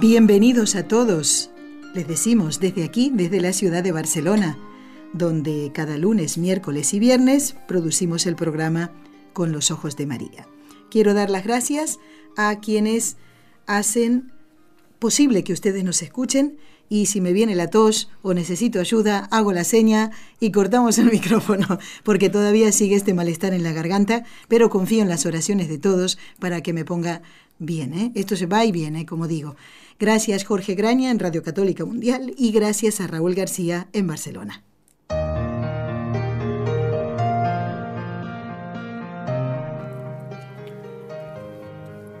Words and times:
Bienvenidos 0.00 0.74
a 0.74 0.88
todos. 0.88 1.50
Les 1.94 2.08
decimos 2.08 2.58
desde 2.58 2.82
aquí, 2.82 3.12
desde 3.14 3.40
la 3.40 3.52
ciudad 3.52 3.84
de 3.84 3.92
Barcelona, 3.92 4.58
donde 5.12 5.70
cada 5.72 5.96
lunes, 5.98 6.36
miércoles 6.36 6.92
y 6.94 6.98
viernes 6.98 7.54
producimos 7.68 8.26
el 8.26 8.34
programa 8.34 8.90
Con 9.32 9.52
los 9.52 9.70
Ojos 9.70 9.96
de 9.96 10.06
María. 10.06 10.48
Quiero 10.90 11.14
dar 11.14 11.30
las 11.30 11.44
gracias 11.44 12.00
a 12.36 12.58
quienes 12.58 13.18
hacen 13.66 14.32
posible 14.98 15.44
que 15.44 15.52
ustedes 15.52 15.84
nos 15.84 16.02
escuchen 16.02 16.58
y 16.88 17.06
si 17.06 17.20
me 17.20 17.32
viene 17.32 17.54
la 17.54 17.70
tos 17.70 18.10
o 18.22 18.34
necesito 18.34 18.80
ayuda, 18.80 19.28
hago 19.30 19.52
la 19.52 19.62
seña 19.62 20.10
y 20.40 20.50
cortamos 20.50 20.98
el 20.98 21.06
micrófono, 21.12 21.78
porque 22.02 22.30
todavía 22.30 22.72
sigue 22.72 22.96
este 22.96 23.14
malestar 23.14 23.54
en 23.54 23.62
la 23.62 23.72
garganta, 23.72 24.24
pero 24.48 24.70
confío 24.70 25.02
en 25.02 25.08
las 25.08 25.24
oraciones 25.24 25.68
de 25.68 25.78
todos 25.78 26.18
para 26.40 26.62
que 26.62 26.72
me 26.72 26.84
ponga 26.84 27.22
bien. 27.60 27.94
¿eh? 27.94 28.12
Esto 28.16 28.34
se 28.34 28.46
va 28.46 28.64
y 28.64 28.72
viene, 28.72 29.06
como 29.06 29.28
digo. 29.28 29.54
Gracias 29.98 30.44
Jorge 30.44 30.74
Graña 30.74 31.10
en 31.10 31.18
Radio 31.18 31.42
Católica 31.42 31.84
Mundial 31.84 32.34
y 32.36 32.50
gracias 32.50 33.00
a 33.00 33.06
Raúl 33.06 33.34
García 33.34 33.88
en 33.92 34.06
Barcelona. 34.06 34.64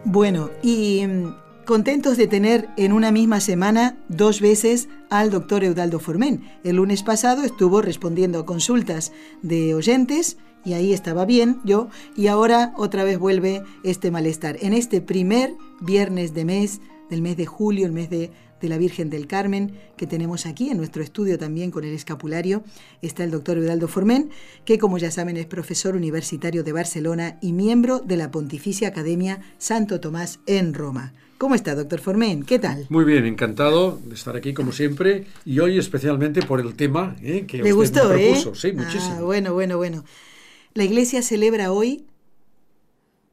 Bueno, 0.04 0.50
y 0.62 1.04
mm, 1.04 1.64
contentos 1.64 2.16
de 2.16 2.28
tener 2.28 2.68
en 2.76 2.92
una 2.92 3.10
misma 3.10 3.40
semana 3.40 3.96
dos 4.08 4.40
veces 4.40 4.88
al 5.10 5.32
doctor 5.32 5.64
Eudaldo 5.64 5.98
Formen. 5.98 6.48
El 6.62 6.76
lunes 6.76 7.02
pasado 7.02 7.42
estuvo 7.42 7.82
respondiendo 7.82 8.38
a 8.38 8.46
consultas 8.46 9.10
de 9.42 9.74
oyentes 9.74 10.36
y 10.64 10.74
ahí 10.74 10.92
estaba 10.92 11.24
bien 11.24 11.58
yo 11.64 11.88
y 12.16 12.28
ahora 12.28 12.72
otra 12.76 13.02
vez 13.02 13.18
vuelve 13.18 13.64
este 13.82 14.12
malestar. 14.12 14.56
En 14.60 14.72
este 14.72 15.00
primer 15.00 15.54
viernes 15.80 16.32
de 16.32 16.44
mes 16.44 16.80
del 17.14 17.22
mes 17.22 17.36
de 17.36 17.46
julio, 17.46 17.86
el 17.86 17.92
mes 17.92 18.10
de, 18.10 18.30
la 18.60 18.78
Virgen 18.78 19.10
del 19.10 19.26
Carmen, 19.26 19.78
que 19.94 20.06
tenemos 20.06 20.46
aquí 20.46 20.70
en 20.70 20.78
nuestro 20.78 21.02
estudio 21.02 21.38
también 21.38 21.70
con 21.70 21.84
el 21.84 21.92
escapulario, 21.92 22.64
está 23.02 23.22
el 23.22 23.30
doctor 23.30 23.58
Eudaldo 23.58 23.88
Formen, 23.88 24.30
que 24.64 24.78
como 24.78 24.96
ya 24.96 25.10
saben 25.10 25.36
es 25.36 25.44
profesor 25.44 25.94
universitario 25.94 26.64
de 26.64 26.72
Barcelona 26.72 27.36
y 27.42 27.52
miembro 27.52 27.98
de 27.98 28.16
la 28.16 28.30
Pontificia 28.30 28.88
Academia 28.88 29.40
Santo 29.58 30.00
Tomás 30.00 30.40
en 30.46 30.72
Roma. 30.72 31.12
¿Cómo 31.36 31.54
está, 31.54 31.74
doctor 31.74 32.00
Formen? 32.00 32.42
¿Qué 32.42 32.58
tal? 32.58 32.86
Muy 32.88 33.04
bien, 33.04 33.26
encantado 33.26 34.00
de 34.02 34.14
estar 34.14 34.34
aquí 34.34 34.54
como 34.54 34.72
siempre 34.72 35.26
y 35.44 35.58
hoy 35.58 35.78
especialmente 35.78 36.40
por 36.40 36.58
el 36.58 36.74
tema 36.74 37.16
¿eh? 37.22 37.44
que 37.46 37.62
¿Le 37.62 37.72
gustó, 37.72 38.08
me 38.08 38.14
propuso. 38.14 38.52
¿eh? 38.52 38.54
Sí, 38.54 38.72
muchísimo. 38.72 39.16
Ah, 39.18 39.22
bueno, 39.22 39.52
bueno, 39.52 39.76
bueno. 39.76 40.04
La 40.72 40.84
Iglesia 40.84 41.20
celebra 41.20 41.70
hoy 41.70 42.06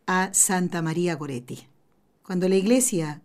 a 0.07 0.29
Santa 0.33 0.81
María 0.81 1.15
Goretti. 1.15 1.67
Cuando 2.21 2.49
la 2.49 2.55
Iglesia 2.55 3.21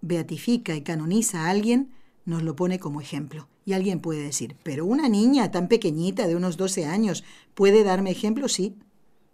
beatifica 0.00 0.74
y 0.76 0.82
canoniza 0.82 1.46
a 1.46 1.50
alguien, 1.50 1.90
nos 2.24 2.42
lo 2.42 2.56
pone 2.56 2.78
como 2.78 3.00
ejemplo. 3.00 3.48
Y 3.64 3.72
alguien 3.72 4.00
puede 4.00 4.22
decir, 4.22 4.56
pero 4.62 4.84
una 4.84 5.08
niña 5.08 5.50
tan 5.50 5.68
pequeñita 5.68 6.26
de 6.26 6.36
unos 6.36 6.56
12 6.56 6.86
años 6.86 7.24
puede 7.54 7.84
darme 7.84 8.10
ejemplo, 8.10 8.48
sí, 8.48 8.76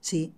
sí. 0.01 0.33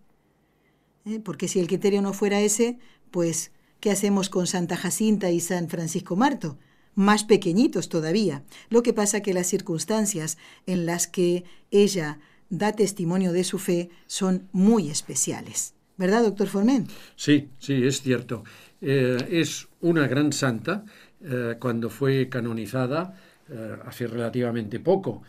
¿Eh? 1.05 1.21
Porque 1.21 1.49
si 1.49 1.61
el 1.61 1.67
criterio 1.67 2.03
no 2.03 2.13
fuera 2.13 2.41
ese, 2.41 2.79
pues, 3.11 3.53
¿qué 3.81 3.91
hacemos 3.91 4.29
con 4.29 4.47
Santa 4.47 4.77
Jacinta 4.77 5.31
y 5.31 5.41
San 5.41 5.69
Francisco 5.69 6.17
Marto? 6.17 6.59
Más 6.95 7.25
pequeñitos 7.25 7.89
todavía. 7.89 8.45
Lo 8.71 8.83
que 8.83 8.93
pasa 8.93 9.23
que 9.23 9.35
las 9.35 9.47
circunstancias 9.47 10.37
en 10.67 10.85
las 10.85 11.07
que 11.07 11.45
ella 11.71 12.19
da 12.51 12.73
testimonio 12.73 13.33
de 13.33 13.45
su 13.45 13.59
fe 13.59 13.91
son 14.07 14.49
muy 14.53 14.91
especiales. 14.91 15.75
¿Verdad, 15.97 16.23
doctor 16.23 16.47
Formen? 16.47 16.87
Sí, 17.17 17.49
sí, 17.59 17.85
es 17.85 18.03
cierto. 18.03 18.45
Eh, 18.81 19.27
es 19.31 19.69
una 19.81 20.07
gran 20.07 20.33
santa 20.33 20.85
eh, 21.25 21.57
cuando 21.59 21.91
fue 21.91 22.29
canonizada 22.29 23.15
eh, 23.51 23.77
hace 23.85 24.07
relativamente 24.07 24.79
poco, 24.81 25.23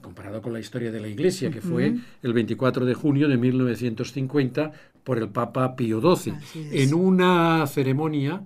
comparado 0.00 0.42
con 0.42 0.52
la 0.52 0.58
historia 0.58 0.90
de 0.90 0.98
la 0.98 1.06
Iglesia, 1.06 1.48
que 1.48 1.60
fue 1.60 1.94
el 2.20 2.32
24 2.32 2.84
de 2.84 2.94
junio 2.94 3.28
de 3.28 3.36
1950 3.36 4.72
por 5.04 5.18
el 5.18 5.28
Papa 5.28 5.76
Pío 5.76 6.00
XII, 6.00 6.34
en 6.72 6.92
una 6.94 7.64
ceremonia 7.68 8.42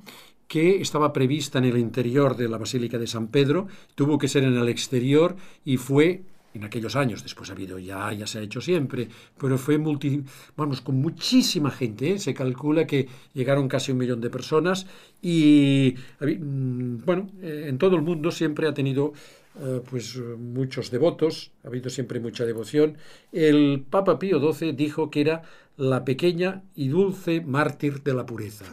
que 0.46 0.80
estaba 0.82 1.14
prevista 1.14 1.58
en 1.58 1.64
el 1.64 1.78
interior 1.78 2.36
de 2.36 2.50
la 2.50 2.58
Basílica 2.58 2.98
de 2.98 3.06
San 3.06 3.28
Pedro, 3.28 3.66
tuvo 3.94 4.18
que 4.18 4.28
ser 4.28 4.44
en 4.44 4.56
el 4.56 4.68
exterior 4.68 5.36
y 5.64 5.78
fue 5.78 6.22
en 6.56 6.64
aquellos 6.64 6.96
años, 6.96 7.22
después 7.22 7.50
ha 7.50 7.52
habido 7.52 7.78
ya, 7.78 8.12
ya 8.12 8.26
se 8.26 8.38
ha 8.38 8.42
hecho 8.42 8.60
siempre, 8.60 9.08
pero 9.38 9.58
fue 9.58 9.78
multi, 9.78 10.22
vamos, 10.56 10.80
con 10.80 10.96
muchísima 10.96 11.70
gente, 11.70 12.12
¿eh? 12.12 12.18
se 12.18 12.34
calcula 12.34 12.86
que 12.86 13.08
llegaron 13.34 13.68
casi 13.68 13.92
un 13.92 13.98
millón 13.98 14.20
de 14.20 14.30
personas 14.30 14.86
y, 15.22 15.94
mm, 16.20 17.04
bueno, 17.04 17.30
eh, 17.40 17.66
en 17.68 17.78
todo 17.78 17.96
el 17.96 18.02
mundo 18.02 18.30
siempre 18.30 18.66
ha 18.68 18.74
tenido 18.74 19.12
eh, 19.58 19.80
pues 19.88 20.18
muchos 20.38 20.90
devotos, 20.90 21.50
ha 21.64 21.68
habido 21.68 21.88
siempre 21.88 22.20
mucha 22.20 22.44
devoción. 22.44 22.98
El 23.32 23.84
Papa 23.88 24.18
Pío 24.18 24.38
XII 24.38 24.72
dijo 24.72 25.10
que 25.10 25.22
era 25.22 25.42
la 25.78 26.04
pequeña 26.04 26.62
y 26.74 26.88
dulce 26.88 27.40
mártir 27.40 28.02
de 28.02 28.12
la 28.12 28.26
pureza. 28.26 28.66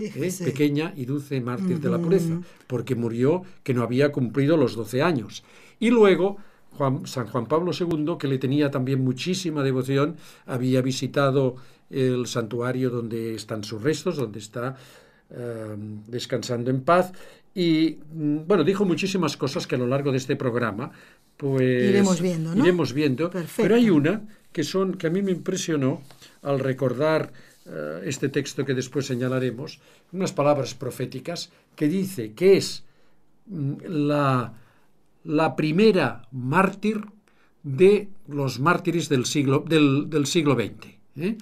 Pequeña 0.44 0.94
y 0.96 1.06
dulce 1.06 1.40
mártir 1.40 1.80
de 1.80 1.90
la 1.90 2.00
pureza, 2.00 2.42
porque 2.68 2.96
murió 2.96 3.44
que 3.64 3.74
no 3.74 3.84
había 3.84 4.12
cumplido 4.12 4.58
los 4.58 4.76
12 4.76 5.02
años. 5.02 5.44
Y 5.80 5.90
luego 5.90 6.38
San 7.06 7.28
Juan 7.28 7.46
Pablo 7.46 7.72
II, 7.78 8.16
que 8.20 8.28
le 8.28 8.38
tenía 8.38 8.72
también 8.72 9.04
muchísima 9.04 9.64
devoción, 9.64 10.16
había 10.46 10.82
visitado 10.82 11.56
el 11.90 12.26
santuario 12.28 12.90
donde 12.90 13.36
están 13.36 13.64
sus 13.64 13.82
restos, 13.82 14.18
donde 14.18 14.40
está 14.40 14.76
eh, 15.30 15.76
descansando 16.08 16.72
en 16.72 16.82
paz. 16.82 17.12
Y 17.54 18.00
mm, 18.12 18.48
bueno, 18.48 18.64
dijo 18.64 18.86
muchísimas 18.86 19.38
cosas 19.38 19.68
que 19.68 19.76
a 19.76 19.78
lo 19.78 19.88
largo 19.88 20.12
de 20.12 20.18
este 20.18 20.36
programa, 20.36 20.92
pues 21.38 21.90
iremos 21.90 22.22
viendo, 22.22 22.56
¿no? 22.56 22.64
Iremos 22.64 22.94
viendo. 22.94 23.32
Pero 23.58 23.76
hay 23.76 23.90
una 23.90 24.24
que 24.52 24.64
son 24.64 24.96
que 24.96 25.08
a 25.08 25.10
mí 25.10 25.22
me 25.22 25.32
impresionó 25.32 26.02
al 26.42 26.60
recordar 26.60 27.32
eh, 27.66 28.02
este 28.06 28.30
texto 28.30 28.66
que 28.66 28.74
después 28.74 29.06
señalaremos, 29.06 29.80
unas 30.12 30.34
palabras 30.34 30.74
proféticas 30.74 31.52
que 31.76 31.88
dice 31.88 32.34
que 32.34 32.58
es 32.58 32.84
mm, 33.48 33.74
la 33.88 34.54
la 35.24 35.56
primera 35.56 36.28
mártir 36.32 37.02
de 37.64 38.10
los 38.28 38.60
mártires 38.60 39.10
del 39.10 39.26
siglo, 39.26 39.64
del, 39.68 40.26
siglo 40.26 40.56
XX. 40.56 40.88
¿eh? 41.18 41.38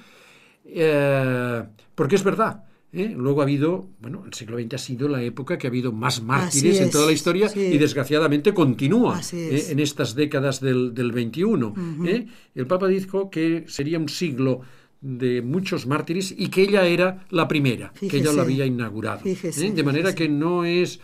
Eh, 0.66 1.64
porque 1.96 2.16
es 2.16 2.24
verdad. 2.24 2.64
¿eh? 2.94 3.14
Luego 3.16 3.42
ha 3.42 3.44
habido, 3.44 3.90
bueno, 4.00 4.24
el 4.26 4.34
siglo 4.34 4.60
XX 4.60 4.74
ha 4.76 4.78
sido 4.78 5.08
la 5.08 5.22
época 5.24 5.58
que 5.58 5.68
ha 5.68 5.70
habido 5.70 5.92
más 5.92 6.22
mártires 6.22 6.80
en 6.80 6.92
toda 6.92 7.08
la 7.08 7.12
historia 7.12 7.52
y 7.56 7.78
desgraciadamente 7.78 8.54
continúa 8.54 9.20
en 9.32 9.80
estas 9.80 10.16
décadas 10.16 10.62
del, 10.62 10.94
del 10.94 11.12
XXI. 11.12 12.28
El 12.54 12.68
Papa 12.68 12.88
dijo 12.88 13.30
que 13.30 13.66
sería 13.68 13.98
un 13.98 14.10
siglo 14.10 14.62
de 15.02 15.42
muchos 15.42 15.88
mártires 15.88 16.34
y 16.38 16.50
que 16.50 16.62
ella 16.62 16.86
era 16.86 17.26
la 17.32 17.48
primera, 17.48 17.92
que 18.00 18.18
ella 18.18 18.32
lo 18.32 18.44
había 18.44 18.68
inaugurado. 18.68 19.22
de 19.24 19.84
manera 19.84 20.14
que 20.14 20.30
no 20.30 20.64
es 20.64 21.00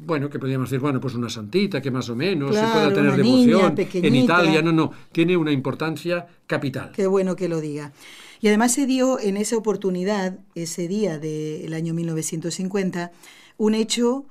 bueno, 0.00 0.28
que 0.28 0.38
podríamos 0.38 0.70
decir, 0.70 0.80
bueno, 0.80 1.00
pues 1.00 1.14
una 1.14 1.28
santita 1.28 1.80
que 1.80 1.90
más 1.90 2.08
o 2.08 2.16
menos 2.16 2.54
se 2.54 2.62
pueda 2.62 2.92
tener 2.92 3.16
devoción 3.16 3.74
en 3.78 4.14
Italia, 4.14 4.62
no, 4.62 4.72
no, 4.72 4.92
tiene 5.12 5.36
una 5.36 5.52
importancia 5.52 6.26
capital. 6.46 6.92
Qué 6.92 7.06
bueno 7.06 7.36
que 7.36 7.48
lo 7.48 7.60
diga. 7.60 7.92
Y 8.40 8.48
además 8.48 8.72
se 8.72 8.86
dio 8.86 9.18
en 9.18 9.36
esa 9.36 9.56
oportunidad, 9.56 10.38
ese 10.54 10.86
día 10.88 11.18
del 11.18 11.72
año 11.72 11.94
1950, 11.94 13.12
un 13.56 13.74
hecho 13.74 14.26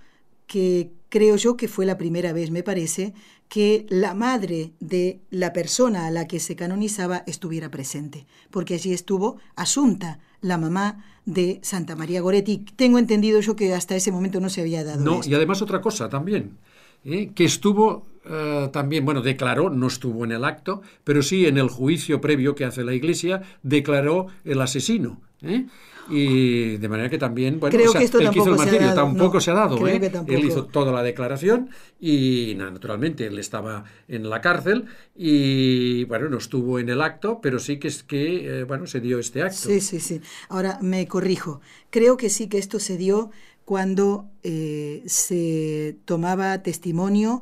que 0.45 0.91
creo 1.09 1.35
yo 1.35 1.57
que 1.57 1.67
fue 1.67 1.85
la 1.85 1.97
primera 1.97 2.33
vez, 2.33 2.51
me 2.51 2.63
parece, 2.63 3.13
que 3.47 3.85
la 3.89 4.13
madre 4.13 4.71
de 4.79 5.19
la 5.29 5.53
persona 5.53 6.07
a 6.07 6.11
la 6.11 6.27
que 6.27 6.39
se 6.39 6.55
canonizaba 6.55 7.23
estuviera 7.27 7.69
presente, 7.69 8.25
porque 8.49 8.73
allí 8.73 8.93
estuvo 8.93 9.37
Asunta, 9.55 10.19
la 10.43 10.59
mamá 10.59 11.03
de 11.25 11.59
Santa 11.63 11.95
María 11.95 12.21
Goretti. 12.21 12.65
Tengo 12.75 12.99
entendido 12.99 13.39
yo 13.39 13.55
que 13.55 13.73
hasta 13.73 13.95
ese 13.95 14.11
momento 14.11 14.39
no 14.39 14.49
se 14.49 14.61
había 14.61 14.83
dado. 14.83 15.03
No, 15.03 15.21
y 15.25 15.33
además 15.33 15.61
otra 15.61 15.81
cosa 15.81 16.09
también, 16.09 16.57
¿eh? 17.05 17.31
que 17.33 17.45
estuvo 17.45 18.05
eh, 18.25 18.69
también, 18.71 19.05
bueno, 19.05 19.21
declaró, 19.21 19.69
no 19.69 19.87
estuvo 19.87 20.23
en 20.25 20.33
el 20.33 20.45
acto, 20.45 20.81
pero 21.03 21.23
sí 21.23 21.45
en 21.45 21.57
el 21.57 21.69
juicio 21.69 22.21
previo 22.21 22.55
que 22.55 22.65
hace 22.65 22.83
la 22.83 22.93
Iglesia, 22.93 23.41
declaró 23.63 24.27
el 24.43 24.61
asesino. 24.61 25.21
¿eh? 25.41 25.65
Y 26.05 26.77
de 26.77 26.89
manera 26.89 27.09
que 27.09 27.17
también, 27.17 27.59
bueno, 27.59 27.73
Creo 27.75 27.89
o 27.89 27.91
sea, 27.91 27.99
que 27.99 28.05
esto 28.05 28.17
hizo 28.21 28.27
el 28.51 28.59
se 28.59 28.65
martirio 28.65 28.87
dado, 28.87 28.95
tampoco 28.95 29.35
no, 29.35 29.41
se 29.41 29.51
ha 29.51 29.53
dado. 29.53 29.87
¿eh? 29.87 30.01
Él 30.27 30.45
hizo 30.45 30.65
toda 30.65 30.91
la 30.91 31.01
declaración 31.01 31.69
y 31.99 32.55
na- 32.57 32.71
naturalmente 32.71 33.25
él 33.27 33.39
estaba 33.39 33.85
en 34.09 34.29
la 34.29 34.41
cárcel 34.41 34.85
y 35.15 36.03
bueno, 36.05 36.27
no 36.27 36.37
estuvo 36.37 36.77
en 36.79 36.89
el 36.89 37.01
acto, 37.01 37.39
pero 37.41 37.57
sí 37.57 37.77
que 37.79 37.87
es 37.87 38.03
que, 38.03 38.59
eh, 38.61 38.63
bueno, 38.65 38.85
se 38.85 38.99
dio 38.99 39.17
este 39.17 39.43
acto. 39.43 39.55
Sí, 39.69 39.79
sí, 39.79 39.99
sí. 40.01 40.19
Ahora 40.49 40.77
me 40.81 41.07
corrijo. 41.07 41.61
Creo 41.89 42.17
que 42.17 42.29
sí 42.29 42.47
que 42.47 42.57
esto 42.57 42.79
se 42.79 42.97
dio 42.97 43.31
cuando 43.63 44.29
eh, 44.43 45.03
se 45.05 45.95
tomaba 46.03 46.61
testimonio 46.63 47.41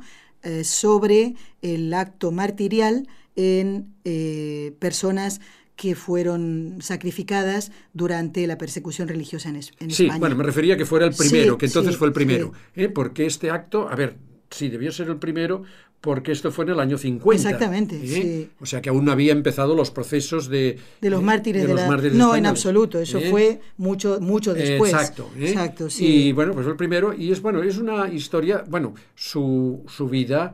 sobre 0.63 1.35
el 1.61 1.93
acto 1.93 2.31
martirial 2.31 3.07
en 3.35 3.93
eh, 4.05 4.73
personas 4.79 5.39
que 5.81 5.95
fueron 5.95 6.77
sacrificadas 6.79 7.71
durante 7.91 8.45
la 8.45 8.59
persecución 8.59 9.07
religiosa 9.07 9.49
en, 9.49 9.55
es- 9.55 9.71
en 9.79 9.89
Sí, 9.89 10.03
España. 10.03 10.19
bueno, 10.19 10.35
me 10.35 10.43
refería 10.43 10.77
que 10.77 10.85
fuera 10.85 11.07
el 11.07 11.13
primero, 11.15 11.53
Sí, 11.53 11.57
que 11.57 11.65
entonces 11.65 11.93
sí, 11.93 11.97
fue 11.97 12.07
el 12.07 12.13
primero, 12.13 12.51
¿eh? 12.75 12.87
porque 12.87 13.25
este 13.25 13.49
acto, 13.49 13.89
a 13.89 13.95
ver, 13.95 14.15
sí, 14.51 14.69
debió 14.69 14.91
ser 14.91 15.07
el 15.07 15.17
primero 15.17 15.63
porque 15.99 16.31
esto 16.33 16.51
fue 16.51 16.65
en 16.65 16.71
el 16.71 16.79
año 16.79 16.99
50. 16.99 17.35
Exactamente, 17.49 17.95
¿eh? 17.95 18.07
sí. 18.07 18.49
O 18.59 18.67
sea 18.67 18.79
que 18.81 18.89
aún 18.89 19.05
no 19.05 19.11
había 19.11 19.31
empezado 19.31 19.73
los 19.75 19.89
procesos 19.89 20.49
de... 20.49 20.77
de 21.01 21.09
los 21.09 21.21
eh, 21.21 21.23
mártires 21.25 21.63
de, 21.63 21.67
los 21.69 21.79
la... 21.81 21.87
mártires 21.87 22.15
no, 22.15 22.35
en 22.35 22.45
absoluto. 22.45 22.99
Eso 22.99 23.17
¿eh? 23.17 23.29
fue 23.31 23.61
mucho, 23.77 24.19
mucho 24.21 24.53
después. 24.53 24.93
Exacto. 24.93 25.31
¿eh? 25.37 25.49
Exacto, 25.49 25.89
sí. 25.89 26.05
Y 26.27 26.31
bueno, 26.31 26.53
pues 26.53 26.63
fue 26.65 26.73
el 26.73 26.77
primero. 26.77 27.11
Y 27.13 27.31
es 27.31 27.41
bueno, 27.41 27.63
es 27.63 27.77
una 27.79 28.07
historia, 28.13 28.63
bueno, 28.67 28.93
su, 29.15 29.83
su 29.87 30.07
vida, 30.07 30.53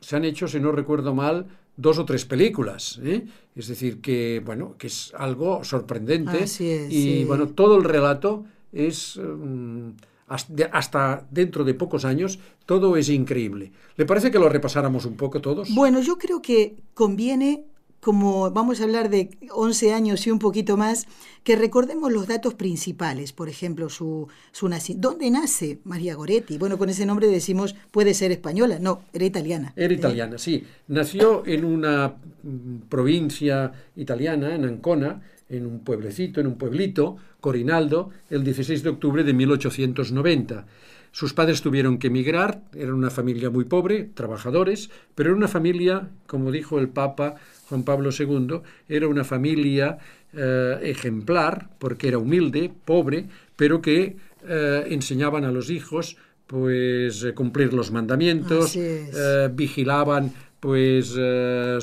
se 0.00 0.16
han 0.16 0.24
hecho, 0.26 0.48
si 0.48 0.60
no 0.60 0.70
recuerdo 0.72 1.14
mal, 1.14 1.46
dos 1.76 1.98
o 1.98 2.04
tres 2.04 2.24
películas. 2.24 3.00
¿eh? 3.02 3.26
Es 3.54 3.68
decir, 3.68 4.00
que 4.00 4.42
bueno, 4.44 4.76
que 4.78 4.88
es 4.88 5.12
algo 5.16 5.64
sorprendente. 5.64 6.44
Así 6.44 6.68
es, 6.68 6.92
y 6.92 7.02
sí. 7.02 7.24
bueno, 7.24 7.48
todo 7.48 7.76
el 7.76 7.84
relato 7.84 8.44
es. 8.72 9.18
mm, 9.18 9.90
hasta 10.26 11.26
dentro 11.30 11.64
de 11.64 11.74
pocos 11.74 12.04
años, 12.04 12.38
todo 12.66 12.96
es 12.96 13.08
increíble. 13.08 13.72
¿Le 13.96 14.06
parece 14.06 14.30
que 14.30 14.38
lo 14.38 14.48
repasáramos 14.48 15.04
un 15.04 15.16
poco 15.16 15.40
todos? 15.40 15.74
Bueno, 15.74 16.00
yo 16.00 16.16
creo 16.16 16.40
que 16.40 16.76
conviene, 16.94 17.64
como 18.04 18.50
vamos 18.50 18.80
a 18.80 18.84
hablar 18.84 19.08
de 19.08 19.30
11 19.50 19.94
años 19.94 20.26
y 20.26 20.30
un 20.30 20.38
poquito 20.38 20.76
más, 20.76 21.06
que 21.42 21.56
recordemos 21.56 22.12
los 22.12 22.26
datos 22.26 22.52
principales. 22.52 23.32
Por 23.32 23.48
ejemplo, 23.48 23.88
su, 23.88 24.28
su 24.52 24.68
naci- 24.68 24.96
¿Dónde 24.96 25.30
nace 25.30 25.78
María 25.84 26.14
Goretti? 26.14 26.58
Bueno, 26.58 26.76
con 26.76 26.90
ese 26.90 27.06
nombre 27.06 27.26
decimos, 27.28 27.74
puede 27.90 28.12
ser 28.12 28.30
española. 28.30 28.78
No, 28.78 29.02
era 29.14 29.24
italiana. 29.24 29.72
Era 29.74 29.94
¿eh? 29.94 29.96
italiana, 29.96 30.36
sí. 30.36 30.64
Nació 30.88 31.46
en 31.46 31.64
una 31.64 32.08
mm, 32.42 32.88
provincia 32.90 33.72
italiana, 33.96 34.54
en 34.54 34.64
Ancona, 34.66 35.22
en 35.48 35.64
un 35.64 35.80
pueblecito, 35.80 36.40
en 36.40 36.46
un 36.48 36.58
pueblito, 36.58 37.16
Corinaldo, 37.40 38.10
el 38.28 38.44
16 38.44 38.82
de 38.82 38.90
octubre 38.90 39.24
de 39.24 39.32
1890. 39.32 40.66
Sus 41.12 41.32
padres 41.32 41.62
tuvieron 41.62 41.98
que 41.98 42.08
emigrar, 42.08 42.62
era 42.74 42.92
una 42.92 43.08
familia 43.08 43.48
muy 43.48 43.64
pobre, 43.64 44.10
trabajadores, 44.14 44.90
pero 45.14 45.30
era 45.30 45.36
una 45.36 45.46
familia, 45.46 46.10
como 46.26 46.50
dijo 46.50 46.80
el 46.80 46.88
Papa 46.88 47.36
Juan 47.68 47.84
Pablo 47.84 48.10
II, 48.16 48.60
era 48.88 49.08
una 49.08 49.24
familia 49.24 49.98
eh, 50.32 50.78
ejemplar, 50.82 51.70
porque 51.78 52.08
era 52.08 52.18
humilde, 52.18 52.70
pobre, 52.84 53.26
pero 53.56 53.80
que 53.80 54.16
eh, 54.46 54.84
enseñaban 54.90 55.44
a 55.44 55.50
los 55.50 55.70
hijos 55.70 56.18
pues 56.46 57.24
eh, 57.24 57.32
cumplir 57.32 57.72
los 57.72 57.90
mandamientos, 57.90 58.76
eh, 58.76 59.48
vigilaban 59.52 60.32
pues 60.60 61.14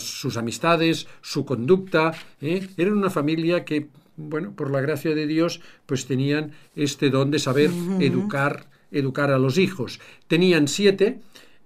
sus 0.01 0.37
amistades, 0.37 1.07
su 1.21 1.45
conducta. 1.45 2.13
Eran 2.41 2.93
una 2.93 3.11
familia 3.11 3.63
que, 3.63 3.89
bueno, 4.17 4.53
por 4.55 4.71
la 4.71 4.81
gracia 4.81 5.13
de 5.13 5.27
Dios, 5.27 5.61
pues 5.85 6.07
tenían 6.07 6.53
este 6.75 7.11
don 7.11 7.29
de 7.29 7.37
saber 7.37 7.69
educar, 7.99 8.65
educar 8.91 9.29
a 9.29 9.37
los 9.37 9.59
hijos. 9.59 9.99
Tenían 10.27 10.67
siete, 10.67 11.19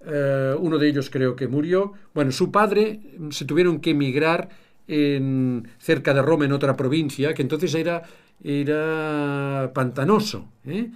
eh, 0.06 0.56
uno 0.60 0.78
de 0.78 0.88
ellos 0.88 1.10
creo 1.10 1.36
que 1.36 1.48
murió. 1.48 1.94
Bueno, 2.14 2.32
su 2.32 2.52
padre 2.52 3.00
mm, 3.18 3.32
se 3.32 3.46
tuvieron 3.46 3.80
que 3.80 3.92
emigrar 3.92 4.50
en, 4.88 5.68
cerca 5.80 6.14
de 6.14 6.22
Roma, 6.22 6.46
en 6.46 6.52
otra 6.52 6.76
provincia, 6.76 7.34
que 7.34 7.42
entonces 7.42 7.74
era, 7.76 8.04
era 8.44 9.72
pantanoso. 9.74 10.50
¿eh? 10.66 10.92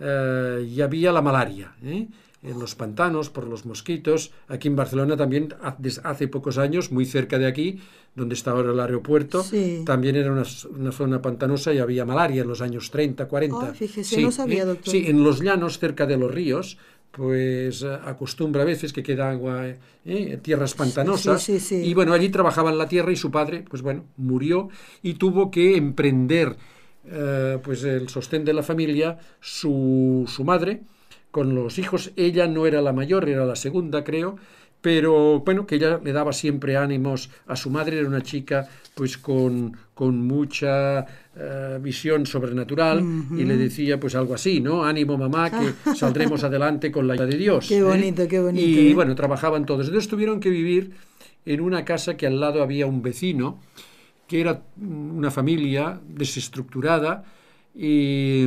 Eh, 0.00 0.68
y 0.68 0.80
había 0.80 1.12
la 1.12 1.22
malaria. 1.22 1.74
¿eh? 1.82 2.08
En 2.42 2.58
los 2.60 2.76
pantanos, 2.76 3.30
por 3.30 3.48
los 3.48 3.66
mosquitos. 3.66 4.30
Aquí 4.46 4.68
en 4.68 4.76
Barcelona 4.76 5.16
también, 5.16 5.54
hace 6.04 6.28
pocos 6.28 6.56
años, 6.56 6.92
muy 6.92 7.04
cerca 7.04 7.36
de 7.38 7.46
aquí, 7.46 7.80
donde 8.14 8.34
está 8.34 8.52
ahora 8.52 8.72
el 8.72 8.78
aeropuerto, 8.78 9.42
Sí. 9.42 9.82
también 9.84 10.14
era 10.14 10.30
una, 10.32 10.44
zona 10.92 11.20
pantanosa 11.20 11.72
y 11.72 11.78
había 11.78 12.04
malaria 12.04 12.42
en 12.42 12.48
los 12.48 12.60
años 12.60 12.90
30, 12.90 13.26
40. 13.26 13.56
Ah, 13.60 13.74
fíjese, 13.74 14.22
no 14.22 14.30
sabía, 14.30 14.62
¿eh? 14.62 14.66
doctor. 14.66 14.92
Sí, 14.92 15.04
en 15.06 15.24
los 15.24 15.40
llanos, 15.40 15.78
cerca 15.80 16.06
de 16.06 16.16
los 16.16 16.32
ríos, 16.32 16.78
pues 17.10 17.82
eh, 17.82 17.98
acostumbra 18.04 18.62
a 18.62 18.64
veces 18.66 18.92
que 18.92 19.02
queda 19.02 19.30
agua, 19.30 19.66
¿eh? 20.04 20.38
tierras 20.42 20.74
pantanosas. 20.74 21.42
sí, 21.42 21.58
sí. 21.60 21.76
Y 21.76 21.94
bueno, 21.94 22.12
allí 22.12 22.28
trabajaban 22.28 22.78
la 22.78 22.88
tierra 22.88 23.12
y 23.12 23.16
su 23.16 23.30
padre, 23.30 23.64
pues 23.68 23.82
bueno, 23.82 24.04
murió 24.16 24.68
y 25.02 25.14
tuvo 25.14 25.50
que 25.50 25.76
emprender 25.76 26.56
eh, 27.10 27.58
pues 27.62 27.84
el 27.84 28.08
sostén 28.08 28.44
de 28.44 28.52
la 28.52 28.62
familia, 28.62 29.18
su, 29.40 30.24
su 30.28 30.44
madre, 30.44 30.82
con 31.30 31.54
los 31.54 31.78
hijos. 31.78 32.12
Ella 32.16 32.46
no 32.46 32.66
era 32.66 32.82
la 32.82 32.92
mayor, 32.92 33.28
era 33.28 33.44
la 33.46 33.56
segunda, 33.56 34.04
creo, 34.04 34.36
pero 34.80 35.40
bueno, 35.40 35.66
que 35.66 35.76
ella 35.76 36.00
le 36.02 36.12
daba 36.12 36.32
siempre 36.32 36.76
ánimos 36.76 37.30
a 37.46 37.56
su 37.56 37.70
madre, 37.70 37.98
era 37.98 38.08
una 38.08 38.22
chica 38.22 38.68
pues 38.94 39.16
con, 39.18 39.76
con 39.94 40.26
mucha 40.26 41.06
eh, 41.40 41.78
visión 41.80 42.26
sobrenatural 42.26 43.00
y 43.36 43.44
le 43.44 43.56
decía 43.56 44.00
pues 44.00 44.14
algo 44.14 44.34
así, 44.34 44.60
¿no? 44.60 44.84
Ánimo 44.84 45.16
mamá, 45.16 45.50
que 45.50 45.94
saldremos 45.94 46.42
adelante 46.42 46.90
con 46.90 47.06
la 47.06 47.14
ayuda 47.14 47.26
de 47.26 47.36
Dios. 47.36 47.68
Qué 47.68 47.78
¿eh? 47.78 47.82
bonito, 47.82 48.26
qué 48.26 48.40
bonito, 48.40 48.66
Y 48.66 48.90
¿eh? 48.90 48.94
bueno, 48.94 49.14
trabajaban 49.14 49.64
todos. 49.64 49.86
Entonces 49.86 50.08
tuvieron 50.08 50.40
que 50.40 50.50
vivir 50.50 50.92
en 51.46 51.60
una 51.60 51.84
casa 51.84 52.16
que 52.16 52.26
al 52.26 52.40
lado 52.40 52.62
había 52.62 52.86
un 52.86 53.02
vecino, 53.02 53.60
que 54.26 54.40
era 54.40 54.62
una 54.80 55.30
familia 55.30 56.00
desestructurada, 56.08 57.24
y, 57.74 58.44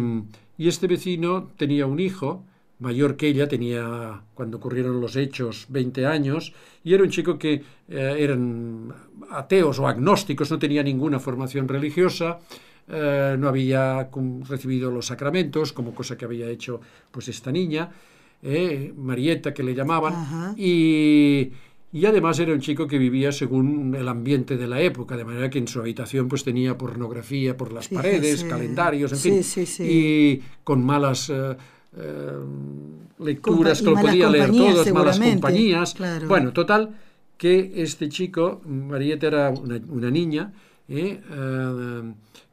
y 0.58 0.68
este 0.68 0.88
vecino 0.88 1.50
tenía 1.58 1.86
un 1.86 2.00
hijo, 2.00 2.44
mayor 2.82 3.16
que 3.16 3.28
ella, 3.28 3.48
tenía, 3.48 4.22
cuando 4.34 4.58
ocurrieron 4.58 5.00
los 5.00 5.16
hechos, 5.16 5.68
20 5.70 6.06
años, 6.08 6.52
y 6.84 6.94
era 6.94 7.04
un 7.04 7.10
chico 7.10 7.38
que 7.38 7.64
eh, 7.88 8.16
eran 8.18 8.92
ateos 9.30 9.80
o 9.80 9.88
agnósticos, 9.88 10.50
no 10.50 10.58
tenía 10.60 10.84
ninguna 10.84 11.20
formación 11.20 11.68
religiosa, 11.68 12.40
eh, 12.92 13.36
no 13.40 13.48
había 13.48 14.10
recibido 14.50 14.92
los 14.92 15.06
sacramentos, 15.08 15.72
como 15.74 15.96
cosa 15.96 16.18
que 16.18 16.26
había 16.26 16.48
hecho 16.50 16.82
pues 17.12 17.28
esta 17.30 17.52
niña, 17.52 17.90
eh, 18.44 18.94
Marieta 18.98 19.54
que 19.54 19.64
le 19.64 19.74
llamaban, 19.74 20.14
Ajá. 20.14 20.54
y, 20.58 21.52
y 21.94 22.06
además 22.06 22.40
era 22.40 22.54
un 22.54 22.60
chico 22.60 22.88
que 22.88 22.98
vivía 22.98 23.32
según 23.32 23.96
el 23.96 24.08
ambiente 24.08 24.58
de 24.58 24.68
la 24.68 24.82
época, 24.82 25.16
de 25.16 25.24
manera 25.26 25.50
que 25.50 25.60
en 25.60 25.68
su 25.68 25.80
habitación 25.80 26.28
pues 26.28 26.44
tenía 26.44 26.78
pornografía 26.78 27.56
por 27.56 27.72
las 27.72 27.88
paredes, 27.88 28.44
calendarios, 28.44 29.12
en 29.14 29.18
Sí, 29.18 29.30
fin, 29.32 29.44
sí, 29.44 29.66
sí. 29.66 29.84
y 29.84 30.44
con 30.64 30.84
malas 30.84 31.30
eh, 31.30 31.56
eh, 31.98 32.32
lecturas 33.20 33.84
Compa- 33.84 33.86
que 33.86 34.02
lo 34.02 34.08
podía 34.08 34.30
leer 34.30 34.52
todos, 34.52 34.92
malas 34.94 35.20
compañías. 35.20 35.94
claro. 35.94 36.28
Bueno, 36.28 36.52
total, 36.54 36.96
que 37.38 37.72
este 37.76 38.08
chico, 38.10 38.62
Marieta 38.66 39.28
era 39.28 39.50
una, 39.50 39.80
una 39.90 40.10
niña, 40.12 40.54
eh, 40.88 41.20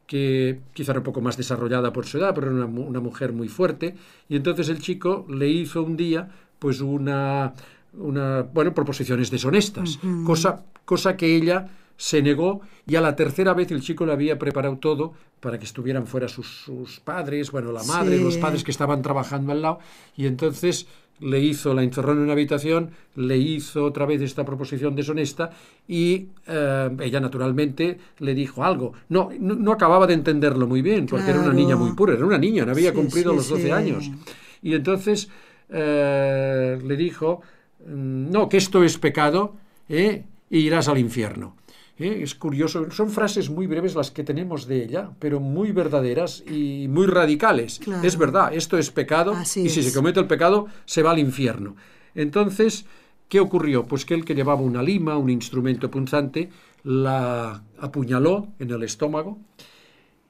que 0.09 0.59
quizá 0.73 0.91
era 0.93 1.01
un 1.01 1.03
poco 1.03 1.21
más 1.21 1.37
desarrollada 1.37 1.93
por 1.93 2.07
su 2.07 2.17
edad, 2.17 2.33
pero 2.33 2.47
era 2.47 2.55
una, 2.55 2.65
mu- 2.65 2.87
una 2.87 2.99
mujer 2.99 3.31
muy 3.31 3.47
fuerte, 3.47 3.93
y 4.27 4.35
entonces 4.35 4.67
el 4.69 4.79
chico 4.79 5.27
le 5.29 5.47
hizo 5.47 5.83
un 5.83 5.95
día 5.95 6.27
pues 6.57 6.81
una, 6.81 7.53
una 7.93 8.41
bueno, 8.41 8.73
proposiciones 8.73 9.29
deshonestas, 9.29 9.99
cosa, 10.25 10.65
cosa 10.83 11.15
que 11.15 11.35
ella 11.35 11.69
se 11.95 12.23
negó 12.23 12.61
y 12.87 12.95
a 12.95 13.01
la 13.01 13.15
tercera 13.15 13.53
vez 13.53 13.69
el 13.71 13.81
chico 13.81 14.03
le 14.07 14.13
había 14.13 14.39
preparado 14.39 14.77
todo 14.77 15.13
para 15.41 15.59
que 15.59 15.65
estuvieran 15.65 16.07
fuera 16.07 16.27
sus, 16.27 16.47
sus 16.65 16.99
padres, 17.01 17.51
bueno, 17.51 17.71
la 17.71 17.83
madre, 17.83 18.17
Sí. 18.17 18.23
los 18.23 18.37
padres 18.37 18.63
que 18.63 18.71
estaban 18.71 19.01
trabajando 19.03 19.51
al 19.51 19.61
lado, 19.61 19.79
y 20.17 20.25
entonces 20.25 20.87
le 21.21 21.39
hizo, 21.39 21.73
la 21.73 21.83
encerró 21.83 22.13
en 22.13 22.19
una 22.19 22.33
habitación, 22.33 22.91
le 23.15 23.37
hizo 23.37 23.83
otra 23.85 24.05
vez 24.05 24.21
esta 24.21 24.45
proposición 24.45 24.95
deshonesta 24.95 25.51
y 25.87 26.27
eh, 26.47 26.89
ella 27.01 27.19
naturalmente 27.19 27.97
le 28.19 28.33
dijo 28.33 28.63
algo. 28.63 28.93
No, 29.09 29.29
no, 29.39 29.55
no 29.55 29.71
acababa 29.71 30.07
de 30.07 30.13
entenderlo 30.13 30.67
muy 30.67 30.81
bien, 30.81 31.05
porque 31.07 31.31
era 31.31 31.39
una 31.41 31.53
niña 31.53 31.75
muy 31.75 31.91
pura, 31.93 32.13
era 32.13 32.25
una 32.25 32.37
niña, 32.37 32.65
no 32.65 32.71
había 32.71 32.91
Sí, 32.91 32.95
cumplido 32.95 33.31
sí, 33.31 33.37
los 33.37 33.49
12 33.49 33.63
sí. 33.63 33.71
años. 33.71 34.11
Y 34.61 34.73
entonces 34.73 35.29
eh, 35.69 36.79
le 36.83 36.95
dijo, 36.97 37.41
mm, 37.85 38.31
no, 38.31 38.49
que 38.49 38.57
esto 38.57 38.83
es 38.83 38.97
pecado 38.97 39.55
¿eh? 39.87 40.23
y 40.49 40.59
irás 40.59 40.87
al 40.87 40.97
infierno. 40.97 41.55
¿Eh? 41.99 42.21
Es 42.23 42.35
curioso, 42.35 42.89
son 42.91 43.09
frases 43.09 43.49
muy 43.49 43.67
breves 43.67 43.95
las 43.95 44.11
que 44.11 44.23
tenemos 44.23 44.67
de 44.67 44.83
ella, 44.83 45.11
pero 45.19 45.39
muy 45.39 45.71
verdaderas 45.71 46.43
y 46.49 46.87
muy 46.87 47.07
radicales. 47.07 47.79
Claro. 47.79 48.07
Es 48.07 48.17
verdad, 48.17 48.53
esto 48.53 48.77
es 48.77 48.89
pecado 48.89 49.33
Así 49.33 49.61
y 49.61 49.69
si 49.69 49.83
se 49.83 49.93
comete 49.93 50.19
el 50.19 50.27
pecado 50.27 50.67
se 50.85 51.03
va 51.03 51.11
al 51.11 51.19
infierno. 51.19 51.75
Entonces, 52.15 52.85
¿qué 53.27 53.39
ocurrió? 53.39 53.85
Pues 53.85 54.05
que 54.05 54.15
el 54.15 54.25
que 54.25 54.35
llevaba 54.35 54.61
una 54.61 54.81
lima, 54.81 55.17
un 55.17 55.29
instrumento 55.29 55.91
punzante, 55.91 56.49
la 56.83 57.63
apuñaló 57.79 58.47
en 58.59 58.71
el 58.71 58.83
estómago 58.83 59.37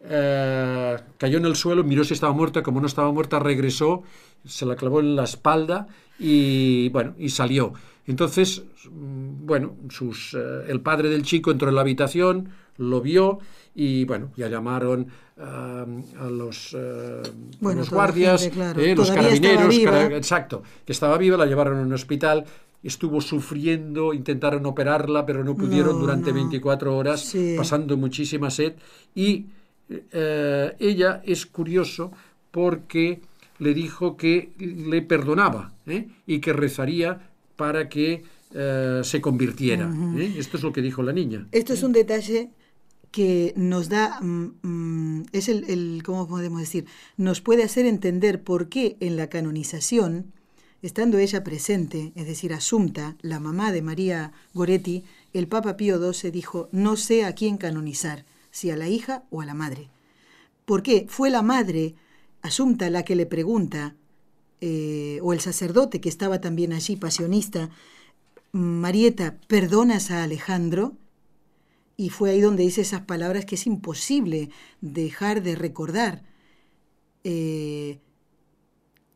eh, 0.02 0.98
cayó 1.18 1.38
en 1.40 1.46
el 1.46 1.56
suelo, 1.56 1.84
miró 1.84 2.04
si 2.04 2.14
estaba 2.14 2.32
muerta, 2.32 2.64
como 2.64 2.80
no 2.80 2.88
estaba 2.88 3.12
muerta, 3.12 3.40
regresó, 3.40 4.04
se 4.46 4.66
la 4.66 4.76
clavó 4.76 5.02
en 5.02 5.16
la 5.16 5.24
espalda 5.24 5.88
y 6.18 6.90
bueno, 6.90 7.16
y 7.18 7.30
salió. 7.30 7.74
Entonces, 8.10 8.64
bueno, 8.92 9.76
sus, 9.90 10.34
eh, 10.34 10.66
el 10.68 10.82
padre 10.82 11.10
del 11.10 11.24
chico 11.24 11.52
entró 11.52 11.70
en 11.70 11.76
la 11.76 11.82
habitación, 11.82 12.50
lo 12.78 13.02
vio 13.02 13.40
y 13.76 14.04
bueno, 14.06 14.32
ya 14.36 14.50
llamaron 14.50 15.08
a 15.42 15.86
los, 16.30 16.76
eh, 16.78 17.22
los 17.62 17.90
guardias, 17.90 18.52
los 18.96 19.12
carabineros, 19.12 19.74
exacto, 20.12 20.64
que 20.86 20.92
estaba 20.92 21.18
viva, 21.18 21.38
la 21.38 21.46
llevaron 21.46 21.80
a 21.80 21.82
un 21.84 21.94
hospital 21.94 22.46
estuvo 22.84 23.22
sufriendo, 23.22 24.14
intentaron 24.14 24.66
operarla, 24.66 25.26
pero 25.26 25.44
no 25.44 25.56
pudieron 25.56 26.00
durante 26.00 26.32
24 26.32 26.96
horas, 26.96 27.36
pasando 27.58 27.98
muchísima 27.98 28.50
sed. 28.50 28.74
Y 29.14 29.48
eh, 29.90 30.76
ella 30.80 31.22
es 31.26 31.46
curioso 31.46 32.12
porque 32.52 33.22
le 33.60 33.74
dijo 33.74 34.16
que 34.16 34.52
le 34.58 35.02
perdonaba 35.02 35.74
¿eh? 35.86 36.08
y 36.26 36.40
que 36.40 36.54
rezaría 36.54 37.29
para 37.60 37.90
que 37.90 38.24
eh, 38.54 39.02
se 39.04 39.20
convirtiera. 39.20 39.92
Esto 40.38 40.56
es 40.58 40.64
lo 40.64 40.72
que 40.72 40.82
dijo 40.82 41.04
la 41.04 41.12
niña. 41.12 41.46
Esto 41.52 41.74
es 41.74 41.84
un 41.84 41.92
detalle 41.92 42.50
que 43.12 43.54
nos 43.58 43.90
da, 43.90 44.20
mm, 44.22 44.54
mm, 44.62 45.26
es 45.34 45.50
el, 45.50 45.66
el, 45.70 46.02
¿cómo 46.06 46.28
podemos 46.28 46.62
decir? 46.62 46.86
Nos 47.18 47.42
puede 47.42 47.64
hacer 47.64 47.86
entender 47.86 48.42
por 48.44 48.70
qué 48.70 48.96
en 49.02 49.18
la 49.18 49.28
canonización 49.28 50.32
Estando 50.82 51.18
ella 51.18 51.44
presente, 51.44 52.14
es 52.16 52.26
decir, 52.26 52.54
Asunta, 52.54 53.18
la 53.22 53.42
mamá 53.42 53.74
de 53.74 53.82
María 53.82 54.32
Goretti, 54.54 55.04
el 55.34 55.50
Papa 55.50 55.76
Pío 55.76 56.00
XII 56.00 56.32
dijo, 56.32 56.70
no 56.72 56.96
sé 56.96 57.26
a 57.26 57.36
quién 57.36 57.58
canonizar, 57.58 58.24
si 58.50 58.72
a 58.72 58.78
la 58.78 58.88
hija 58.88 59.24
o 59.30 59.42
a 59.42 59.46
la 59.46 59.54
madre. 59.54 59.90
¿Por 60.64 60.82
qué? 60.82 61.06
Fue 61.10 61.30
la 61.30 61.42
madre, 61.42 61.96
Asunta, 62.42 62.90
la 62.90 63.04
que 63.04 63.18
le 63.18 63.26
pregunta, 63.26 63.96
eh, 64.62 65.20
o 65.22 65.34
el 65.34 65.40
sacerdote 65.40 66.02
que 66.02 66.10
estaba 66.10 66.42
también 66.42 66.74
allí, 66.74 66.96
pasionista, 66.96 67.70
Marieta, 68.52 69.40
¿perdonas 69.48 70.12
a 70.12 70.24
Alejandro? 70.24 70.94
Y 71.96 72.10
fue 72.10 72.32
ahí 72.32 72.42
donde 72.42 72.64
dice 72.64 72.82
esas 72.82 73.02
palabras 73.02 73.46
que 73.46 73.56
es 73.56 73.68
imposible 73.68 74.50
dejar 74.82 75.44
de 75.44 75.56
recordar. 75.56 76.24
Eh, 77.24 78.00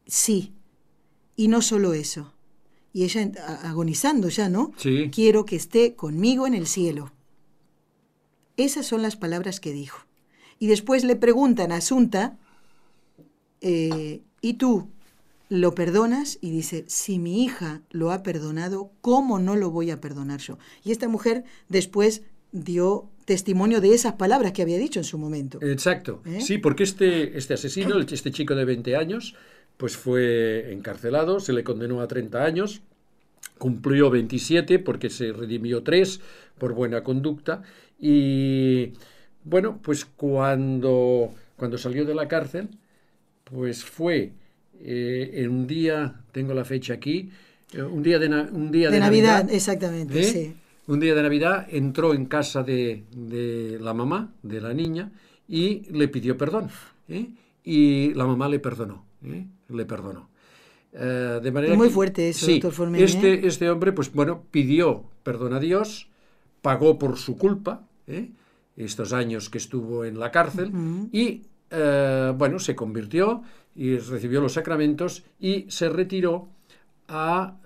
sí, 0.05 0.53
y 1.35 1.47
no 1.47 1.61
solo 1.61 1.93
eso. 1.93 2.33
Y 2.91 3.03
ella 3.05 3.31
agonizando 3.63 4.29
ya, 4.29 4.49
¿no? 4.49 4.71
Sí. 4.77 5.09
Quiero 5.11 5.45
que 5.45 5.55
esté 5.55 5.95
conmigo 5.95 6.45
en 6.45 6.53
el 6.53 6.67
cielo. 6.67 7.11
Esas 8.55 8.85
son 8.85 9.01
las 9.01 9.15
palabras 9.15 9.59
que 9.59 9.73
dijo. 9.73 10.05
Y 10.59 10.67
después 10.67 11.03
le 11.03 11.15
preguntan 11.15 11.71
a 11.71 11.77
Asunta, 11.77 12.37
eh, 13.61 14.21
¿y 14.41 14.53
tú 14.53 14.92
lo 15.53 15.75
perdonas? 15.75 16.39
Y 16.41 16.49
dice, 16.49 16.83
si 16.87 17.19
mi 17.19 17.43
hija 17.43 17.83
lo 17.91 18.11
ha 18.11 18.23
perdonado, 18.23 18.91
¿cómo 19.01 19.37
no 19.37 19.55
lo 19.55 19.69
voy 19.69 19.91
a 19.91 20.01
perdonar 20.01 20.39
yo? 20.39 20.57
Y 20.83 20.91
esta 20.91 21.07
mujer 21.07 21.43
después 21.69 22.23
dio 22.51 23.11
testimonio 23.25 23.79
de 23.79 23.93
esas 23.93 24.13
palabras 24.13 24.51
que 24.51 24.63
había 24.63 24.79
dicho 24.79 24.99
en 24.99 25.03
su 25.03 25.19
momento. 25.19 25.59
Exacto. 25.61 26.23
¿Eh? 26.25 26.41
Sí, 26.41 26.57
porque 26.57 26.83
este, 26.83 27.37
este 27.37 27.53
asesino, 27.53 27.99
este 27.99 28.31
chico 28.31 28.55
de 28.55 28.65
20 28.65 28.95
años, 28.95 29.35
pues 29.77 29.95
fue 29.95 30.73
encarcelado, 30.73 31.39
se 31.39 31.53
le 31.53 31.63
condenó 31.63 32.01
a 32.01 32.07
30 32.07 32.43
años, 32.43 32.81
cumplió 33.59 34.09
27 34.09 34.79
porque 34.79 35.11
se 35.11 35.33
redimió 35.33 35.83
3 35.83 36.19
por 36.57 36.73
buena 36.73 37.03
conducta 37.03 37.61
y 37.99 38.93
bueno, 39.43 39.79
pues 39.83 40.05
cuando, 40.05 41.29
cuando 41.57 41.77
salió 41.77 42.05
de 42.05 42.15
la 42.15 42.27
cárcel, 42.27 42.69
pues 43.43 43.83
fue 43.83 44.33
eh, 44.81 45.31
en 45.35 45.49
un 45.49 45.67
día, 45.67 46.21
tengo 46.31 46.53
la 46.53 46.65
fecha 46.65 46.93
aquí, 46.95 47.29
eh, 47.73 47.81
un 47.81 48.03
día 48.03 48.19
de, 48.19 48.27
un 48.27 48.71
día 48.71 48.89
de, 48.89 48.99
Navidad, 48.99 49.49
exactamente, 49.51 50.19
¿eh? 50.19 50.23
sí. 50.23 50.55
Un 50.87 50.99
día 50.99 51.15
de 51.15 51.23
Navidad 51.23 51.67
entró 51.69 52.13
en 52.13 52.25
casa 52.25 52.63
de, 52.63 53.03
de, 53.15 53.77
la 53.79 53.93
mamá, 53.93 54.33
de 54.43 54.59
la 54.59 54.73
niña, 54.73 55.11
y 55.47 55.83
le 55.91 56.09
pidió 56.09 56.37
perdón. 56.37 56.69
Y 57.63 58.13
la 58.13 58.25
mamá 58.25 58.49
le 58.49 58.59
perdonó 58.59 59.05
le 59.69 59.85
perdonó. 59.85 60.29
De 60.91 61.51
manera 61.51 61.75
muy 61.75 61.89
fuerte 61.89 62.29
eso, 62.29 62.51
doctor 62.51 62.95
Este, 62.97 63.47
este 63.47 63.69
hombre, 63.69 63.93
pues 63.93 64.11
bueno, 64.11 64.43
pidió 64.51 65.05
perdón 65.23 65.53
a 65.53 65.59
Dios, 65.59 66.09
pagó 66.61 66.99
por 66.99 67.17
su 67.17 67.37
culpa, 67.37 67.87
estos 68.75 69.13
años 69.13 69.49
que 69.49 69.57
estuvo 69.57 70.05
en 70.05 70.19
la 70.19 70.31
cárcel, 70.31 70.71
y 71.11 71.43
bueno, 72.37 72.59
se 72.59 72.75
convirtió 72.75 73.41
y 73.75 73.97
recibió 73.97 74.41
los 74.41 74.53
sacramentos 74.53 75.23
y 75.39 75.65
se 75.69 75.89
retiró 75.89 76.47
a, 77.07 77.57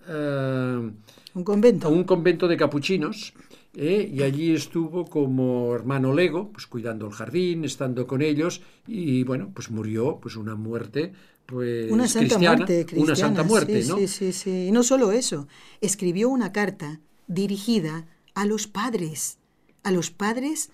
un 1.34 1.44
convento. 1.44 1.88
a 1.88 1.92
un 1.92 2.04
convento 2.04 2.48
de 2.48 2.58
capuchinos. 2.58 3.34
y 3.74 4.22
allí 4.24 4.54
estuvo 4.54 5.06
como 5.06 5.76
hermano 5.76 6.14
lego, 6.14 6.52
pues 6.52 6.68
cuidando 6.68 7.08
el 7.08 7.14
jardín, 7.14 7.66
estando 7.66 8.08
con 8.08 8.22
ellos, 8.22 8.62
y 8.88 9.24
bueno, 9.24 9.52
pues 9.54 9.70
murió 9.70 10.20
pues 10.22 10.36
una 10.36 10.56
muerte 10.56 11.14
pues, 11.48 11.90
una 11.90 12.10
santa 12.10 12.38
muerte 12.38 12.86
una 12.98 13.16
santa 13.16 13.42
muerte, 13.44 13.82
sí, 13.82 13.90
¿no? 13.90 13.98
Sí, 13.98 14.08
sí, 14.08 14.34
sí. 14.34 14.68
Y 14.68 14.72
no 14.72 14.84
solo 14.84 15.14
eso, 15.14 15.48
escribió 15.80 16.28
una 16.28 16.52
carta 16.52 17.00
dirigida 17.28 18.06
a 18.36 18.46
los 18.46 18.68
padres, 18.68 19.38
a 19.84 19.92
los 19.92 20.12
padres, 20.12 20.72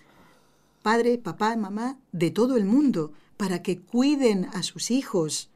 padre, 0.81 1.19
papá, 1.19 1.55
mamá, 1.55 1.99
de 2.11 2.31
todo 2.31 2.57
el 2.57 2.65
mundo, 2.65 3.13
para 3.43 3.61
que 3.61 3.81
cuiden 3.81 4.45
a 4.53 4.63
sus 4.63 4.89
hijos 4.89 5.49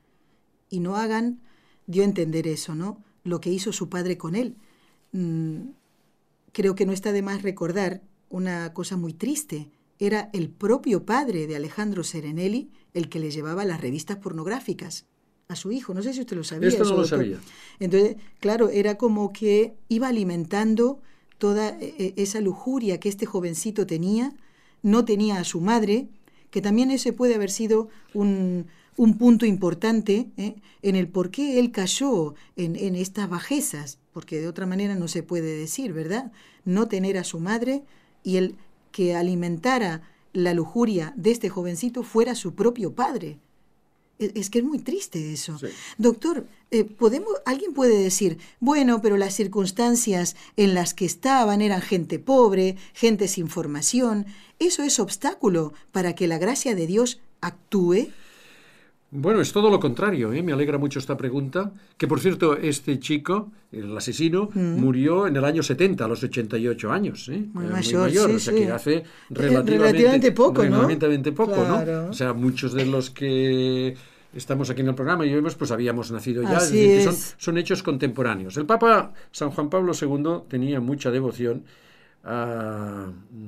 y 0.69 0.81
no 0.81 0.97
hagan, 0.97 1.39
dio 1.85 2.01
a 2.01 2.05
entender 2.05 2.45
eso, 2.45 2.75
¿no? 2.75 3.01
Lo 3.23 3.39
que 3.39 3.49
hizo 3.49 3.71
su 3.71 3.87
padre 3.87 4.17
con 4.17 4.35
él. 4.35 4.57
Mm, 5.13 5.69
creo 6.51 6.75
que 6.75 6.85
no 6.85 6.91
está 6.91 7.13
de 7.13 7.21
más 7.21 7.43
recordar 7.43 8.01
una 8.27 8.73
cosa 8.73 8.97
muy 8.97 9.13
triste. 9.13 9.69
Era 9.99 10.29
el 10.33 10.49
propio 10.49 11.05
padre 11.05 11.47
de 11.47 11.55
Alejandro 11.55 12.03
Serenelli 12.03 12.69
el 12.93 13.07
que 13.07 13.19
le 13.19 13.31
llevaba 13.31 13.63
las 13.63 13.79
revistas 13.79 14.17
pornográficas 14.17 15.05
a 15.47 15.55
su 15.55 15.71
hijo. 15.71 15.93
No 15.93 16.03
sé 16.03 16.11
si 16.13 16.19
usted 16.19 16.35
lo 16.35 16.43
sabía. 16.43 16.67
Esto 16.67 16.83
no 16.83 16.97
lo 16.97 17.07
sabía. 17.07 17.39
Entonces, 17.79 18.17
claro, 18.41 18.67
era 18.67 18.97
como 18.97 19.31
que 19.31 19.77
iba 19.87 20.09
alimentando 20.09 20.99
toda 21.37 21.69
e, 21.69 21.95
e, 21.97 22.21
esa 22.21 22.41
lujuria 22.41 22.99
que 22.99 23.07
este 23.07 23.25
jovencito 23.25 23.87
tenía, 23.87 24.35
no 24.83 25.05
tenía 25.05 25.37
a 25.37 25.45
su 25.45 25.61
madre, 25.61 26.09
que 26.51 26.61
también 26.61 26.91
ese 26.91 27.13
puede 27.13 27.35
haber 27.35 27.51
sido 27.51 27.89
un, 28.13 28.67
un 28.95 29.17
punto 29.17 29.45
importante 29.45 30.29
¿eh? 30.37 30.55
en 30.81 30.95
el 30.95 31.07
por 31.07 31.29
qué 31.29 31.59
él 31.59 31.71
cayó 31.71 32.35
en, 32.55 32.75
en, 32.75 32.95
estas 32.95 33.29
bajezas, 33.29 33.99
porque 34.13 34.39
de 34.39 34.47
otra 34.47 34.65
manera 34.65 34.95
no 34.95 35.07
se 35.07 35.23
puede 35.23 35.57
decir, 35.57 35.93
¿verdad? 35.93 36.31
No 36.65 36.87
tener 36.87 37.17
a 37.17 37.23
su 37.23 37.39
madre 37.39 37.83
y 38.23 38.37
el 38.37 38.55
que 38.91 39.15
alimentara 39.15 40.01
la 40.33 40.53
lujuria 40.53 41.13
de 41.15 41.31
este 41.31 41.49
jovencito 41.49 42.03
fuera 42.03 42.35
su 42.35 42.55
propio 42.55 42.93
padre. 42.93 43.37
Es, 44.19 44.49
que 44.49 44.59
es 44.59 44.65
muy 44.65 44.79
triste 44.79 45.31
eso. 45.31 45.59
Doctor, 45.97 46.47
eh, 46.71 46.83
podemos, 46.83 47.33
alguien 47.45 47.73
puede 47.73 48.01
decir, 48.01 48.39
bueno, 48.59 49.01
pero 49.01 49.15
las 49.15 49.35
circunstancias 49.35 50.35
en 50.55 50.73
las 50.73 50.93
que 50.93 51.05
estaban 51.05 51.61
eran 51.61 51.81
gente 51.81 52.17
pobre, 52.17 52.77
gente 52.93 53.27
sin 53.27 53.47
formación. 53.47 54.25
¿Eso 54.59 54.83
es 54.83 54.99
obstáculo 54.99 55.73
para 55.91 56.15
que 56.15 56.27
la 56.27 56.39
gracia 56.39 56.73
de 56.73 56.87
Dios 56.87 57.19
actúe? 57.41 58.07
Bueno, 59.09 59.39
es 59.39 59.53
todo 59.53 59.69
lo 59.69 59.79
contrario. 59.79 60.33
¿eh? 60.33 60.43
Me 60.43 60.51
alegra 60.51 60.77
mucho 60.77 60.99
esta 60.99 61.15
pregunta. 61.15 61.71
Que 61.97 62.07
por 62.07 62.19
cierto, 62.19 62.57
este 62.57 62.99
chico, 62.99 63.51
el 63.71 63.95
asesino, 63.95 64.49
mm. 64.53 64.79
murió 64.79 65.27
en 65.27 65.35
el 65.35 65.45
año 65.45 65.63
70, 65.63 66.03
a 66.03 66.07
los 66.07 66.23
88 66.23 66.91
años. 66.91 67.29
¿eh? 67.29 67.45
Muy, 67.53 67.65
mayor, 67.65 68.11
sí, 68.11 68.17
o 68.17 68.39
sea 68.39 68.53
que 68.53 68.71
hace 68.71 69.03
relativamente, 69.29 70.31
poco, 70.33 70.63
¿no? 70.65 70.81
Relativamente 70.81 71.31
poco, 71.31 71.55
¿no? 71.55 72.09
O 72.09 72.13
sea, 72.13 72.33
muchos 72.33 72.73
de 72.73 72.85
los 72.85 73.09
que 73.09 73.95
estamos 74.33 74.69
aquí 74.69 74.81
en 74.81 74.89
el 74.89 74.95
programa 74.95 75.25
y 75.25 75.33
vemos, 75.33 75.55
pues 75.55 75.71
habíamos 75.71 76.11
nacido 76.11 76.43
ya. 76.43 76.57
es 76.57 76.71
decir, 76.71 76.97
que 76.97 77.03
son, 77.03 77.15
son, 77.37 77.57
hechos 77.57 77.81
contemporáneos. 77.81 78.57
El 78.57 78.65
Papa 78.65 79.13
San 79.31 79.51
Juan 79.51 79.69
Pablo 79.69 79.93
II 79.99 80.49
tenía 80.49 80.81
mucha 80.81 81.11
devoción 81.11 81.63
a, 82.25 83.07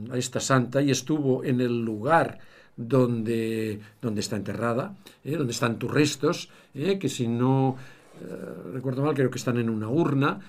a 0.10 0.18
esta 0.18 0.40
santa 0.40 0.82
y 0.82 0.90
estuvo 0.90 1.44
en 1.44 1.60
el 1.60 1.84
lugar 1.84 2.40
donde, 2.80 3.78
donde 4.02 4.22
está 4.22 4.38
enterrada, 4.38 4.96
¿eh? 5.26 5.36
donde 5.36 5.52
están 5.52 5.78
tus 5.78 5.92
restos, 5.92 6.50
¿eh? 6.74 6.98
que 6.98 7.10
si 7.10 7.28
no 7.28 7.76
eh, 8.22 8.26
recuerdo 8.74 9.04
mal, 9.04 9.14
creo 9.14 9.30
que 9.30 9.38
están 9.38 9.58
en 9.58 9.70
una 9.70 9.90
urna, 9.90 10.40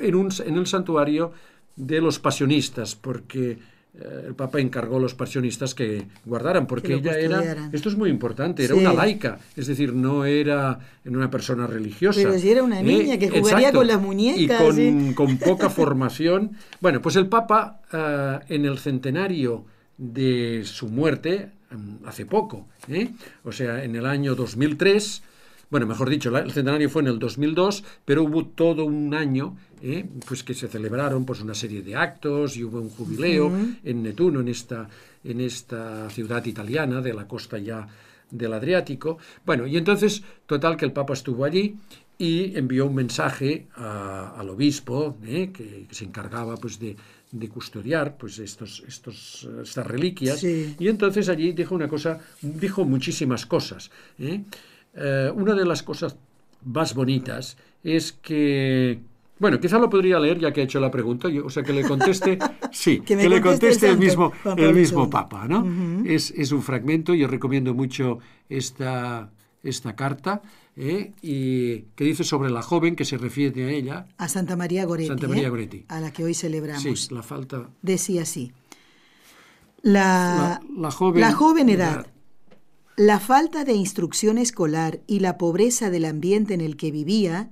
en, 0.00 0.14
un, 0.14 0.30
en 0.46 0.56
el 0.56 0.68
santuario 0.68 1.32
de 1.74 2.00
los 2.00 2.20
pasionistas, 2.20 2.94
porque 2.94 3.58
el 4.26 4.34
Papa 4.36 4.60
encargó 4.60 4.98
a 4.98 5.00
los 5.00 5.14
pasionistas 5.14 5.74
que 5.74 6.06
guardaran, 6.24 6.68
porque 6.68 6.94
ella 6.94 7.18
era, 7.18 7.68
esto 7.72 7.88
es 7.88 7.96
muy 7.96 8.08
importante, 8.08 8.64
era 8.64 8.76
una 8.76 8.92
laica, 8.92 9.40
es 9.56 9.66
decir, 9.66 9.92
no 9.92 10.24
era 10.24 10.78
una 11.04 11.28
persona 11.28 11.66
religiosa. 11.66 12.20
Pero 12.22 12.38
si 12.38 12.50
era 12.50 12.62
una 12.62 12.80
niña 12.80 13.18
que 13.18 13.28
jugaría 13.28 13.72
con 13.72 13.88
las 13.88 14.00
muñecas. 14.00 14.78
Y 14.78 15.12
con, 15.12 15.38
poca 15.38 15.68
formación. 15.70 16.52
Bueno, 16.80 17.02
pues 17.02 17.16
el 17.16 17.26
Papa 17.26 17.80
en 18.48 18.64
el 18.64 18.78
centenario 18.78 19.64
de 19.98 20.62
su 20.64 20.88
muerte, 20.88 21.50
hace 22.04 22.26
poco. 22.26 22.68
¿eh? 22.88 23.10
O 23.44 23.52
sea, 23.52 23.84
en 23.84 23.96
el 23.96 24.06
año 24.06 24.34
2003, 24.34 25.22
bueno, 25.70 25.86
mejor 25.86 26.10
dicho, 26.10 26.36
el 26.36 26.50
centenario 26.50 26.90
fue 26.90 27.02
en 27.02 27.08
el 27.08 27.18
2002, 27.18 27.84
pero 28.04 28.24
hubo 28.24 28.46
todo 28.46 28.84
un 28.84 29.14
año 29.14 29.56
¿eh? 29.82 30.04
pues 30.26 30.42
que 30.42 30.54
se 30.54 30.68
celebraron 30.68 31.24
pues, 31.24 31.40
una 31.40 31.54
serie 31.54 31.82
de 31.82 31.94
actos 31.94 32.56
y 32.56 32.64
hubo 32.64 32.80
un 32.80 32.90
jubileo 32.90 33.52
en 33.84 34.02
Netuno, 34.02 34.40
en 34.40 34.48
esta, 34.48 34.88
en 35.24 35.40
esta 35.40 36.10
ciudad 36.10 36.44
italiana 36.44 37.00
de 37.00 37.14
la 37.14 37.26
costa 37.26 37.58
ya 37.58 37.86
del 38.30 38.52
Adriático. 38.52 39.18
Bueno, 39.44 39.66
y 39.66 39.76
entonces, 39.76 40.22
total, 40.46 40.76
que 40.76 40.84
el 40.84 40.92
Papa 40.92 41.14
estuvo 41.14 41.44
allí 41.44 41.76
y 42.18 42.56
envió 42.56 42.86
un 42.86 42.94
mensaje 42.94 43.68
al 43.76 44.48
obispo, 44.50 45.16
¿eh? 45.24 45.50
que, 45.52 45.86
se 45.90 46.04
encargaba 46.04 46.56
pues, 46.56 46.78
de, 46.78 46.96
de 47.32 47.48
custodiar 47.48 48.16
pues 48.16 48.38
estos, 48.38 48.82
estos, 48.86 49.48
estas 49.62 49.86
reliquias. 49.86 50.42
Y 50.42 50.88
entonces 50.88 51.28
allí 51.28 51.52
dijo 51.52 51.74
una 51.74 51.88
cosa, 51.88 52.18
dijo 52.40 52.84
muchísimas 52.84 53.46
cosas. 53.46 53.90
¿eh? 54.18 54.42
Eh, 54.94 55.30
una 55.34 55.54
de 55.54 55.64
las 55.64 55.82
cosas 55.82 56.16
más 56.64 56.94
bonitas 56.94 57.56
es 57.82 58.12
que 58.12 59.00
bueno, 59.38 59.58
quizá 59.58 59.78
lo 59.78 59.88
podría 59.88 60.20
leer 60.20 60.38
ya 60.38 60.52
que 60.52 60.60
ha 60.60 60.64
hecho 60.64 60.80
la 60.80 60.90
pregunta, 60.90 61.26
o 61.42 61.48
sea, 61.48 61.62
que 61.62 61.72
le 61.72 61.82
conteste, 61.82 62.38
sí, 62.70 63.00
que, 63.00 63.16
le 63.16 63.40
conteste 63.40 63.88
el, 63.88 63.96
mismo, 63.96 64.32
el 64.54 64.74
mismo 64.74 65.08
Papa, 65.08 65.48
¿no? 65.48 66.04
es, 66.04 66.30
es, 66.32 66.52
un 66.52 66.62
fragmento, 66.62 67.14
yo 67.14 67.26
recomiendo 67.26 67.72
mucho 67.72 68.18
esta, 68.50 69.30
esta 69.62 69.96
carta, 69.96 70.42
¿eh? 70.80 71.12
y 71.20 71.82
que 71.94 72.04
dice 72.04 72.24
sobre 72.24 72.50
la 72.50 72.62
joven 72.62 72.96
que 72.96 73.04
se 73.04 73.18
refiere 73.18 73.64
a 73.64 73.70
ella. 73.70 74.06
A 74.16 74.28
Santa 74.28 74.56
María 74.56 74.84
Goretti. 74.84 75.08
Santa 75.08 75.28
María 75.28 75.46
¿eh? 75.46 75.50
Goretti. 75.50 75.84
A 75.88 76.00
la 76.00 76.12
que 76.12 76.24
hoy 76.24 76.34
celebramos. 76.34 76.82
Sí, 76.82 77.14
la 77.14 77.22
falta. 77.22 77.68
Decía 77.82 78.22
así. 78.22 78.52
La, 79.82 80.60
la, 80.76 80.90
joven, 80.90 81.20
la 81.20 81.32
joven 81.32 81.68
edad, 81.70 82.06
la 82.96 83.18
falta 83.18 83.64
de 83.64 83.72
instrucción 83.72 84.36
escolar 84.36 85.00
y 85.06 85.20
la 85.20 85.38
pobreza 85.38 85.88
del 85.88 86.04
ambiente 86.04 86.52
en 86.52 86.60
el 86.60 86.76
que 86.76 86.90
vivía 86.90 87.50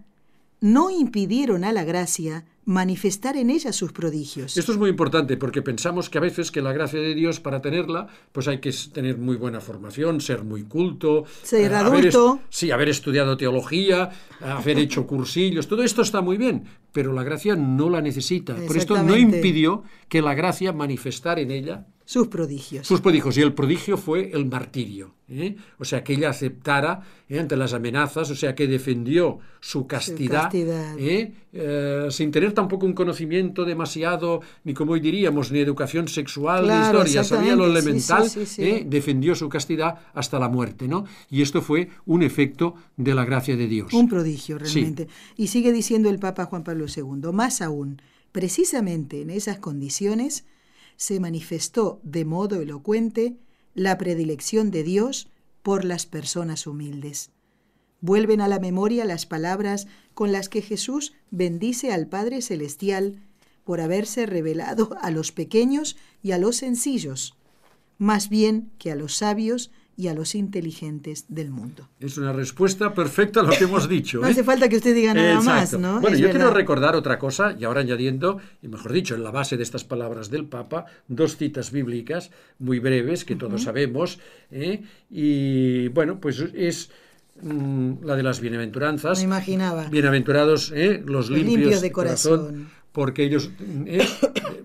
no 0.60 0.90
impidieron 0.90 1.64
a 1.64 1.72
la 1.72 1.84
gracia 1.84 2.44
manifestar 2.68 3.38
en 3.38 3.48
ella 3.48 3.72
sus 3.72 3.92
prodigios. 3.92 4.58
Esto 4.58 4.72
es 4.72 4.78
muy 4.78 4.90
importante 4.90 5.38
porque 5.38 5.62
pensamos 5.62 6.10
que 6.10 6.18
a 6.18 6.20
veces 6.20 6.50
que 6.50 6.60
la 6.60 6.74
gracia 6.74 7.00
de 7.00 7.14
Dios 7.14 7.40
para 7.40 7.62
tenerla, 7.62 8.08
pues 8.30 8.46
hay 8.46 8.58
que 8.58 8.74
tener 8.92 9.16
muy 9.16 9.36
buena 9.36 9.62
formación, 9.62 10.20
ser 10.20 10.44
muy 10.44 10.64
culto, 10.64 11.24
ser 11.42 11.72
adulto, 11.72 12.40
sí, 12.50 12.70
haber 12.70 12.90
estudiado 12.90 13.38
teología, 13.38 14.10
haber 14.42 14.78
hecho 14.78 15.06
cursillos, 15.06 15.66
todo 15.66 15.82
esto 15.82 16.02
está 16.02 16.20
muy 16.20 16.36
bien, 16.36 16.64
pero 16.92 17.14
la 17.14 17.22
gracia 17.22 17.56
no 17.56 17.88
la 17.88 18.02
necesita. 18.02 18.54
Por 18.54 18.76
esto 18.76 19.02
no 19.02 19.16
impidió 19.16 19.84
que 20.10 20.20
la 20.20 20.34
gracia 20.34 20.70
manifestar 20.74 21.38
en 21.38 21.50
ella 21.52 21.86
sus 22.08 22.28
prodigios. 22.28 22.86
Sus 22.86 23.02
prodigios. 23.02 23.36
Y 23.36 23.42
el 23.42 23.52
prodigio 23.52 23.98
fue 23.98 24.30
el 24.32 24.46
martirio. 24.46 25.14
¿eh? 25.28 25.56
O 25.78 25.84
sea, 25.84 26.02
que 26.02 26.14
ella 26.14 26.30
aceptara 26.30 27.02
¿eh? 27.28 27.38
ante 27.38 27.54
las 27.54 27.74
amenazas, 27.74 28.30
o 28.30 28.34
sea, 28.34 28.54
que 28.54 28.66
defendió 28.66 29.40
su 29.60 29.86
castidad, 29.86 30.50
¿eh? 30.98 31.34
Sin 32.10 32.30
tener 32.30 32.52
tampoco 32.52 32.86
un 32.86 32.92
conocimiento 32.92 33.64
demasiado, 33.64 34.40
ni 34.64 34.74
como 34.74 34.92
hoy 34.92 35.00
diríamos, 35.00 35.50
ni 35.50 35.60
educación 35.60 36.08
sexual, 36.08 36.66
ni 36.66 36.74
historia. 36.74 37.24
Sabía 37.24 37.56
lo 37.56 37.66
elemental, 37.66 38.30
defendió 38.86 39.34
su 39.34 39.48
castidad 39.48 39.98
hasta 40.14 40.38
la 40.38 40.48
muerte. 40.48 40.88
¿no? 40.88 41.04
Y 41.30 41.42
esto 41.42 41.62
fue 41.62 41.88
un 42.06 42.22
efecto 42.22 42.74
de 42.96 43.14
la 43.14 43.24
gracia 43.24 43.56
de 43.56 43.66
Dios. 43.66 43.92
Un 43.92 44.08
prodigio, 44.08 44.58
realmente. 44.58 45.08
Y 45.36 45.48
sigue 45.48 45.72
diciendo 45.72 46.10
el 46.10 46.18
Papa 46.18 46.44
Juan 46.46 46.64
Pablo 46.64 46.86
II, 46.94 47.32
más 47.32 47.62
aún, 47.62 48.00
precisamente 48.32 49.22
en 49.22 49.30
esas 49.30 49.58
condiciones, 49.58 50.44
se 50.96 51.20
manifestó 51.20 52.00
de 52.02 52.24
modo 52.24 52.60
elocuente 52.60 53.36
la 53.74 53.96
predilección 53.98 54.70
de 54.70 54.82
Dios 54.82 55.28
por 55.62 55.84
las 55.84 56.06
personas 56.06 56.66
humildes. 56.66 57.30
Vuelven 58.00 58.40
a 58.40 58.48
la 58.48 58.60
memoria 58.60 59.04
las 59.04 59.26
palabras 59.26 59.86
con 60.14 60.32
las 60.32 60.48
que 60.48 60.62
Jesús 60.62 61.14
bendice 61.30 61.92
al 61.92 62.06
Padre 62.06 62.42
Celestial 62.42 63.20
por 63.64 63.80
haberse 63.80 64.24
revelado 64.24 64.96
a 65.02 65.10
los 65.10 65.32
pequeños 65.32 65.96
y 66.22 66.32
a 66.32 66.38
los 66.38 66.56
sencillos, 66.56 67.34
más 67.98 68.28
bien 68.28 68.70
que 68.78 68.92
a 68.92 68.94
los 68.94 69.16
sabios 69.16 69.70
y 69.98 70.06
a 70.06 70.14
los 70.14 70.36
inteligentes 70.36 71.26
del 71.28 71.50
mundo. 71.50 71.88
Es 71.98 72.16
una 72.18 72.32
respuesta 72.32 72.94
perfecta 72.94 73.40
a 73.40 73.42
lo 73.42 73.50
que 73.50 73.64
hemos 73.64 73.88
dicho. 73.90 74.20
no 74.20 74.28
hace 74.28 74.42
¿eh? 74.42 74.44
falta 74.44 74.68
que 74.68 74.76
usted 74.76 74.94
diga 74.94 75.12
nada 75.12 75.40
más, 75.40 75.76
¿no? 75.76 76.00
Bueno, 76.00 76.16
yo 76.16 76.30
quiero 76.30 76.50
recordar 76.50 76.94
otra 76.94 77.18
cosa, 77.18 77.56
y 77.58 77.64
ahora 77.64 77.80
añadiendo, 77.80 78.38
y 78.62 78.68
mejor 78.68 78.92
dicho, 78.92 79.16
en 79.16 79.24
la 79.24 79.32
base 79.32 79.56
de 79.56 79.64
estas 79.64 79.82
palabras 79.82 80.30
del 80.30 80.46
Papa, 80.46 80.86
dos 81.08 81.36
citas 81.36 81.72
bíblicas 81.72 82.30
muy 82.60 82.78
breves 82.78 83.24
que 83.24 83.34
todos 83.34 83.64
sabemos, 83.64 84.20
¿eh? 84.52 84.84
y 85.10 85.88
bueno, 85.88 86.20
pues 86.20 86.38
es 86.54 86.90
mm, 87.42 88.04
la 88.04 88.16
de 88.16 88.22
las 88.22 88.40
bienaventuranzas. 88.40 89.18
Me 89.18 89.24
imaginaba. 89.24 89.88
Bienaventurados 89.88 90.72
¿eh? 90.74 91.02
los, 91.04 91.30
limpios, 91.30 91.80
de 91.80 91.92
corazón 91.92 92.68
porque 92.92 93.22
ellos 93.22 93.50
eh, 93.86 94.04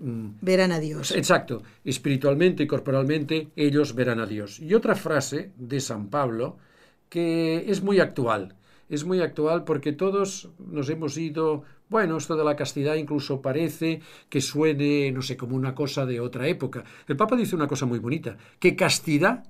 verán 0.40 0.72
a 0.72 0.80
Dios. 0.80 1.12
Exacto, 1.12 1.62
espiritualmente 1.84 2.64
y 2.64 2.66
corporalmente 2.66 3.48
ellos 3.54 3.94
verán 3.94 4.18
a 4.18 4.26
Dios. 4.26 4.58
Y 4.58 4.74
otra 4.74 4.94
frase 4.94 5.52
de 5.56 5.80
San 5.80 6.08
Pablo 6.08 6.56
que 7.08 7.70
es 7.70 7.80
muy 7.80 8.00
actual, 8.00 8.56
es 8.88 9.04
muy 9.04 9.20
actual 9.20 9.62
porque 9.62 9.92
todos 9.92 10.48
nos 10.58 10.88
hemos 10.88 11.16
ido, 11.16 11.62
bueno, 11.88 12.16
esto 12.16 12.34
de 12.34 12.42
la 12.42 12.56
castidad 12.56 12.96
incluso 12.96 13.40
parece 13.40 14.00
que 14.28 14.40
suene, 14.40 15.12
no 15.12 15.22
sé, 15.22 15.36
como 15.36 15.54
una 15.54 15.74
cosa 15.74 16.04
de 16.04 16.18
otra 16.18 16.48
época. 16.48 16.82
El 17.06 17.16
Papa 17.16 17.36
dice 17.36 17.54
una 17.54 17.68
cosa 17.68 17.86
muy 17.86 18.00
bonita, 18.00 18.36
que 18.58 18.74
castidad 18.74 19.44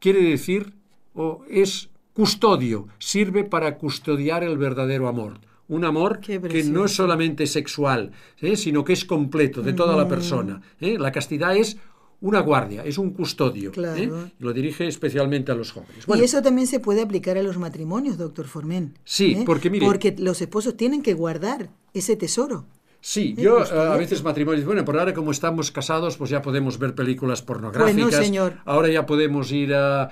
quiere 0.00 0.20
decir 0.22 0.72
o 1.14 1.44
es 1.48 1.90
custodio, 2.12 2.88
sirve 2.98 3.44
para 3.44 3.78
custodiar 3.78 4.44
el 4.44 4.58
verdadero 4.58 5.08
amor 5.08 5.40
un 5.70 5.84
amor 5.84 6.18
que 6.18 6.64
no 6.64 6.84
es 6.84 6.92
solamente 6.92 7.46
sexual, 7.46 8.10
¿eh? 8.40 8.56
sino 8.56 8.84
que 8.84 8.92
es 8.92 9.04
completo 9.04 9.62
de 9.62 9.72
toda 9.72 9.96
la 9.96 10.08
persona. 10.08 10.60
¿eh? 10.80 10.98
La 10.98 11.12
castidad 11.12 11.56
es 11.56 11.76
una 12.20 12.40
guardia, 12.40 12.84
es 12.84 12.98
un 12.98 13.10
custodio. 13.10 13.70
¿eh? 13.76 14.10
Lo 14.40 14.52
dirige 14.52 14.88
especialmente 14.88 15.52
a 15.52 15.54
los 15.54 15.70
jóvenes. 15.70 16.06
y 16.08 16.20
eso 16.22 16.42
también 16.42 16.66
se 16.66 16.80
puede 16.80 17.02
aplicar 17.02 17.38
a 17.38 17.42
los 17.42 17.56
matrimonios, 17.56 18.18
doctor 18.18 18.46
Formen. 18.46 18.98
Sí, 19.04 19.44
porque 19.46 19.70
mire. 19.70 19.86
Porque 19.86 20.14
los 20.18 20.42
esposos 20.42 20.76
tienen 20.76 21.02
que 21.02 21.14
guardar 21.14 21.70
ese 21.94 22.16
tesoro. 22.16 22.66
Sí, 23.00 23.34
yo 23.36 23.60
a 23.60 23.96
veces 23.96 24.22
matrimonios, 24.22 24.66
bueno, 24.66 24.84
por 24.84 24.98
ahora 24.98 25.14
como 25.14 25.30
estamos 25.30 25.70
casados, 25.70 26.16
pues 26.16 26.30
ya 26.30 26.42
podemos 26.42 26.78
ver 26.78 26.94
películas 26.94 27.40
pornográficas. 27.40 27.94
Bueno, 27.94 28.10
señor. 28.10 28.58
Ahora 28.66 28.88
ya 28.88 29.06
podemos 29.06 29.50
ir 29.52 29.74
a... 29.74 30.10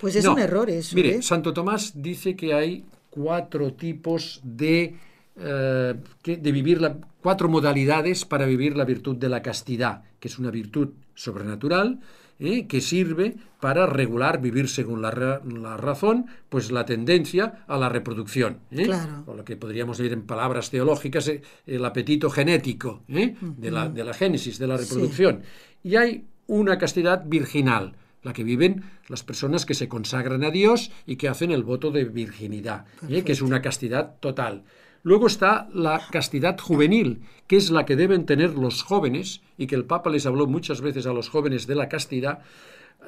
Pues 0.00 0.16
es 0.16 0.24
un 0.24 0.38
error 0.38 0.70
eso. 0.70 0.96
Mire, 0.96 1.20
Santo 1.20 1.52
Tomás 1.52 1.92
dice 1.94 2.34
que 2.34 2.54
hay 2.54 2.86
cuatro 3.10 3.74
tipos 3.74 4.40
de, 4.42 4.96
eh, 5.36 5.94
de 6.24 6.52
vivir, 6.52 6.80
la, 6.80 6.96
cuatro 7.20 7.50
modalidades 7.50 8.24
para 8.24 8.46
vivir 8.46 8.76
la 8.76 8.86
virtud 8.86 9.16
de 9.16 9.28
la 9.28 9.42
castidad, 9.42 10.02
que 10.18 10.28
es 10.28 10.38
una 10.38 10.50
virtud 10.50 10.88
sobrenatural, 11.14 12.00
eh, 12.38 12.66
que 12.66 12.80
sirve 12.80 13.36
para 13.60 13.86
regular, 13.86 14.40
vivir 14.40 14.68
según 14.68 15.02
la, 15.02 15.40
la, 15.44 15.76
razón, 15.76 16.26
pues 16.48 16.72
la 16.72 16.84
tendencia 16.84 17.64
a 17.68 17.76
la 17.78 17.88
reproducción. 17.88 18.58
¿eh? 18.70 18.84
Claro. 18.84 19.24
O 19.26 19.34
lo 19.34 19.44
que 19.44 19.56
podríamos 19.56 19.98
decir 19.98 20.12
en 20.12 20.22
palabras 20.22 20.70
teológicas, 20.70 21.30
el 21.66 21.84
apetito 21.84 22.30
genético 22.30 23.02
de, 23.06 23.36
la, 23.70 23.88
de, 23.88 24.04
la, 24.04 24.14
génesis, 24.14 24.58
de 24.58 24.66
la 24.66 24.76
reproducción. 24.76 25.42
Y 25.84 25.96
hay 25.96 26.26
una 26.46 26.78
castidad 26.78 27.24
virginal, 27.24 27.94
la 28.22 28.32
que 28.32 28.44
viven 28.44 28.84
las 29.08 29.22
personas 29.22 29.66
que 29.66 29.74
se 29.74 29.88
consagran 29.88 30.44
a 30.44 30.50
Dios 30.50 30.90
y 31.06 31.16
que 31.16 31.28
hacen 31.28 31.50
el 31.50 31.62
voto 31.62 31.90
de 31.90 32.04
virginidad, 32.04 32.86
¿eh? 33.08 33.22
que 33.22 33.32
es 33.32 33.42
una 33.42 33.62
castidad 33.62 34.16
total. 34.20 34.64
Luego 35.02 35.26
está 35.26 35.68
la 35.72 36.00
castidad 36.10 36.58
juvenil, 36.58 37.22
que 37.46 37.56
es 37.56 37.70
la 37.70 37.84
que 37.84 37.96
deben 37.96 38.24
tener 38.24 38.54
los 38.54 38.82
jóvenes, 38.82 39.42
y 39.58 39.66
que 39.66 39.74
el 39.74 39.84
Papa 39.84 40.10
les 40.10 40.26
habló 40.26 40.46
muchas 40.46 40.80
veces 40.80 41.06
a 41.06 41.12
los 41.12 41.28
jóvenes 41.28 41.66
de 41.66 41.74
la 41.74 41.88
castidad, 41.88 42.40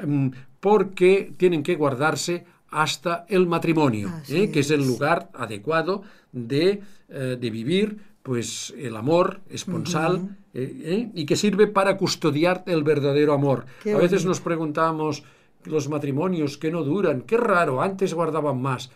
mm, 0.04 0.28
porque 0.61 1.33
tienen 1.37 1.62
que 1.62 1.76
guardarse 1.76 2.44
hasta 2.70 3.24
el 3.28 3.46
matrimonio, 3.46 4.12
¿eh? 4.28 4.50
que 4.50 4.61
es 4.61 4.70
el 4.70 4.85
lugar 4.85 5.30
adecuado 5.35 6.02
de, 6.33 6.83
eh, 7.09 7.37
de 7.40 7.50
vivir 7.50 7.98
pues 8.24 8.74
el 8.76 8.96
amor 8.96 9.42
esponsal 9.50 10.37
eh, 10.54 11.11
y 11.14 11.26
que 11.26 11.37
sirve 11.37 11.66
para 11.66 11.96
custodiar 11.98 12.64
el 12.66 12.83
verdadero 12.83 13.35
amor. 13.35 13.66
a 13.87 13.98
veces 13.98 14.24
nos 14.24 14.40
preguntamos 14.40 15.22
los 15.64 15.88
matrimonios 15.88 16.59
que 16.59 16.70
no 16.70 16.83
duran, 16.83 17.22
qué 17.22 17.37
raro, 17.37 17.80
antes 17.83 18.14
guardaban 18.14 18.61
más. 18.61 18.90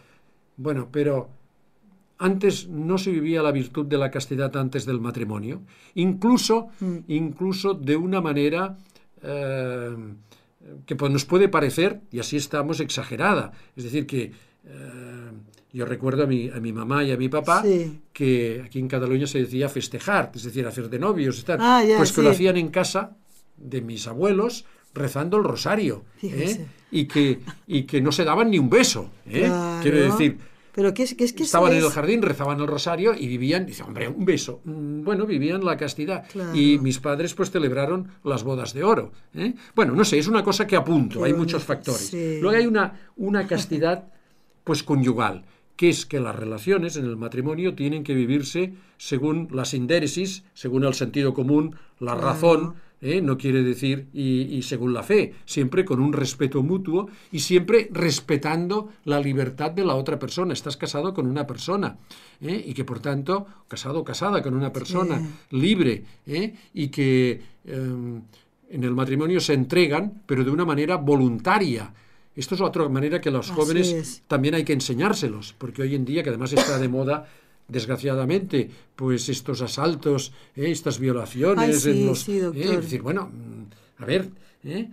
Bueno, 0.57 0.89
pero 0.91 1.29
antes 2.19 2.69
no 2.69 2.99
se 2.99 3.11
vivía 3.11 3.43
la 3.43 3.53
virtud 3.53 3.87
de 3.87 3.99
la 3.99 4.11
castidad 4.11 4.57
antes 4.57 4.85
del 4.85 5.01
matrimonio, 5.01 5.63
incluso, 5.95 6.69
mm. 6.81 6.97
incluso 7.09 7.75
de 7.75 7.97
una 7.97 8.21
manera 8.21 8.77
eh, 9.23 9.97
que 10.85 10.97
pues, 10.97 11.13
nos 11.13 11.25
puede 11.25 11.49
parecer, 11.49 12.01
y 12.11 12.19
así 12.19 12.37
estamos, 12.37 12.81
exagerada. 12.81 13.53
Es 13.77 13.85
decir, 13.85 14.07
que 14.07 14.33
yo 15.73 15.87
recuerdo 15.87 16.25
a 16.25 16.27
mi, 16.27 16.49
a 16.49 16.61
mi 16.61 16.73
mamá 16.73 17.05
y 17.05 17.13
a 17.13 17.17
mi 17.17 17.29
papá 17.29 17.63
que 18.13 18.63
aquí 18.67 18.79
en 18.79 18.89
Cataluña 18.89 19.27
se 19.27 19.39
decía 19.39 19.69
festejar, 19.69 20.31
es 20.35 20.43
decir, 20.43 20.67
hacer 20.67 20.91
de 20.91 20.99
novios, 20.99 21.39
estar, 21.39 21.59
ah, 21.61 21.83
pues 21.97 22.13
que 22.13 22.23
lo 22.23 22.31
hacían 22.31 22.57
en 22.57 22.69
casa 22.69 23.17
de 23.57 23.81
mis 23.81 24.07
abuelos, 24.07 24.67
rezando 24.95 25.37
el 25.37 25.45
rosario 25.45 26.05
¿eh? 26.23 26.67
Y, 26.91 27.07
que, 27.07 27.41
y 27.67 27.83
que 27.83 28.01
no 28.01 28.13
se 28.13 28.25
daban 28.25 28.51
ni 28.51 28.59
un 28.59 28.71
beso. 28.71 29.11
¿eh? 29.27 29.43
Claro. 29.47 29.83
Quiero 29.83 29.99
decir, 29.99 30.39
Pero 30.79 30.95
que 30.95 31.03
es 31.03 31.15
que, 31.17 31.25
es 31.25 31.33
que 31.33 31.43
estaban 31.43 31.73
en 31.73 31.79
el 31.83 31.91
jardín, 31.91 32.23
rezaban 32.23 32.61
el 32.61 32.69
rosario 32.69 33.13
y 33.13 33.27
vivían, 33.27 33.67
dice, 33.67 33.83
hombre, 33.83 34.07
un 34.07 34.25
beso. 34.25 34.61
Mm, 34.63 35.03
Bueno, 35.03 35.27
vivían 35.27 35.65
la 35.65 35.77
castidad. 35.77 36.25
Claro. 36.31 36.55
Y 36.55 36.79
mis 36.79 37.01
padres 37.01 37.35
pues 37.35 37.51
celebraron 37.51 38.07
las 38.23 38.45
bodas 38.45 38.75
de 38.75 38.85
oro. 38.85 39.11
¿eh? 39.35 39.55
Bueno, 39.75 39.95
no 39.97 40.05
sé, 40.05 40.21
es 40.21 40.29
una 40.29 40.45
cosa 40.45 40.69
que 40.69 40.77
apunto, 40.77 41.19
Qué 41.19 41.25
hay 41.27 41.33
bonito, 41.33 41.39
muchos 41.57 41.65
factores. 41.65 42.07
sí. 42.07 42.39
Luego 42.41 42.57
hay 42.57 42.67
una, 42.69 43.11
una 43.17 43.49
castidad 43.49 44.05
pues 44.63 44.85
conyugal, 44.85 45.47
que 45.75 45.89
es 45.89 46.07
que 46.07 46.21
las 46.21 46.37
relaciones 46.37 46.95
en 46.97 47.07
el 47.07 47.17
matrimonio 47.17 47.75
tienen 47.75 48.05
que 48.05 48.15
vivirse 48.15 48.75
según 48.99 49.49
la 49.51 49.65
sindéresis, 49.65 50.45
según 50.55 50.85
el 50.85 50.95
sentido 50.95 51.35
común, 51.35 51.75
la 51.99 52.13
Claro. 52.13 52.21
razón, 52.29 52.75
¿eh? 53.01 53.21
no 53.21 53.37
quiere 53.39 53.63
decir 53.63 54.09
y, 54.13 54.43
y 54.43 54.63
según 54.63 54.93
la 54.93 55.03
fe, 55.03 55.35
siempre 55.45 55.85
con 55.85 56.01
un 56.01 56.13
respeto 56.13 56.63
mutuo 56.63 57.09
y 57.33 57.41
siempre 57.41 57.89
respetando 57.93 58.91
la 59.05 59.21
libertad 59.21 59.71
de 59.71 59.85
la 59.85 59.95
otra 59.95 60.19
persona. 60.19 60.53
Estás 60.53 60.77
casado 60.77 61.15
con 61.15 61.27
una 61.27 61.47
persona 61.47 61.97
¿eh? 62.41 62.63
y 62.67 62.75
que 62.75 62.85
por 62.85 63.01
tanto, 63.01 63.47
casado 63.69 64.01
o 64.01 64.05
casada 64.05 64.43
con 64.43 64.55
una 64.55 64.73
persona 64.73 65.21
libre 65.51 66.05
¿eh? 66.27 66.55
y 66.75 66.89
que 66.89 67.41
em, 67.67 68.23
en 68.71 68.85
el 68.85 68.95
matrimonio 68.95 69.41
se 69.41 69.55
entregan, 69.55 70.23
pero 70.27 70.45
de 70.45 70.51
una 70.51 70.65
manera 70.65 70.97
voluntaria. 70.97 71.93
Esto 72.37 72.55
es 72.55 72.61
otra 72.61 72.89
manera 72.89 73.21
que 73.21 73.31
los 73.31 73.51
Así 73.51 73.59
jóvenes 73.59 73.93
es. 73.93 74.23
también 74.29 74.55
hay 74.55 74.65
que 74.65 74.73
enseñárselos, 74.73 75.55
porque 75.59 75.83
hoy 75.83 75.95
en 75.97 76.05
día, 76.05 76.23
que 76.23 76.29
además 76.29 76.53
está 76.53 76.79
de 76.79 76.89
moda, 76.89 77.27
desgraciadamente, 77.69 78.71
pues 78.97 79.29
estos 79.29 79.61
asaltos, 79.63 80.33
¿eh? 80.57 80.71
estas 80.71 80.99
violaciones, 80.99 81.87
Ay, 81.87 81.93
sí, 81.95 82.01
en 82.01 82.07
los, 82.07 82.21
sí, 82.21 82.39
¿eh? 82.39 82.51
Es 82.55 82.83
decir, 82.83 83.03
bueno, 83.03 83.31
mm, 83.33 84.03
a 84.03 84.07
ver, 84.07 84.31
¿eh? 84.65 84.89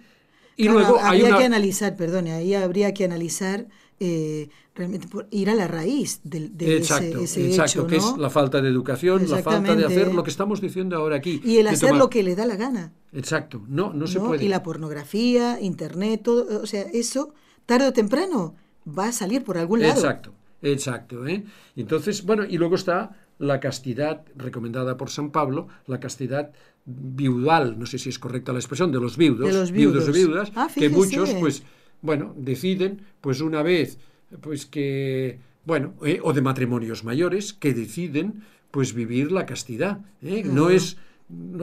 y 0.58 0.64
Claro, 0.64 0.80
luego 0.80 0.98
hay 1.00 1.06
habría 1.22 1.28
una, 1.28 1.38
que 1.38 1.44
analizar, 1.46 1.96
perdone, 1.96 2.32
ahí 2.34 2.54
habría 2.54 2.94
que 2.94 3.06
analizar 3.06 3.68
eh, 4.00 4.50
realmente 4.76 5.08
por- 5.08 5.26
ir 5.32 5.50
a 5.50 5.56
la 5.56 5.68
raíz 5.70 6.20
del- 6.24 6.58
de, 6.58 6.76
exacto, 6.76 7.20
ese, 7.22 7.24
ese 7.24 7.48
exacto, 7.48 7.80
hecho, 7.80 7.88
que 7.88 7.98
¿no? 7.98 8.12
es 8.12 8.18
la 8.18 8.30
falta 8.30 8.62
de 8.62 8.68
educación, 8.70 9.22
la 9.30 9.38
falta 9.38 9.74
de 9.74 9.86
hacer 9.86 10.14
lo 10.14 10.22
que 10.24 10.30
estamos 10.32 10.60
diciendo 10.60 10.98
ahora 10.98 11.16
aquí. 11.16 11.42
Y 11.46 11.58
el 11.60 11.68
hacer 11.68 11.90
tomar- 11.92 12.00
lo 12.00 12.10
que 12.10 12.22
le 12.24 12.36
da 12.36 12.46
la 12.46 12.58
gana. 12.58 12.92
Exacto, 13.14 13.62
no, 13.70 13.94
no, 13.94 14.06
se 14.06 14.20
¿no? 14.20 14.28
puede. 14.28 14.44
Y 14.44 14.50
la 14.50 14.64
pornografía, 14.64 15.62
internet, 15.62 16.22
todo, 16.24 16.62
o 16.62 16.66
sea, 16.66 16.82
eso 16.94 17.34
tarde 17.66 17.88
o 17.88 17.94
temprano 17.94 18.56
va 18.86 19.08
a 19.08 19.12
salir 19.14 19.44
por 19.46 19.58
algún 19.58 19.80
lado. 19.82 19.94
Exacto, 19.94 20.34
exacto. 20.62 21.28
¿eh? 21.28 21.44
Entonces, 21.76 22.24
bueno, 22.26 22.46
y 22.46 22.58
luego 22.58 22.76
está 22.76 23.16
la 23.40 23.60
castidad 23.60 24.24
recomendada 24.36 24.98
por 24.98 25.10
San 25.10 25.32
Pablo, 25.32 25.68
la 25.88 26.00
castidad 26.00 26.52
viudal, 26.86 27.78
no 27.80 27.86
sé 27.86 27.98
si 27.98 28.10
es 28.10 28.20
correcta 28.20 28.54
la 28.54 28.60
expresión, 28.60 28.92
de 28.92 29.00
los 29.00 29.18
viudos, 29.18 29.48
De 29.48 29.54
los 29.54 29.72
viudos 29.72 30.08
y 30.08 30.12
viudas, 30.12 30.52
Ah, 30.56 30.70
que 30.74 30.90
muchos, 30.90 31.34
pues, 31.36 31.64
bueno, 32.02 32.34
deciden, 32.38 33.02
pues 33.22 33.42
una 33.42 33.64
vez, 33.64 33.98
pues 34.42 34.66
que, 34.66 35.40
bueno, 35.66 35.94
eh, 36.06 36.20
o 36.22 36.32
de 36.34 36.42
matrimonios 36.42 37.04
mayores, 37.04 37.54
que 37.54 37.74
deciden, 37.74 38.44
pues 38.72 38.94
vivir 38.94 39.32
la 39.32 39.46
castidad. 39.46 40.00
¿eh? 40.22 40.44
No 40.46 40.70
es... 40.70 40.98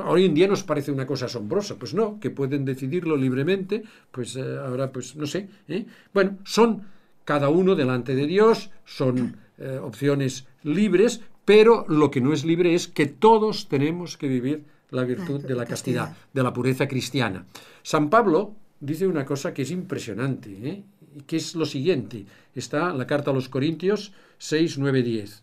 hoy 0.05 0.25
en 0.25 0.35
día 0.35 0.49
nos 0.49 0.65
parece 0.65 0.91
una 0.91 1.07
cosa 1.07 1.27
asombrosa, 1.27 1.79
pues 1.79 1.95
no, 1.95 2.19
que 2.19 2.31
pueden 2.31 2.65
decidirlo 2.65 3.17
libremente, 3.17 3.83
pues 4.11 4.35
eh, 4.37 4.59
ahora, 4.59 4.91
pues 4.91 5.15
no 5.15 5.27
sé. 5.27 5.49
¿eh? 5.69 5.87
Bueno, 6.13 6.39
son 6.45 6.83
cada 7.25 7.49
uno 7.49 7.75
delante 7.75 8.15
de 8.15 8.27
Dios, 8.27 8.71
son 8.85 9.37
eh, 9.59 9.79
opciones 9.83 10.47
libres, 10.63 11.21
pero 11.45 11.85
lo 11.89 12.11
que 12.11 12.21
no 12.21 12.33
es 12.33 12.45
libre 12.45 12.75
es 12.75 12.89
que 12.89 13.07
todos 13.07 13.69
tenemos 13.69 14.17
que 14.17 14.29
vivir 14.29 14.65
la 14.91 15.05
virtud 15.05 15.41
de 15.41 15.55
la 15.55 15.67
castidad, 15.67 16.17
de 16.33 16.43
la 16.43 16.53
pureza 16.53 16.87
cristiana. 16.87 17.47
San 17.83 18.11
Pablo 18.11 18.55
dice 18.81 19.07
una 19.07 19.25
cosa 19.25 19.55
que 19.55 19.63
es 19.63 19.71
impresionante, 19.71 20.51
¿eh? 20.51 20.85
que 21.27 21.37
es 21.37 21.55
lo 21.55 21.67
siguiente. 21.67 22.27
Está 22.55 22.91
en 22.91 22.99
la 22.99 23.07
carta 23.07 23.31
a 23.31 23.35
los 23.35 23.49
Corintios 23.49 24.13
6, 24.39 24.79
9, 24.79 25.03
10. 25.03 25.43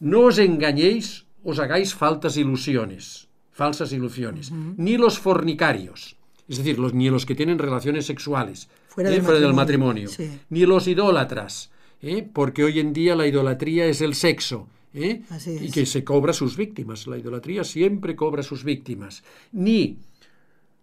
No 0.00 0.20
os 0.20 0.38
engañéis, 0.38 1.26
os 1.42 1.58
hagáis 1.58 1.94
faltas 1.94 2.36
ilusiones, 2.36 3.28
falsas 3.50 3.92
ilusiones, 3.92 4.52
ni 4.52 4.96
los 4.96 5.18
fornicarios, 5.18 6.16
es 6.46 6.58
decir, 6.58 6.78
los, 6.78 6.94
ni 6.94 7.10
los 7.10 7.26
que 7.26 7.34
tienen 7.34 7.58
relaciones 7.58 8.06
sexuales 8.06 8.68
Fuera 8.98 9.10
¿eh? 9.10 9.20
del 9.20 9.24
del 9.40 9.54
matrimonio, 9.54 10.06
matrimonio, 10.06 10.08
sí. 10.08 10.40
ni 10.50 10.66
los 10.66 10.88
idólatras, 10.88 11.70
¿eh? 12.02 12.28
porque 12.32 12.64
hoy 12.64 12.80
en 12.80 12.92
día 12.92 13.14
la 13.14 13.26
idolatría 13.28 13.86
es 13.86 14.00
el 14.00 14.14
sexo. 14.14 14.66
¿eh? 14.94 15.22
Y 15.60 15.70
que 15.70 15.86
se 15.86 16.02
cobra 16.02 16.32
sus 16.32 16.56
víctimas. 16.56 17.06
La 17.06 17.16
idolatría 17.16 17.62
siempre 17.62 18.16
cobra 18.16 18.42
sus 18.42 18.64
víctimas. 18.64 19.22
Ni 19.52 19.98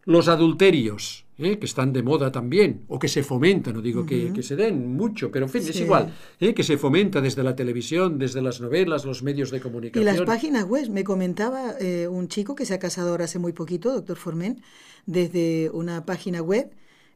los 0.06 0.28
adulterios, 0.28 1.25
¿eh? 1.38 1.58
que 1.58 1.65
están 1.65 1.91
de 1.91 2.04
moda 2.04 2.32
también, 2.32 2.84
o 2.88 2.99
que 2.99 3.08
se 3.08 3.23
fomentan, 3.23 3.73
no 3.73 3.82
digo 3.82 4.06
que, 4.06 4.32
que 4.32 4.43
se 4.43 4.56
den 4.56 4.95
mucho, 4.95 5.32
pero 5.32 5.45
en 5.47 5.51
fin, 5.51 5.63
es 5.63 5.80
igual, 5.80 6.13
¿eh? 6.39 6.54
que 6.54 6.63
se 6.63 6.78
fomenta 6.78 7.21
desde 7.21 7.43
la 7.43 7.56
televisión, 7.56 8.17
desde 8.19 8.41
las 8.41 8.62
novelas, 8.62 9.04
los 9.04 9.23
medios 9.23 9.49
de 9.51 9.58
Y 9.58 9.60
comunicación. 9.62 10.06
las 10.06 10.21
páginas 10.21 10.63
web, 10.65 10.89
me 10.89 11.04
comentaba 11.04 11.73
eh, 11.80 12.08
un 12.08 12.28
chico 12.28 12.56
que 12.56 12.65
se 12.65 12.75
ha 12.75 12.80
casado 12.80 13.10
ahora 13.10 13.25
hace 13.25 13.39
muy 13.39 13.51
poquito, 13.51 13.91
doctor 13.93 14.17
Formen, 14.17 14.62
desde 15.08 15.69
una 15.73 16.06
página 16.06 16.41
web, 16.41 16.69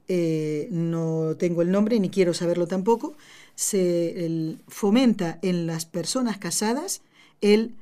eh, 0.10 0.68
no 0.72 1.36
tengo 1.38 1.62
el 1.62 1.72
nombre 1.72 1.98
ni 2.00 2.10
quiero 2.10 2.34
saberlo 2.34 2.68
tampoco, 2.68 3.16
se 3.56 4.26
el- 4.26 4.60
fomenta 4.68 5.40
en 5.42 5.66
las 5.68 5.86
personas 5.86 6.38
casadas 6.38 7.02
el 7.42 7.76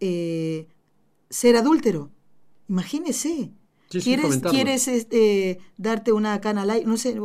eh, 0.00 0.66
ser 1.30 1.56
adúltero. 1.56 2.10
Imagínese. 2.68 3.50
Sí, 3.88 4.00
¿Quieres, 4.00 4.88
este, 4.88 5.60
darte 5.76 6.10
una 6.10 6.40
cana 6.40 6.64
light, 6.66 6.84
no 6.86 6.96
sé, 6.96 7.16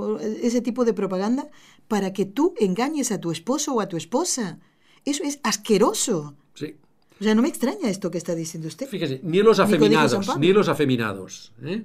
ese 0.44 0.62
tipo 0.62 0.86
de 0.86 0.94
propaganda 0.94 1.50
para 1.88 2.14
que 2.14 2.26
tú 2.26 2.54
engañes 2.60 3.12
a 3.12 3.20
tu 3.20 3.32
esposo 3.32 3.74
o 3.74 3.82
a 3.82 3.88
tu 3.88 3.98
esposa? 3.98 4.60
Eso 5.04 5.24
es 5.24 5.40
asqueroso. 5.42 6.36
Sí. 6.54 6.76
O 7.20 7.24
sea, 7.24 7.34
no 7.34 7.42
me 7.42 7.48
extraña 7.48 7.90
esto 7.90 8.12
que 8.12 8.20
está 8.20 8.36
diciendo 8.36 8.68
usted. 8.68 8.88
Fíjese, 8.88 9.22
ni 9.24 9.42
los 9.42 9.60
afeminados, 9.60 10.38
ni 10.38 10.54
los 10.54 10.68
afeminados, 10.70 11.52
¿eh? 11.64 11.84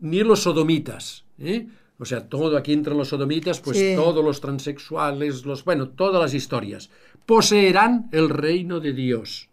ni 0.00 0.20
los 0.24 0.42
sodomitas, 0.42 1.24
¿eh? 1.38 1.68
O 1.98 2.04
sea, 2.04 2.28
todo 2.28 2.56
aquí 2.56 2.72
entre 2.72 2.94
los 2.94 3.08
sodomitas, 3.08 3.60
pues 3.60 3.76
Sí. 3.76 3.94
todos 3.96 4.24
los 4.24 4.40
transexuales, 4.40 5.44
los, 5.44 5.64
bueno, 5.64 5.88
todas 5.88 6.20
las 6.20 6.32
historias, 6.34 6.90
poseerán 7.26 8.08
el 8.12 8.28
reino 8.28 8.80
de 8.80 8.92
Dios. 8.92 9.48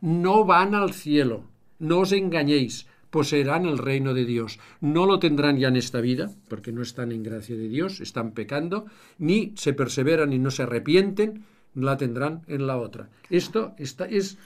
No 0.00 0.44
van 0.44 0.74
al 0.74 0.92
cielo, 0.92 1.44
no 1.78 2.00
os 2.00 2.12
engañéis, 2.12 2.86
poseerán 3.10 3.64
el 3.66 3.78
reino 3.78 4.14
de 4.14 4.24
Dios. 4.24 4.58
No 4.80 5.06
lo 5.06 5.18
tendrán 5.18 5.58
ya 5.58 5.68
en 5.68 5.76
esta 5.76 6.00
vida, 6.00 6.30
porque 6.48 6.72
no 6.72 6.82
están 6.82 7.12
en 7.12 7.22
gracia 7.22 7.56
de 7.56 7.68
Dios, 7.68 8.00
están 8.00 8.32
pecando, 8.32 8.86
ni 9.18 9.52
se 9.56 9.72
perseveran 9.72 10.32
y 10.32 10.38
no 10.38 10.50
se 10.50 10.64
arrepienten, 10.64 11.44
la 11.74 11.96
tendrán 11.96 12.42
en 12.48 12.66
la 12.66 12.76
otra. 12.78 13.08
Esto 13.30 13.74
está, 13.78 14.06
es, 14.06 14.38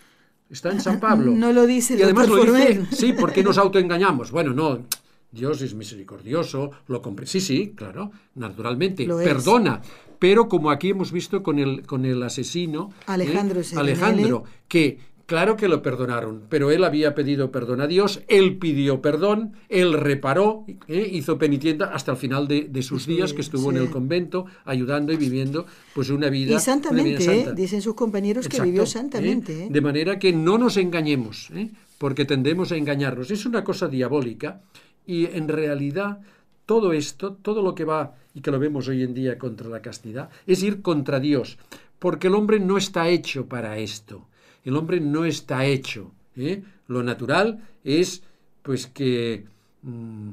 está 0.51 0.71
en 0.71 0.81
San 0.81 1.01
Pablo. 1.01 1.33
No 1.37 1.53
lo 1.53 1.67
dice 1.67 1.95
el 1.95 2.01
Y 2.01 2.03
además 2.05 2.29
lo 2.29 2.37
dice, 2.45 2.87
sí, 2.93 3.13
porque 3.19 3.43
nos 3.43 3.59
autoengañamos. 3.59 4.31
Bueno, 4.31 4.53
no, 4.53 4.87
Dios 5.33 5.63
es 5.63 5.75
misericordioso, 5.75 6.71
lo 6.89 7.01
compre. 7.03 7.27
Sí, 7.27 7.41
sí, 7.41 7.73
claro, 7.75 8.11
naturalmente, 8.35 9.07
Lo 9.07 9.21
es. 9.21 9.27
perdona. 9.29 9.81
Pero 10.19 10.49
como 10.49 10.71
aquí 10.71 10.91
hemos 10.91 11.13
visto 11.13 11.43
con 11.43 11.59
el, 11.59 11.87
con 11.87 12.05
el 12.05 12.23
asesino, 12.23 12.91
¿eh? 12.91 13.05
Alejandro. 13.07 13.63
Alejandro, 13.77 14.45
que 14.69 14.99
claro 15.25 15.57
que 15.57 15.69
lo 15.69 15.81
perdonaron, 15.81 16.43
pero 16.49 16.73
él 16.73 16.83
había 16.83 17.15
pedido 17.15 17.53
perdón 17.53 17.81
a 17.81 17.87
Dios, 17.87 18.21
él 18.27 18.59
pidió 18.59 19.01
perdón, 19.01 19.53
él 19.69 19.93
reparó, 19.93 20.67
¿eh? 20.89 21.09
hizo 21.13 21.39
penitencia 21.39 21.87
hasta 21.87 22.11
el 22.11 22.19
final 22.19 22.49
de, 22.49 22.63
de 22.63 22.83
sus 22.83 23.05
su 23.05 23.11
días, 23.11 23.33
que 23.33 23.41
estuvo 23.41 23.71
en 23.71 23.77
el 23.77 23.91
convento, 23.91 24.47
ayudando 24.65 25.13
y 25.13 25.17
viviendo 25.17 25.67
pues 25.95 26.11
una 26.11 26.29
vida, 26.29 26.57
Y 26.57 26.59
santamente, 26.59 27.19
vida 27.19 27.33
¿eh? 27.33 27.55
dicen 27.55 27.81
sus 27.81 27.95
compañeros 27.95 28.49
que 28.49 28.61
vivió 28.61 28.83
¿eh? 28.83 28.87
santamente. 28.87 29.69
De 29.71 29.81
manera 29.81 30.19
que 30.19 30.33
no 30.33 30.59
nos 30.59 30.77
engañemos, 30.77 31.49
porque 31.97 32.25
tendemos 32.25 32.73
a 32.73 32.77
engañarnos. 32.77 33.31
Es 33.31 33.47
una 33.47 33.63
cosa 33.63 33.87
diabólica 33.87 34.63
y 35.07 35.27
en 35.27 35.49
realidad 35.49 36.21
todo 36.67 36.93
esto, 36.93 37.35
todo 37.35 37.63
lo 37.63 37.75
que 37.75 37.85
va 37.85 38.15
y 38.35 38.41
que 38.41 38.51
lo 38.51 38.59
vemos 38.59 38.89
hoy 38.89 39.03
en 39.03 39.15
día 39.15 39.39
contra 39.39 39.69
la 39.69 39.83
castidad, 39.83 40.31
es 40.47 40.63
ir 40.63 40.83
contra 40.83 41.19
Dios, 41.19 41.59
porque 41.99 42.29
el 42.29 42.35
hombre 42.35 42.61
no 42.61 42.79
está 42.79 43.09
hecho 43.09 43.47
para 43.47 43.79
esto. 43.79 44.29
El 44.65 44.77
hombre 44.77 45.01
no 45.01 45.25
está 45.25 45.65
hecho. 45.65 46.13
¿eh? 46.37 46.63
Lo 46.87 47.03
natural 47.03 47.61
es 47.83 48.23
pues 48.63 48.87
que 48.87 49.47
mm, 49.83 50.31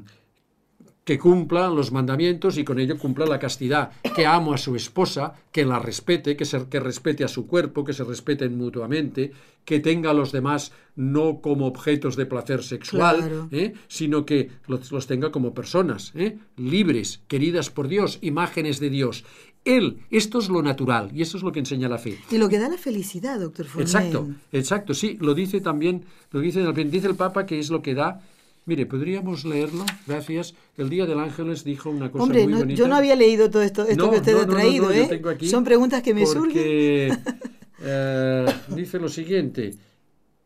que 1.08 1.18
cumpla 1.18 1.70
los 1.70 1.90
mandamientos 1.90 2.58
y 2.58 2.64
con 2.64 2.78
ello 2.78 2.98
cumpla 2.98 3.24
la 3.24 3.38
castidad, 3.38 3.92
que 4.14 4.26
amo 4.26 4.52
a 4.52 4.58
su 4.58 4.76
esposa, 4.76 5.32
que 5.50 5.64
la 5.64 5.78
respete, 5.78 6.36
que, 6.36 6.44
se, 6.44 6.68
que 6.68 6.80
respete 6.80 7.24
a 7.24 7.28
su 7.28 7.46
cuerpo, 7.46 7.82
que 7.82 7.94
se 7.94 8.04
respeten 8.04 8.58
mutuamente, 8.58 9.32
que 9.64 9.80
tenga 9.80 10.10
a 10.10 10.12
los 10.12 10.32
demás 10.32 10.70
no 10.96 11.40
como 11.40 11.66
objetos 11.66 12.14
de 12.14 12.26
placer 12.26 12.62
sexual, 12.62 13.16
Claro. 13.16 13.48
¿eh? 13.52 13.72
sino 13.86 14.26
que 14.26 14.50
los, 14.66 14.92
los 14.92 15.06
tenga 15.06 15.32
como 15.32 15.54
personas, 15.54 16.12
¿eh? 16.14 16.36
libres, 16.58 17.22
queridas 17.26 17.70
por 17.70 17.88
Dios, 17.88 18.18
imágenes 18.20 18.78
de 18.78 18.90
Dios. 18.90 19.24
Él, 19.64 20.00
esto 20.10 20.40
es 20.40 20.50
lo 20.50 20.60
natural 20.60 21.10
y 21.14 21.22
eso 21.22 21.38
es 21.38 21.42
lo 21.42 21.52
que 21.52 21.60
enseña 21.60 21.88
la 21.88 21.96
fe. 21.96 22.18
Y 22.30 22.36
lo 22.36 22.50
que 22.50 22.58
da 22.58 22.68
la 22.68 22.76
felicidad, 22.76 23.40
doctor 23.40 23.64
Formen. 23.64 23.86
Exacto, 23.86 24.28
exacto, 24.52 24.92
sí, 24.92 25.16
lo 25.22 25.32
dice 25.32 25.62
también, 25.62 26.04
lo 26.32 26.40
dice, 26.40 26.70
dice 26.84 27.06
el 27.06 27.14
Papa 27.14 27.46
que 27.46 27.58
es 27.58 27.70
lo 27.70 27.80
que 27.80 27.94
da 27.94 28.20
Mire, 28.68 28.84
podríamos 28.84 29.46
leerlo, 29.46 29.86
gracias. 30.06 30.54
El 30.76 30.90
Día 30.90 31.06
del 31.06 31.18
Ángeles 31.18 31.64
dijo 31.64 31.88
una 31.88 32.12
cosa 32.12 32.22
Hombre, 32.22 32.42
muy 32.42 32.52
no, 32.52 32.58
bonita. 32.58 32.78
yo 32.78 32.86
no 32.86 32.96
había 32.96 33.16
leído 33.16 33.48
todo 33.48 33.62
esto, 33.62 33.86
esto 33.86 34.04
No, 34.04 34.10
que 34.10 34.18
usted 34.18 34.34
no, 34.34 34.40
ha 34.40 34.46
traído, 34.46 34.90
¿eh? 34.90 35.08
Son 35.44 35.64
preguntas 35.64 36.02
que 36.02 36.12
me 36.12 36.26
surgen. 36.26 37.18
eh, 37.80 38.46
dice 38.76 38.98
lo 38.98 39.08
siguiente. 39.08 39.74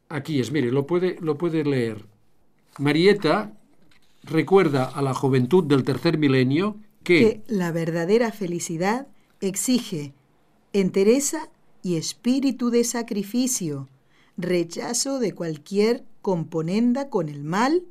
Aquí 0.08 0.38
es, 0.38 0.52
mire, 0.52 0.70
lo 0.70 0.86
puede, 0.86 1.16
lo 1.20 1.36
puede 1.36 1.64
leer. 1.64 2.04
Marieta 2.78 3.54
recuerda 4.22 4.84
a 4.84 5.02
la 5.02 5.14
juventud 5.14 5.64
del 5.64 5.82
tercer 5.82 6.16
milenio 6.16 6.76
que, 7.02 7.18
que 7.18 7.42
la 7.48 7.72
verdadera 7.72 8.30
felicidad 8.30 9.08
exige 9.40 10.14
entereza 10.72 11.50
y 11.82 11.96
espíritu 11.96 12.70
de 12.70 12.84
sacrificio, 12.84 13.88
rechazo 14.36 15.18
de 15.18 15.32
cualquier 15.32 16.04
componenda 16.20 17.10
con 17.10 17.28
el 17.28 17.42
mal 17.42 17.82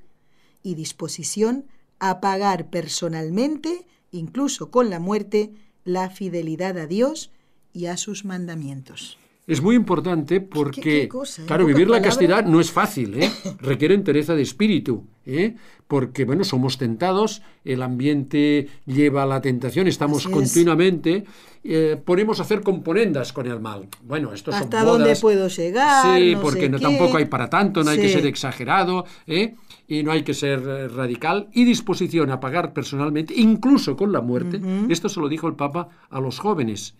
y 0.64 0.76
disposición 0.76 1.66
a 2.00 2.20
pagar 2.20 2.70
personalmente, 2.70 3.86
incluso 4.12 4.72
con 4.72 4.90
la 4.90 5.00
muerte, 5.00 5.54
la 5.84 6.10
fidelidad 6.10 6.78
a 6.78 6.88
Dios 6.88 7.32
y 7.74 7.86
a 7.86 7.98
sus 7.98 8.26
mandamientos. 8.26 9.18
Es 9.48 9.62
muy 9.62 9.76
importante 9.76 10.40
porque, 10.40 10.82
qué 10.82 11.08
cosa, 11.08 11.42
¿eh? 11.42 11.46
claro, 11.46 11.66
vivir 11.66 11.90
la 11.90 12.02
castidad 12.02 12.46
no 12.46 12.60
es 12.60 12.72
fácil, 12.72 13.22
¿eh? 13.22 13.30
requiere 13.60 13.96
entereza 13.96 14.36
de 14.36 14.44
espíritu, 14.44 15.06
¿eh? 15.26 15.56
porque, 15.88 16.26
bueno, 16.26 16.44
somos 16.44 16.78
tentados, 16.78 17.42
el 17.66 17.82
ambiente 17.82 18.70
lleva 18.86 19.24
a 19.24 19.26
la 19.26 19.42
tentación, 19.42 19.88
estamos 19.88 20.26
Así 20.26 20.34
continuamente, 20.34 21.26
eh, 21.64 22.00
ponemos 22.04 22.40
a 22.40 22.44
hacer 22.44 22.62
componendas 22.62 23.34
con 23.34 23.46
el 23.46 23.60
mal. 23.60 23.88
Bueno, 24.04 24.34
esto 24.34 24.52
son 24.52 24.62
¿Hasta 24.62 24.84
dónde 24.84 25.16
puedo 25.16 25.48
llegar? 25.48 26.18
Sí, 26.18 26.36
No 26.36 26.42
porque 26.42 26.62
sé 26.62 26.70
no, 26.70 26.78
qué. 26.78 26.84
tampoco 26.84 27.18
hay 27.18 27.26
para 27.26 27.50
tanto, 27.50 27.84
no 27.84 27.90
hay 27.90 28.00
que 28.00 28.10
ser 28.10 28.26
exagerado, 28.26 29.06
¿eh? 29.28 29.56
y 29.88 30.04
no 30.04 30.12
hay 30.12 30.24
que 30.24 30.34
ser 30.34 30.60
eh, 30.66 30.88
radical, 30.88 31.50
y 31.52 31.66
disposición 31.66 32.32
a 32.32 32.40
pagar 32.40 32.74
personalmente, 32.74 33.34
incluso 33.36 33.98
con 33.98 34.12
la 34.14 34.22
muerte. 34.22 34.62
Esto 34.88 35.10
se 35.10 35.20
lo 35.20 35.28
dijo 35.28 35.48
el 35.48 35.56
Papa 35.56 35.90
a 36.10 36.22
los 36.22 36.40
jóvenes. 36.40 36.96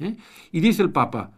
Y 0.52 0.60
dice 0.60 0.82
el 0.82 0.90
Papa, 0.92 1.32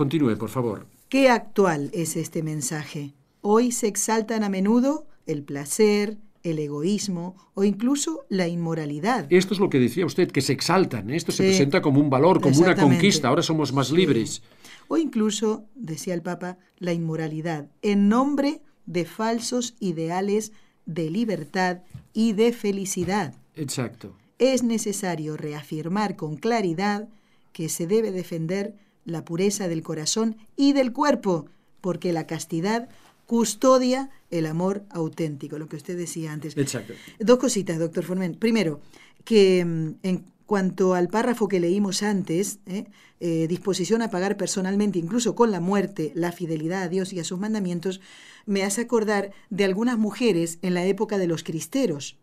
continúe, 0.00 0.36
por 0.38 0.48
favor. 0.48 0.86
Qué 1.10 1.28
actual 1.28 1.90
es 1.92 2.16
este 2.16 2.42
mensaje. 2.42 3.12
Hoy 3.42 3.70
se 3.70 3.86
exaltan 3.86 4.42
a 4.44 4.48
menudo 4.48 5.06
el 5.26 5.42
placer, 5.42 6.16
el 6.42 6.58
egoísmo 6.58 7.36
o 7.52 7.64
incluso 7.64 8.24
la 8.30 8.48
inmoralidad. 8.48 9.26
Esto 9.28 9.52
es 9.52 9.60
lo 9.60 9.68
que 9.68 9.78
decía 9.78 10.06
usted, 10.06 10.30
que 10.30 10.40
se 10.40 10.54
exaltan. 10.54 11.10
¿eh? 11.10 11.16
Esto 11.16 11.32
se 11.32 11.42
presenta 11.42 11.82
como 11.82 12.00
un 12.00 12.08
valor, 12.08 12.40
como 12.40 12.58
una 12.60 12.74
conquista. 12.74 13.28
Ahora 13.28 13.42
somos 13.42 13.74
más 13.74 13.88
Sí. 13.88 13.96
libres. 13.96 14.42
O 14.88 14.96
incluso, 14.96 15.64
decía 15.74 16.14
el 16.14 16.22
Papa, 16.22 16.56
la 16.78 16.94
inmoralidad, 16.94 17.68
en 17.82 18.08
nombre 18.08 18.62
de 18.86 19.04
falsos 19.04 19.74
ideales 19.80 20.52
de 20.86 21.10
libertad 21.10 21.82
y 22.14 22.32
de 22.32 22.52
felicidad. 22.52 23.34
Exacto. 23.54 24.16
Es 24.38 24.62
necesario 24.62 25.36
reafirmar 25.36 26.16
con 26.16 26.36
claridad 26.36 27.08
que 27.52 27.68
se 27.68 27.86
debe 27.86 28.10
defender 28.12 28.74
la 29.10 29.24
pureza 29.24 29.68
del 29.68 29.82
corazón 29.82 30.36
y 30.56 30.72
del 30.72 30.92
cuerpo, 30.92 31.46
porque 31.80 32.12
la 32.12 32.26
castidad 32.26 32.88
custodia 33.30 34.10
el 34.30 34.46
amor 34.46 34.82
auténtico, 34.90 35.56
lo 35.56 35.68
que 35.68 35.76
usted 35.76 35.96
decía 35.96 36.32
antes. 36.32 36.56
Exacto. 36.56 36.94
Dos 37.20 37.38
cositas, 37.38 37.78
doctor 37.78 38.02
Formen. 38.02 38.34
Primero, 38.34 38.80
que 39.24 39.64
mm, 39.64 39.90
en 40.02 40.24
cuanto 40.46 40.94
al 40.94 41.06
párrafo 41.06 41.46
que 41.46 41.60
leímos 41.60 42.02
antes, 42.02 42.58
¿eh? 42.66 42.86
Eh, 43.20 43.46
disposición 43.48 44.02
a 44.02 44.10
pagar 44.10 44.36
personalmente, 44.36 44.98
incluso 44.98 45.36
con 45.36 45.52
la 45.52 45.60
muerte, 45.60 46.10
la 46.16 46.32
fidelidad 46.32 46.82
a 46.82 46.88
Dios 46.88 47.12
y 47.12 47.20
a 47.20 47.24
sus 47.24 47.38
mandamientos, 47.38 48.00
me 48.46 48.64
hace 48.64 48.80
acordar 48.80 49.30
de 49.48 49.64
algunas 49.64 49.96
mujeres 49.96 50.58
en 50.62 50.74
la 50.74 50.84
época 50.84 51.16
de 51.16 51.28
los 51.28 51.44
cristeros, 51.44 52.16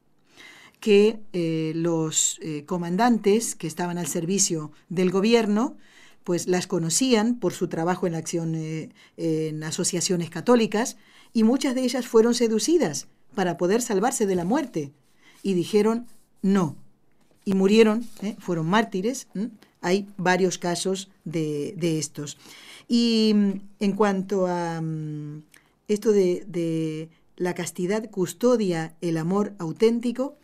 que 0.81 1.21
eh, 1.31 1.71
los 1.73 2.41
comandantes 2.65 3.55
que 3.55 3.67
estaban 3.67 3.97
al 3.97 4.07
servicio 4.07 4.71
del 4.89 5.09
gobierno, 5.09 5.77
pues 6.27 6.45
las 6.45 6.67
conocían 6.67 7.39
por 7.39 7.53
su 7.53 7.69
trabajo 7.69 8.05
en 8.05 8.13
acción 8.13 8.53
eh, 8.53 8.89
en 9.15 9.63
asociaciones 9.63 10.29
católicas 10.29 10.97
y 11.31 11.43
muchas 11.43 11.73
de 11.73 11.83
ellas 11.83 12.05
fueron 12.05 12.33
seducidas 12.33 13.07
para 13.33 13.55
poder 13.55 13.81
salvarse 13.81 14.25
de 14.25 14.35
la 14.35 14.43
muerte 14.43 14.91
y 15.41 15.53
dijeron 15.53 16.05
no 16.41 16.75
y 17.45 17.53
murieron, 17.53 18.05
¿eh? 18.21 18.35
fueron 18.39 18.67
mártires. 18.67 19.29
Hay 19.79 20.09
varios 20.17 20.57
casos 20.57 21.09
de, 21.23 21.73
de 21.77 21.97
estos. 21.97 22.37
Y 22.89 23.31
mm, 23.33 23.51
en 23.79 23.91
cuanto 23.93 24.47
a 24.47 24.81
mm, 24.81 25.43
esto 25.87 26.11
de, 26.11 26.43
de 26.45 27.07
la 27.37 27.53
castidad 27.53 28.09
custodia 28.11 28.97
el 28.99 29.15
amor 29.15 29.53
auténtico, 29.59 30.35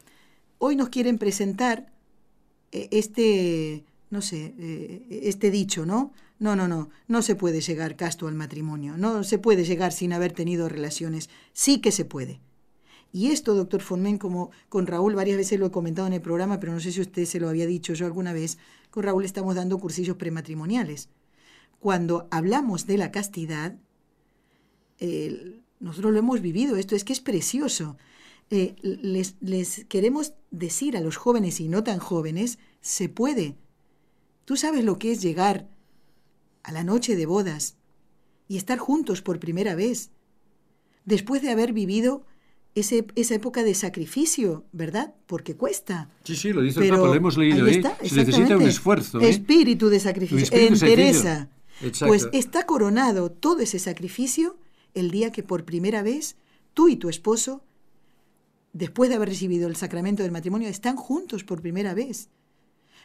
hoy 0.59 0.77
nos 0.77 0.87
quieren 0.87 1.17
presentar 1.17 1.91
eh, 2.71 2.87
este, 2.91 3.83
no 4.13 4.21
sé, 4.21 4.53
eh, 4.59 5.21
este 5.23 5.49
dicho, 5.49 5.87
¿no? 5.87 6.13
No, 6.37 6.55
no, 6.55 6.67
no, 6.67 6.89
no 7.07 7.21
se 7.23 7.35
puede 7.35 7.61
llegar 7.61 7.95
casto 7.95 8.27
al 8.27 8.35
matrimonio, 8.35 8.95
no 8.95 9.23
se 9.23 9.39
puede 9.39 9.65
llegar 9.65 9.91
sin 9.91 10.13
haber 10.13 10.33
tenido 10.33 10.69
relaciones, 10.69 11.31
sí 11.51 11.81
que 11.81 11.91
se 11.91 12.05
puede. 12.05 12.39
Y 13.11 13.31
esto, 13.31 13.55
doctor 13.55 13.81
Fonmen, 13.81 14.19
como 14.19 14.51
con 14.69 14.85
Raúl 14.85 15.15
varias 15.15 15.37
veces 15.37 15.59
lo 15.59 15.65
he 15.65 15.71
comentado 15.71 16.07
en 16.07 16.13
el 16.13 16.21
programa, 16.21 16.59
pero 16.59 16.73
no 16.73 16.79
sé 16.79 16.91
si 16.91 17.01
usted 17.01 17.25
se 17.25 17.39
lo 17.39 17.49
había 17.49 17.65
dicho 17.65 17.95
yo 17.95 18.05
alguna 18.05 18.33
vez, 18.33 18.59
con 18.91 19.01
Raúl 19.01 19.25
estamos 19.25 19.55
dando 19.55 19.79
cursillos 19.79 20.17
prematrimoniales. 20.17 21.09
Cuando 21.79 22.27
hablamos 22.29 22.85
de 22.85 22.97
la 22.99 23.11
castidad, 23.11 23.77
nosotros 25.79 26.13
lo 26.13 26.19
hemos 26.19 26.41
vivido, 26.41 26.77
esto 26.77 26.95
es 26.95 27.03
que 27.03 27.13
es 27.13 27.19
precioso. 27.19 27.97
Eh, 28.51 28.75
les 28.81 29.85
queremos 29.85 30.33
decir 30.51 30.97
a 30.97 31.01
los 31.01 31.17
jóvenes 31.17 31.59
y 31.59 31.67
no 31.67 31.83
tan 31.83 31.97
jóvenes, 31.97 32.59
se 32.79 33.09
puede. 33.09 33.57
Tú 34.45 34.57
sabes 34.57 34.83
lo 34.83 34.99
que 34.99 35.11
es 35.11 35.21
llegar 35.21 35.69
a 36.63 36.71
la 36.71 36.83
noche 36.83 37.15
de 37.15 37.25
bodas 37.25 37.77
y 38.47 38.57
estar 38.57 38.77
juntos 38.77 39.21
por 39.21 39.39
primera 39.39 39.75
vez, 39.75 40.11
después 41.05 41.41
de 41.41 41.51
haber 41.51 41.73
vivido 41.73 42.25
ese, 42.75 43.05
esa 43.15 43.35
época 43.35 43.63
de 43.63 43.75
sacrificio, 43.75 44.65
¿verdad? 44.71 45.13
Porque 45.27 45.55
cuesta. 45.55 46.09
Sí, 46.23 46.35
sí, 46.35 46.53
lo 46.53 46.61
dice 46.61 46.79
Pero 46.79 46.95
el 46.95 47.01
Papa, 47.01 47.07
lo 47.09 47.15
hemos 47.15 47.37
leído. 47.37 47.65
ahí 47.65 47.81
¿eh? 48.01 48.09
Se 48.09 48.15
necesita 48.15 48.57
un 48.57 48.63
esfuerzo. 48.63 49.19
¿eh? 49.19 49.29
Espíritu 49.29 49.89
de 49.89 49.99
sacrificio, 49.99 50.43
espíritu 50.43 50.73
entereza. 50.73 51.49
Exacto. 51.81 52.07
Pues 52.07 52.29
está 52.33 52.65
coronado 52.65 53.31
todo 53.31 53.59
ese 53.59 53.79
sacrificio 53.79 54.57
el 54.93 55.11
día 55.11 55.31
que 55.31 55.43
por 55.43 55.65
primera 55.65 56.03
vez 56.03 56.35
tú 56.73 56.89
y 56.89 56.95
tu 56.95 57.09
esposo, 57.09 57.63
después 58.73 59.09
de 59.09 59.15
haber 59.15 59.29
recibido 59.29 59.67
el 59.67 59.75
sacramento 59.75 60.23
del 60.23 60.31
matrimonio, 60.31 60.67
están 60.69 60.95
juntos 60.95 61.43
por 61.43 61.61
primera 61.61 61.93
vez. 61.93 62.29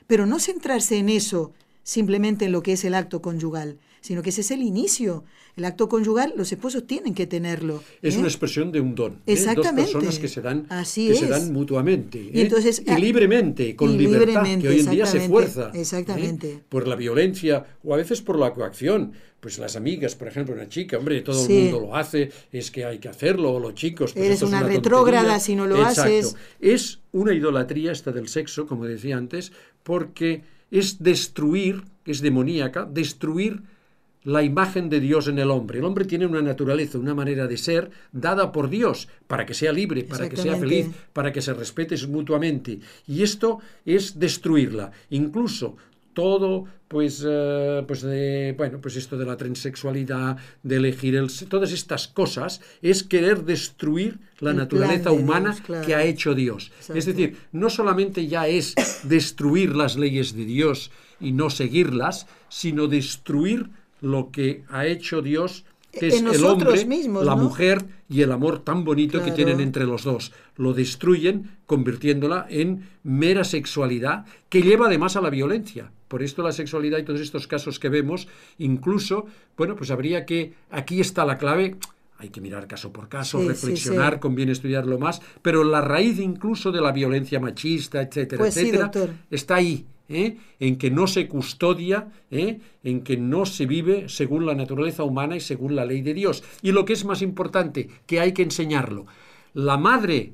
Pero 0.09 0.27
no 0.27 0.41
centrarse 0.41 0.97
en 0.97 1.11
eso 1.11 1.53
simplemente 1.85 2.47
en 2.47 2.53
lo 2.53 2.63
que 2.63 2.73
es 2.73 2.85
el 2.85 2.95
acto 2.95 3.23
conyugal, 3.23 3.79
sino 4.01 4.23
que 4.23 4.31
ese 4.31 4.41
es 4.43 4.51
el 4.51 4.63
inicio. 4.63 5.25
El 5.57 5.65
acto 5.65 5.89
conyugal, 5.89 6.33
los 6.37 6.53
esposos 6.53 6.87
tienen 6.87 7.15
que 7.15 7.27
tenerlo. 7.27 7.83
Es 8.03 8.15
¿eh? 8.15 8.19
una 8.19 8.29
expresión 8.29 8.71
de 8.73 8.81
un 8.81 8.95
don. 8.95 9.15
¿eh? 9.27 9.33
Exactamente. 9.33 9.83
Dos 9.83 9.93
personas 9.93 10.19
que 10.19 10.29
se 10.29 10.41
dan, 10.41 10.67
Así 10.71 11.09
que 11.09 11.15
se 11.15 11.27
dan 11.29 11.53
mutuamente. 11.53 12.19
Y 12.19 12.39
¿eh? 12.39 12.43
entonces, 12.43 12.83
y 12.87 12.91
ah, 12.91 12.99
libremente, 12.99 13.75
con 13.77 13.91
y 13.91 13.99
libertad, 13.99 14.27
libremente, 14.27 14.63
que 14.63 14.75
hoy 14.75 14.81
en 14.81 14.91
día 14.91 15.07
se 15.07 15.21
fuerza. 15.29 15.71
¿eh? 15.75 15.81
exactamente. 15.81 16.63
Por 16.69 16.87
la 16.89 16.95
violencia 16.97 17.65
o 17.83 17.93
a 17.95 17.97
veces 17.97 18.23
por 18.23 18.39
la 18.39 18.53
coacción. 18.53 19.13
Pues 19.41 19.59
las 19.61 19.77
amigas, 19.77 20.17
por 20.17 20.27
ejemplo, 20.27 20.53
una 20.53 20.69
chica, 20.69 20.99
hombre, 20.99 21.21
todo 21.21 21.47
Sí. 21.47 21.57
el 21.57 21.63
mundo 21.73 21.81
lo 21.87 21.97
hace, 21.97 22.31
es 22.51 22.73
que 22.73 22.85
hay 22.85 22.99
que 22.99 23.09
hacerlo, 23.09 23.53
o 23.53 23.61
los 23.61 23.73
chicos. 23.75 24.13
Pues 24.13 24.27
Eres 24.27 24.43
una 24.43 24.59
tontería. 24.59 24.79
retrógrada 24.79 25.39
si 25.39 25.55
no 25.55 25.65
lo 25.67 25.77
Exacto. 25.77 26.03
haces. 26.03 26.37
Es 26.61 26.99
una 27.13 27.33
idolatría 27.33 27.93
esta 27.93 28.11
del 28.11 28.27
sexo, 28.29 28.67
como 28.67 28.85
decía 28.85 29.17
antes, 29.17 29.53
porque 29.89 30.43
es 30.71 31.03
destruir, 31.03 31.83
es 32.05 32.21
demoníaca, 32.21 32.85
destruir 32.85 33.63
la 34.23 34.43
imagen 34.43 34.91
de 34.91 35.01
Dios 35.01 35.29
en 35.29 35.39
el 35.39 35.51
hombre. 35.51 35.79
El 35.79 35.87
hombre 35.87 36.05
tiene 36.05 36.27
una 36.27 36.43
naturaleza, 36.43 36.99
una 36.99 37.15
manera 37.15 37.47
de 37.47 37.57
ser 37.57 37.91
dada 38.13 38.53
por 38.53 38.69
Dios 38.69 39.09
para 39.27 39.47
que 39.47 39.55
sea 39.55 39.73
libre, 39.73 40.05
para 40.05 40.29
que 40.29 40.37
sea 40.37 40.57
feliz, 40.57 40.89
para 41.15 41.33
que 41.33 41.41
se 41.41 41.55
respete 41.55 41.97
mutuamente. 42.07 42.81
Y 43.07 43.23
esto 43.23 43.61
es 43.87 44.19
destruirla. 44.19 44.93
Incluso 45.09 45.79
todo, 46.19 46.65
pues, 46.89 47.25
eh, 47.25 47.85
pues 47.87 48.03
de, 48.03 48.53
bueno, 48.59 48.81
pues 48.81 48.97
esto 48.97 49.17
de 49.17 49.25
la 49.25 49.37
transexualidad, 49.37 50.37
de 50.65 50.75
elegir 50.75 51.15
el, 51.15 51.31
todas 51.49 51.71
estas 51.71 52.09
cosas, 52.09 52.61
es 52.83 53.05
querer 53.05 53.45
destruir 53.45 54.19
la 54.41 54.51
El 54.51 54.57
naturaleza 54.57 55.11
de 55.11 55.17
humana 55.17 55.53
Dios, 55.53 55.61
claro. 55.61 55.87
que 55.87 55.95
ha 55.95 56.03
hecho 56.03 56.35
Dios. 56.35 56.73
Es 56.93 57.07
decir, 57.07 57.37
no 57.53 57.71
solamente 57.71 58.27
ya 58.27 58.49
es 58.49 58.75
destruir 59.05 59.77
las 59.77 59.97
leyes 59.97 60.35
de 60.35 60.45
Dios 60.45 60.91
y 61.21 61.31
no 61.31 61.51
seguirlas, 61.51 62.27
sino 62.49 62.89
destruir 62.89 63.71
lo 64.01 64.33
que 64.33 64.65
ha 64.71 64.87
hecho 64.87 65.23
Dios, 65.23 65.67
que 65.93 66.09
En 66.09 66.27
es 66.27 66.35
el 66.35 66.45
hombre, 66.47 66.85
mismos, 66.85 67.25
la 67.25 67.37
¿no? 67.37 67.45
mujer 67.45 67.85
y 68.09 68.23
el 68.23 68.33
amor 68.33 68.65
tan 68.65 68.85
bonito 68.85 69.23
que 69.23 69.31
tienen 69.31 69.61
entre 69.61 69.87
los 69.87 70.03
dos. 70.03 70.33
Lo 70.57 70.73
destruyen 70.73 71.59
convirtiéndola 71.67 72.45
en 72.51 72.89
mera 73.05 73.45
sexualidad 73.45 74.27
que 74.49 74.63
lleva 74.63 74.87
además 74.89 75.15
a 75.15 75.21
la 75.21 75.31
violencia. 75.31 75.93
Por 76.09 76.23
esto 76.23 76.43
la 76.43 76.53
sexualidad 76.53 76.99
y 76.99 77.05
todos 77.05 77.21
estos 77.21 77.47
casos 77.47 77.79
que 77.79 77.89
vemos, 77.89 78.29
incluso, 78.59 79.27
bueno, 79.57 79.77
pues 79.77 79.91
habría 79.91 80.25
que, 80.25 80.55
aquí 80.71 81.01
está 81.01 81.25
la 81.25 81.39
clave, 81.39 81.77
hay 82.19 82.31
que 82.31 82.41
mirar 82.41 82.67
caso 82.67 82.93
por 82.93 83.09
caso, 83.09 83.47
reflexionar, 83.47 84.19
conviene 84.19 84.53
estudiarlo 84.53 84.99
más, 84.99 85.23
pero 85.41 85.63
la 85.63 85.81
raíz 85.81 86.19
incluso 86.19 86.73
de 86.73 86.81
la 86.81 86.91
violencia 86.91 87.39
machista, 87.39 88.03
etcétera, 88.03 88.39
pues 88.39 88.57
etcétera, 88.57 88.91
está 89.31 89.57
ahí, 89.57 89.87
¿eh? 90.09 90.37
en 90.59 90.77
que 90.77 90.91
no 90.91 91.07
se 91.07 91.29
custodia, 91.29 92.09
¿eh? 92.31 92.59
en 92.83 93.03
que 93.03 93.17
no 93.17 93.47
se 93.47 93.67
vive 93.67 94.09
según 94.09 94.47
la 94.47 94.55
naturaleza 94.55 95.05
humana 95.05 95.37
y 95.37 95.41
según 95.41 95.77
la 95.77 95.85
ley 95.85 96.03
de 96.03 96.15
Dios. 96.15 96.43
Y 96.63 96.73
lo 96.73 96.85
que 96.85 96.95
es 96.95 97.05
más 97.05 97.23
importante, 97.23 97.89
que 98.07 98.19
hay 98.19 98.33
que 98.33 98.43
enseñarlo. 98.43 99.07
La 99.55 99.77
madre 99.77 100.33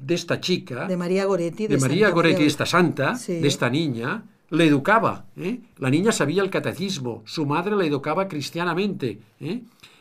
de 0.00 0.14
esta 0.14 0.40
chica, 0.40 0.86
de 0.86 0.96
María 0.96 1.24
Goretti, 1.24 1.68
de, 1.68 1.78
María 1.78 2.10
Goretti, 2.10 2.44
esta 2.44 2.66
santa, 2.66 3.16
de 3.26 3.46
esta 3.46 3.70
niña, 3.70 4.24
le 4.52 4.66
educaba. 4.66 5.24
¿eh? 5.36 5.60
La 5.78 5.88
niña 5.88 6.12
sabía 6.12 6.42
el 6.42 6.50
catecismo, 6.50 7.22
su 7.24 7.46
madre 7.46 7.74
la 7.74 7.86
educaba 7.86 8.28
cristianamente. 8.28 9.18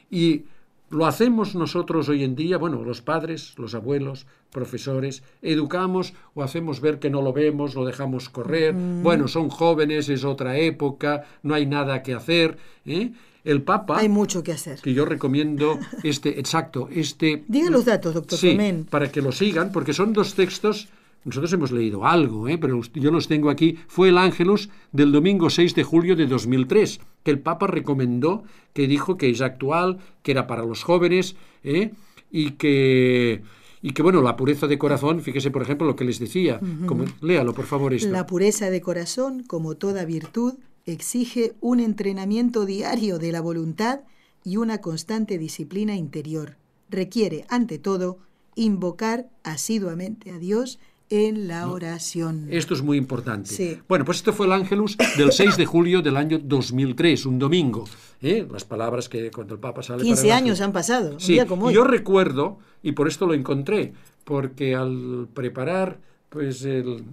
Y 0.10 0.44
lo 0.90 1.06
hacemos 1.06 1.56
nosotros 1.56 2.10
hoy 2.10 2.26
en 2.26 2.36
día, 2.36 2.58
bueno, 2.58 2.84
los 2.84 3.02
padres, 3.02 3.54
los 3.58 3.74
abuelos, 3.76 4.28
profesores, 4.52 5.24
educamos 5.42 6.14
o 6.34 6.44
hacemos 6.44 6.82
ver 6.82 7.00
que 7.00 7.10
no 7.10 7.22
lo 7.22 7.32
vemos, 7.32 7.76
lo 7.76 7.86
dejamos 7.86 8.28
correr, 8.28 8.74
bueno, 8.74 9.30
son 9.30 9.48
jóvenes, 9.48 10.10
es 10.10 10.26
otra 10.26 10.58
época, 10.58 11.24
no 11.44 11.54
hay 11.54 11.66
nada 11.66 12.04
que 12.04 12.14
hacer. 12.14 12.58
¿eh? 12.86 13.12
El 13.46 13.62
Papa... 13.62 14.00
Hay 14.00 14.10
mucho 14.10 14.44
que 14.44 14.52
hacer. 14.52 14.82
Que 14.82 14.94
yo 14.94 15.06
recomiendo 15.06 15.80
este, 16.04 16.38
exacto, 16.42 16.90
este... 16.92 17.46
Diga 17.48 17.70
los 17.70 17.86
datos, 17.86 18.14
doctor 18.14 18.38
sí, 18.38 18.58
para 18.90 19.10
que 19.10 19.22
lo 19.22 19.32
sigan, 19.32 19.72
porque 19.72 19.94
son 19.94 20.12
dos 20.12 20.36
textos 20.36 20.90
nosotros 21.24 21.54
hemos 21.54 21.72
leído 21.72 22.06
algo, 22.06 22.48
¿eh? 22.48 22.58
pero 22.58 22.82
yo 22.94 23.12
los 23.12 23.28
tengo 23.28 23.50
aquí. 23.50 23.78
Fue 23.88 24.10
el 24.10 24.18
Ángelus 24.18 24.70
del 24.92 25.12
domingo 25.12 25.50
6 25.50 25.76
de 25.76 25.84
julio 25.84 26.16
de 26.16 26.26
2003, 26.26 27.00
que 27.24 27.32
el 27.32 27.40
Papa 27.40 27.68
recomendó, 27.68 28.44
que 28.74 28.88
dijo 28.88 29.18
que 29.18 29.30
es 29.30 29.42
actual, 29.42 30.00
que 30.24 30.32
era 30.32 30.48
para 30.48 30.66
los 30.66 30.84
jóvenes, 30.84 31.36
¿eh? 31.64 31.92
y 32.32 32.52
que 32.52 33.44
y 33.84 33.94
que 33.94 34.04
bueno, 34.04 34.22
la 34.22 34.36
pureza 34.36 34.68
de 34.68 34.78
corazón, 34.78 35.22
fíjese 35.22 35.50
por 35.50 35.64
ejemplo 35.64 35.88
lo 35.88 35.96
que 35.96 36.06
les 36.06 36.20
decía, 36.20 36.60
como, 36.86 37.06
léalo 37.22 37.54
por 37.54 37.66
favor 37.66 37.94
esto. 37.94 38.10
La 38.12 38.28
pureza 38.28 38.70
de 38.70 38.80
corazón, 38.80 39.44
como 39.44 39.76
toda 39.76 40.06
virtud, 40.06 40.54
exige 40.86 41.54
un 41.62 41.80
entrenamiento 41.80 42.66
diario 42.66 43.18
de 43.18 43.32
la 43.32 43.42
voluntad 43.42 44.02
y 44.44 44.58
una 44.58 44.82
constante 44.82 45.40
disciplina 45.40 45.96
interior. 45.96 46.58
Requiere, 46.90 47.46
ante 47.50 47.80
todo, 47.80 48.20
invocar 48.56 49.30
asiduamente 49.44 50.32
a 50.32 50.38
Dios 50.38 50.80
en 51.12 51.47
la 51.47 51.69
oración. 51.69 52.47
Esto 52.50 52.74
es 52.74 52.82
muy 52.82 52.97
importante. 52.97 53.82
Bueno, 53.88 54.06
pues 54.06 54.17
esto 54.17 54.32
fue 54.32 54.45
el 54.45 54.54
Ángelus 54.54 54.97
del 55.17 55.32
6 55.34 55.58
de 55.58 55.65
julio 55.65 56.02
del 56.02 56.15
año 56.17 56.39
2003, 56.41 57.26
un 57.26 57.38
domingo. 57.38 57.86
¿eh? 58.21 58.47
Las 58.50 58.63
palabras 58.63 59.10
que 59.10 59.30
cuando 59.30 59.54
el 59.54 59.60
Papa 59.60 59.84
sale... 59.84 60.04
15 60.04 60.32
años 60.32 60.62
han 60.62 60.71
pasado, 60.71 61.19
sí. 61.19 61.38
como 61.47 61.69
Yo 61.69 61.84
recuerdo, 61.84 62.60
y 62.82 62.93
por 62.93 63.10
esto 63.10 63.28
lo 63.28 63.34
encontré, 63.34 63.93
porque 64.24 64.74
al 64.74 65.28
preparar 65.34 66.00
pues 66.30 66.63
el, 66.63 67.04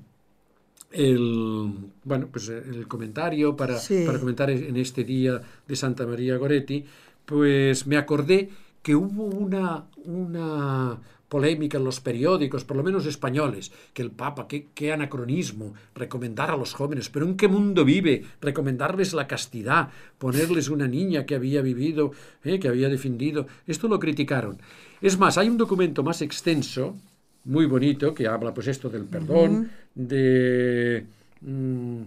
el 0.93 1.75
bueno 2.05 2.29
pues 2.31 2.49
el 2.49 2.87
comentario 2.87 3.57
para, 3.57 3.79
para 4.07 4.21
comentar 4.21 4.49
en 4.49 4.77
este 4.77 5.03
día 5.03 5.43
de 5.67 5.77
Santa 5.77 6.07
María 6.07 6.37
Goretti, 6.37 6.85
pues 7.27 7.87
me 7.87 7.97
acordé 7.97 8.49
que 8.81 8.95
hubo 8.95 9.25
una, 9.25 9.87
una 10.05 10.99
polémica 11.29 11.79
en 11.79 11.85
los 11.85 12.01
periódicos, 12.01 12.65
por 12.65 12.77
lo 12.77 12.83
menos 12.83 13.07
españoles, 13.07 13.71
que 13.93 14.03
el 14.03 14.11
Papa, 14.11 14.47
qué, 14.49 14.69
qué, 14.75 14.93
anacronismo, 14.93 15.75
recomendar 15.95 16.51
a 16.51 16.57
los 16.57 16.75
jóvenes, 16.75 17.09
pero 17.09 17.27
¿en 17.27 17.37
qué 17.37 17.49
mundo 17.49 17.85
vive? 17.85 18.25
Recomendarles 18.41 19.13
la 19.13 19.27
castidad, 19.27 19.91
ponerles 20.19 20.69
una 20.69 20.89
niña 20.89 21.27
que 21.27 21.35
había 21.35 21.63
vivido, 21.63 22.13
eh, 22.45 22.59
que 22.59 22.69
había 22.69 22.89
defendido, 22.89 23.47
esto 23.67 23.89
lo 23.89 23.99
criticaron. 23.99 24.59
Es 25.01 25.19
más, 25.19 25.39
hay 25.39 25.49
un 25.49 25.59
documento 25.59 26.03
más 26.03 26.23
extenso, 26.23 26.97
muy 27.45 27.67
bonito, 27.67 28.15
que 28.15 28.27
habla 28.27 28.53
pues 28.53 28.69
esto 28.69 28.89
del 28.89 29.05
perdón, 29.05 29.71
de... 29.95 31.05
Mm, 31.41 32.03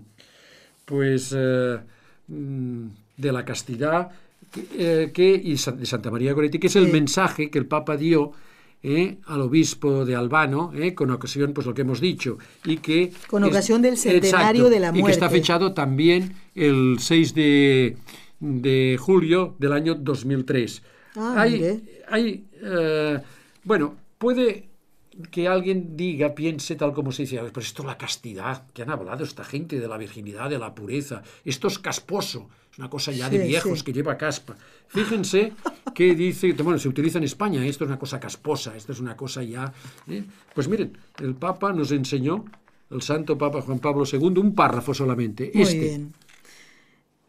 pues... 0.85 1.33
Eh, 1.37 1.79
mm, 2.27 2.87
de 3.21 3.31
la 3.31 3.45
castidad, 3.45 4.09
que, 4.51 4.65
eh, 4.77 5.41
y 5.43 5.51
de 5.51 5.85
Santa 5.85 6.11
María 6.11 6.33
Goretti, 6.33 6.59
que 6.59 6.67
es 6.67 6.75
el 6.75 6.91
mensaje 6.91 7.49
que 7.49 7.59
el 7.59 7.67
Papa 7.67 7.95
dio 7.95 8.33
¿eh? 8.83 9.17
al 9.25 9.41
obispo 9.41 10.05
de 10.05 10.15
Albano, 10.15 10.71
¿eh? 10.75 10.93
con 10.93 11.11
ocasión, 11.11 11.53
pues 11.53 11.67
lo 11.67 11.73
que 11.73 11.81
hemos 11.81 12.01
dicho, 12.01 12.37
y 12.65 12.77
que... 12.77 13.11
Con 13.27 13.43
ocasión 13.43 13.81
del 13.81 13.97
centenario 13.97 14.69
de 14.69 14.79
la 14.79 14.91
muerte. 14.91 14.99
Y 14.99 15.05
que 15.05 15.11
está 15.11 15.29
fechado 15.29 15.73
también 15.73 16.35
el 16.55 16.97
6 16.99 17.33
de, 17.33 17.97
de 18.39 18.97
julio 18.99 19.55
del 19.59 19.73
año 19.73 19.95
2003. 19.95 20.81
Ah, 21.15 21.35
hay, 21.37 21.83
hay 22.09 22.45
eh, 22.61 23.19
bueno, 23.63 23.95
puede 24.17 24.69
que 25.29 25.47
alguien 25.47 25.97
diga, 25.97 26.33
piense 26.33 26.75
tal 26.75 26.93
como 26.93 27.11
se 27.11 27.23
dice, 27.23 27.37
pero 27.37 27.61
esto 27.61 27.83
es 27.83 27.87
la 27.87 27.97
castidad, 27.97 28.65
que 28.73 28.81
han 28.81 28.89
hablado 28.89 29.23
esta 29.23 29.43
gente 29.43 29.79
de 29.79 29.87
la 29.87 29.97
virginidad, 29.97 30.49
de 30.49 30.57
la 30.57 30.73
pureza, 30.73 31.21
esto 31.43 31.67
es 31.67 31.79
casposo, 31.79 32.49
es 32.71 32.79
una 32.79 32.89
cosa 32.89 33.11
ya 33.11 33.29
de 33.29 33.39
viejos 33.39 33.83
que 33.83 33.91
lleva 33.91 34.17
caspa. 34.17 34.55
Fíjense 34.87 35.53
que 35.93 36.15
dice, 36.15 36.53
bueno, 36.53 36.79
se 36.79 36.87
utiliza 36.87 37.17
en 37.17 37.25
España, 37.25 37.65
esto 37.65 37.83
es 37.83 37.89
una 37.89 37.99
cosa 37.99 38.19
casposa, 38.19 38.75
esto 38.75 38.91
es 38.91 38.99
una 38.99 39.15
cosa 39.15 39.43
ya... 39.43 39.73
¿eh? 40.07 40.23
Pues 40.53 40.67
miren, 40.67 40.97
el 41.19 41.35
Papa 41.35 41.73
nos 41.73 41.91
enseñó, 41.91 42.45
el 42.89 43.01
Santo 43.01 43.37
Papa 43.37 43.61
Juan 43.61 43.79
Pablo 43.79 44.03
II, 44.11 44.39
un 44.39 44.55
párrafo 44.55 44.93
solamente. 44.93 45.51
Muy 45.53 45.63
este. 45.63 45.79
bien. 45.79 46.13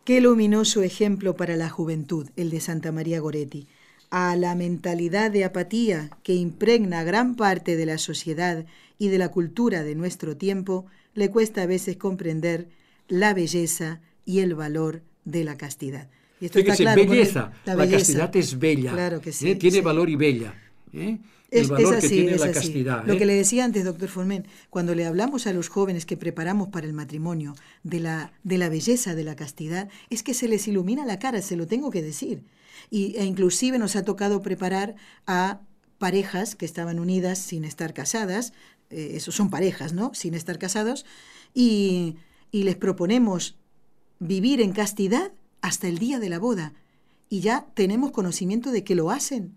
Qué 0.04 0.20
luminoso 0.20 0.82
ejemplo 0.82 1.36
para 1.36 1.56
la 1.56 1.68
juventud, 1.68 2.28
el 2.36 2.50
de 2.50 2.60
Santa 2.60 2.92
María 2.92 3.20
Goretti 3.20 3.66
a 4.12 4.36
la 4.36 4.54
mentalidad 4.54 5.30
de 5.30 5.42
apatía 5.42 6.10
que 6.22 6.34
impregna 6.34 7.02
gran 7.02 7.34
parte 7.34 7.76
de 7.76 7.86
la 7.86 7.96
sociedad 7.96 8.66
y 8.98 9.08
de 9.08 9.16
la 9.16 9.30
cultura 9.30 9.84
de 9.84 9.94
nuestro 9.94 10.36
tiempo, 10.36 10.84
le 11.14 11.30
cuesta 11.30 11.62
a 11.62 11.66
veces 11.66 11.96
comprender 11.96 12.68
la 13.08 13.32
belleza 13.32 14.02
y 14.26 14.40
el 14.40 14.54
valor 14.54 15.00
de 15.24 15.44
la 15.44 15.56
castidad. 15.56 16.08
Y 16.40 16.46
esto 16.46 16.58
está 16.58 16.76
claro 16.76 17.06
belleza. 17.06 17.52
La, 17.64 17.88
castidad 17.88 18.34
es 18.36 18.58
bella. 18.58 18.92
Claro 18.92 19.20
que 19.20 19.32
sí, 19.32 19.50
¿eh? 19.50 19.54
Tiene 19.56 19.80
valor 19.80 20.10
y 20.10 20.16
bella. 20.16 20.54
¿eh? 20.92 21.18
El 21.50 21.66
valor 21.68 22.00
que 22.00 22.08
tiene 22.08 22.36
la 22.36 22.50
castidad. 22.50 23.04
Lo 23.06 23.12
¿eh? 23.12 23.18
que 23.18 23.26
le 23.26 23.34
decía 23.34 23.64
antes, 23.64 23.84
doctor 23.84 24.08
Formen, 24.08 24.46
cuando 24.70 24.94
le 24.94 25.06
hablamos 25.06 25.46
a 25.46 25.52
los 25.52 25.68
jóvenes 25.68 26.06
que 26.06 26.16
preparamos 26.16 26.68
para 26.68 26.86
el 26.86 26.94
matrimonio 26.94 27.54
de 27.84 28.00
la, 28.00 28.32
de 28.42 28.58
la 28.58 28.68
belleza 28.68 29.14
de 29.14 29.24
la 29.24 29.36
castidad, 29.36 29.88
es 30.10 30.22
que 30.22 30.34
se 30.34 30.48
les 30.48 30.66
ilumina 30.66 31.04
la 31.04 31.18
cara, 31.18 31.42
se 31.42 31.56
lo 31.56 31.66
tengo 31.66 31.90
que 31.90 32.02
decir 32.02 32.42
y, 32.90 33.16
e 33.16 33.24
inclusive 33.24 33.78
nos 33.78 33.96
ha 33.96 34.04
tocado 34.04 34.42
preparar 34.42 34.94
a 35.26 35.60
parejas 35.98 36.54
que 36.54 36.66
estaban 36.66 36.98
unidas 36.98 37.38
sin 37.38 37.64
estar 37.64 37.94
casadas, 37.94 38.52
eh, 38.90 39.12
eso 39.14 39.32
son 39.32 39.50
parejas, 39.50 39.92
¿no? 39.92 40.12
Sin 40.14 40.34
estar 40.34 40.58
casados, 40.58 41.06
y, 41.54 42.16
y 42.50 42.64
les 42.64 42.76
proponemos 42.76 43.56
vivir 44.22 44.60
en 44.60 44.72
castidad 44.72 45.32
hasta 45.60 45.88
el 45.88 45.98
día 45.98 46.18
de 46.20 46.28
la 46.28 46.38
boda. 46.38 46.72
Y 47.28 47.40
ya 47.40 47.66
tenemos 47.74 48.12
conocimiento 48.12 48.70
de 48.70 48.84
que 48.84 48.94
lo 48.94 49.10
hacen. 49.10 49.56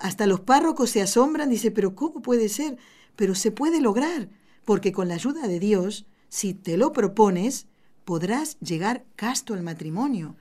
hasta 0.00 0.26
los 0.26 0.40
párrocos 0.40 0.90
se 0.90 1.02
asombran, 1.02 1.50
dice, 1.50 1.70
pero 1.70 1.94
¿cómo 1.94 2.20
puede 2.20 2.48
ser? 2.48 2.76
Pero 3.16 3.34
se 3.34 3.50
puede 3.50 3.80
lograr, 3.80 4.28
porque 4.64 4.92
con 4.92 5.08
la 5.08 5.14
ayuda 5.14 5.48
de 5.48 5.58
Dios, 5.58 6.06
si 6.28 6.54
te 6.54 6.76
lo 6.76 6.92
propones, 6.92 7.66
podrás 8.04 8.58
llegar 8.60 9.04
casto 9.16 9.54
al 9.54 9.62
matrimonio. 9.62 10.36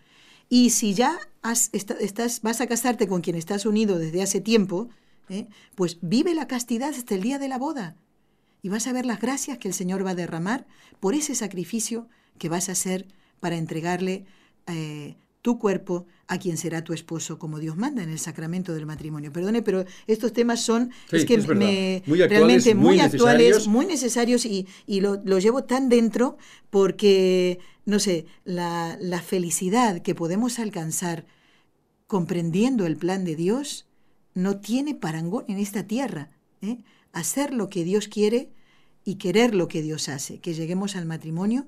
Y 0.50 0.70
si 0.72 0.94
ya 0.94 1.18
estás, 1.72 2.42
vas 2.42 2.62
a 2.62 2.68
casarte 2.68 3.08
con 3.08 3.22
quien 3.22 3.36
estás 3.36 3.66
unido 3.66 3.98
desde 3.98 4.22
hace 4.22 4.42
tiempo, 4.42 4.90
¿eh? 5.30 5.48
pues 5.76 5.98
vive 6.02 6.36
la 6.36 6.48
castidad 6.48 6.90
hasta 6.90 7.16
el 7.16 7.22
día 7.22 7.40
de 7.40 7.48
la 7.48 7.58
boda. 7.58 7.96
Y 8.62 8.70
vas 8.70 8.88
a 8.88 8.94
ver 8.94 9.06
las 9.06 9.22
gracias 9.22 9.58
que 9.58 9.68
el 9.68 9.74
Señor 9.74 10.06
va 10.06 10.12
a 10.12 10.16
derramar 10.16 10.68
por 11.00 11.14
ese 11.14 11.36
sacrificio 11.36 12.08
que 12.38 12.50
vas 12.50 12.70
a 12.70 12.74
hacer 12.74 13.08
para 13.40 13.58
entregarle 13.58 14.26
eh, 14.68 15.16
tu 15.42 15.60
cuerpo 15.60 16.06
a 16.28 16.40
quien 16.40 16.58
será 16.58 16.84
tu 16.84 16.94
esposo, 16.94 17.40
como 17.40 17.60
Dios 17.60 17.78
manda 17.78 18.04
en 18.04 18.10
el 18.10 18.20
sacramento 18.20 18.74
del 18.74 18.86
matrimonio. 18.86 19.32
Perdone, 19.32 19.62
pero 19.62 19.86
estos 20.06 20.34
temas 20.34 20.62
son 20.62 20.92
es 21.12 21.24
que 21.24 21.38
me, 21.38 22.04
realmente 22.06 22.76
muy, 22.76 23.00
actuales, 23.00 23.68
muy 23.68 23.86
necesarios 23.86 24.46
y, 24.46 24.68
y 24.86 25.00
lo, 25.00 25.22
lo, 25.24 25.40
llevo 25.40 25.64
tan 25.64 25.88
dentro 25.88 26.38
porque, 26.70 27.60
no 27.86 28.00
sé, 28.00 28.26
la, 28.44 28.98
la 29.00 29.22
felicidad 29.22 30.02
que 30.02 30.16
podemos 30.16 30.60
alcanzar 30.60 31.26
comprendiendo 32.08 32.86
el 32.86 32.98
plan 32.98 33.24
de 33.24 33.36
Dios 33.38 33.88
no 34.34 34.60
tiene 34.60 34.96
parangón 34.96 35.46
en 35.48 35.60
esta 35.60 35.84
tierra. 35.84 36.30
¿eh? 36.62 36.80
Hacer 37.14 37.54
lo 37.54 37.70
que 37.70 37.84
Dios 37.84 38.08
quiere 38.08 38.50
y 39.06 39.16
querer 39.16 39.56
lo 39.56 39.70
que 39.70 39.82
Dios 39.82 40.10
hace, 40.10 40.40
que 40.40 40.54
lleguemos 40.54 40.98
al 40.98 41.06
matrimonio 41.06 41.68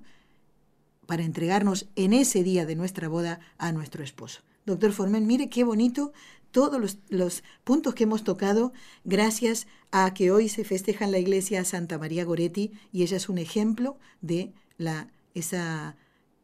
para 1.10 1.24
entregarnos 1.24 1.88
en 1.96 2.14
ese 2.14 2.44
día 2.44 2.68
de 2.68 2.76
nuestra 2.76 3.08
boda 3.08 3.40
a 3.58 3.72
nuestro 3.72 4.04
esposo. 4.04 4.42
Doctor 4.68 4.92
Formen, 4.92 5.26
mire 5.26 5.50
qué 5.50 5.64
bonito 5.64 6.14
todos 6.52 7.00
los, 7.10 7.44
puntos 7.64 7.96
que 7.96 8.04
hemos 8.04 8.24
tocado 8.24 8.74
gracias 9.06 9.66
a 9.90 10.14
que 10.14 10.30
hoy 10.30 10.50
se 10.50 10.64
festeja 10.64 11.06
en 11.06 11.12
la 11.12 11.18
iglesia 11.18 11.66
Santa 11.66 11.98
María 11.98 12.26
Goretti 12.26 12.74
y 12.92 13.02
ella 13.02 13.18
es 13.18 13.28
un 13.28 13.40
ejemplo 13.40 13.98
de 14.22 14.54
la, 14.78 15.08
esa 15.34 15.96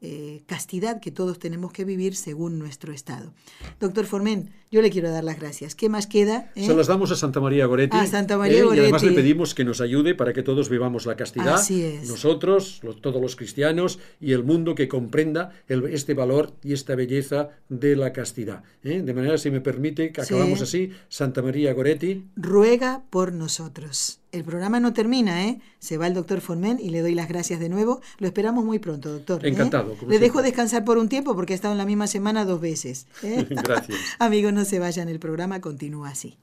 eh, 0.08 0.44
castidad 0.46 1.02
que 1.02 1.10
todos 1.10 1.40
tenemos 1.40 1.74
que 1.74 1.84
vivir 1.84 2.16
según 2.16 2.60
nuestro 2.60 2.94
estado. 2.94 3.34
Doctor 3.80 4.06
Formen, 4.06 4.52
yo 4.70 4.84
le 4.84 4.92
quiero 4.92 5.10
dar 5.10 5.24
las 5.24 5.40
gracias. 5.40 5.74
¿Qué 5.74 5.90
más 5.90 6.06
queda? 6.06 6.52
Eh? 6.54 6.68
Se 6.68 6.76
las 6.76 6.86
damos 6.86 7.10
a 7.10 7.16
Santa 7.16 7.40
María 7.40 7.66
Goretti. 7.66 7.98
A 7.98 8.06
Santa 8.06 8.38
María 8.38 8.64
Goretti. 8.64 8.78
Y 8.78 8.84
además 8.84 9.04
le 9.04 9.14
pedimos 9.14 9.56
que 9.56 9.66
nos 9.66 9.82
ayude 9.82 10.14
para 10.14 10.32
que 10.32 10.44
todos 10.44 10.70
vivamos 10.70 11.08
la 11.08 11.16
castidad. 11.16 11.56
Así 11.56 11.82
es. 11.84 12.08
Nosotros, 12.08 12.82
todos 13.02 13.20
los 13.20 13.36
cristianos 13.36 13.98
y 14.22 14.34
el 14.34 14.44
mundo 14.44 14.76
que 14.76 14.88
comprenda 14.88 15.54
este 15.68 16.14
valor 16.14 16.54
y 16.64 16.74
esta 16.74 16.94
belleza 16.94 17.50
de 17.70 17.96
la 17.96 18.14
castidad. 18.14 18.64
De 18.84 19.14
manera, 19.14 19.40
si 19.40 19.50
me 19.50 19.62
permite, 19.62 20.12
que 20.12 20.22
acabamos 20.22 20.62
así. 20.62 20.92
Santa 21.10 21.42
María 21.42 21.74
Goretti. 21.74 22.26
Ruega 22.36 23.04
por 23.10 23.34
nosotros. 23.34 24.20
El 24.36 24.44
programa 24.44 24.82
no 24.82 24.92
termina, 24.92 25.46
¿eh? 25.46 25.62
Se 25.80 25.98
va 25.98 26.08
el 26.08 26.14
doctor 26.14 26.42
Formen 26.42 26.78
y 26.82 26.90
le 26.90 27.00
doy 27.00 27.16
las 27.16 27.30
gracias 27.30 27.58
de 27.62 27.70
nuevo. 27.70 28.02
Lo 28.18 28.28
esperamos 28.28 28.66
muy 28.66 28.80
pronto, 28.80 29.10
doctor. 29.14 29.46
¿eh? 29.46 29.50
Encantado. 29.50 29.96
Le 30.06 30.20
dejo 30.20 30.42
descansar 30.42 30.84
por 30.84 30.98
un 30.98 31.08
tiempo 31.08 31.36
porque 31.36 31.54
ha 31.54 31.56
estado 31.56 31.74
en 31.74 31.78
la 31.78 31.86
misma 31.86 32.06
semana 32.06 32.44
dos 32.44 32.60
veces. 32.60 33.08
¿eh? 33.24 33.48
gracias. 33.50 33.98
Amigos, 34.20 34.52
no 34.52 34.66
se 34.66 34.80
vayan, 34.80 35.08
el 35.08 35.20
programa 35.20 35.62
continúa 35.62 36.10
así. 36.10 36.38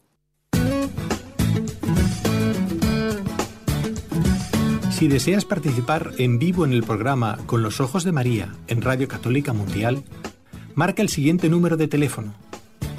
Si 4.90 5.09
deseas 5.09 5.45
participar 5.45 6.12
en 6.16 6.38
vivo 6.38 6.64
en 6.64 6.72
el 6.72 6.84
programa 6.84 7.40
Con 7.45 7.62
los 7.62 7.78
Ojos 7.82 8.05
de 8.05 8.12
María 8.12 8.55
en 8.68 8.80
Radio 8.80 9.07
Católica 9.07 9.53
Mundial, 9.53 10.03
marca 10.74 11.03
el 11.03 11.11
siguiente 11.11 11.51
número 11.51 11.76
de 11.76 11.88
teléfono 11.88 12.32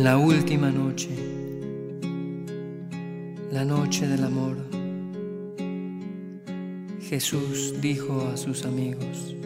En 0.00 0.04
la 0.04 0.16
última 0.16 0.70
noche, 0.70 1.10
la 3.52 3.66
noche 3.66 4.08
del 4.08 4.24
amor, 4.24 4.56
Jesús 7.02 7.74
dijo 7.82 8.26
a 8.32 8.38
sus 8.38 8.64
amigos, 8.64 9.36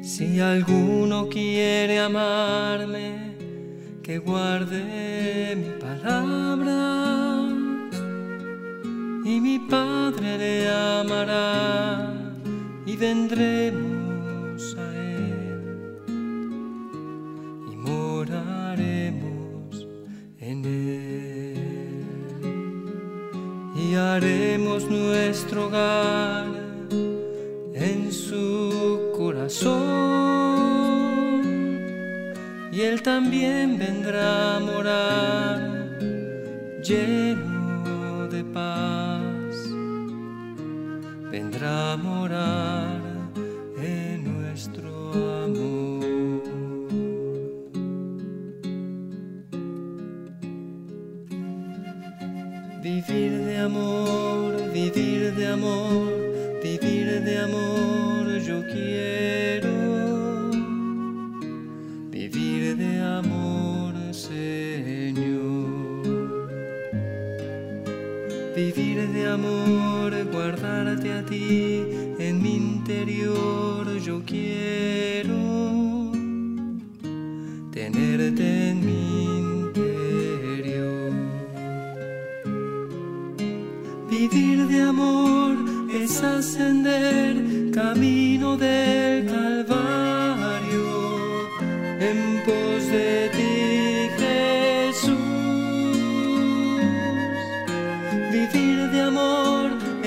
si 0.00 0.40
alguno 0.40 1.28
quiere 1.28 1.98
amarme, 1.98 3.36
que 4.02 4.16
guarde 4.16 5.56
mi 5.56 5.78
palabra 5.78 7.42
y 9.26 9.40
mi 9.42 9.58
Padre 9.58 10.38
le 10.38 10.70
amará 10.70 12.14
y 12.86 12.96
vendremos 12.96 13.89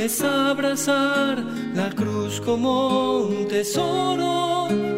es 0.03 0.21
abrazar 0.21 1.41
la 1.73 1.89
cruz 1.91 2.41
como 2.41 3.19
un 3.21 3.47
tesoro 3.47 4.92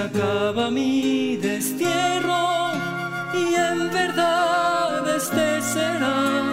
acaba 0.00 0.70
mi 0.70 1.36
destierro 1.36 2.72
y 3.34 3.54
en 3.54 3.90
verdad 3.90 5.16
este 5.16 5.60
será 5.60 6.49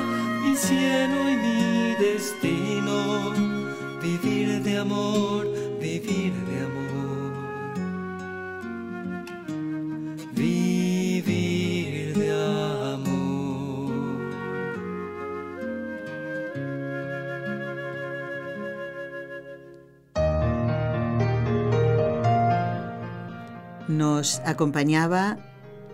Nos 24.08 24.40
acompañaba 24.46 25.38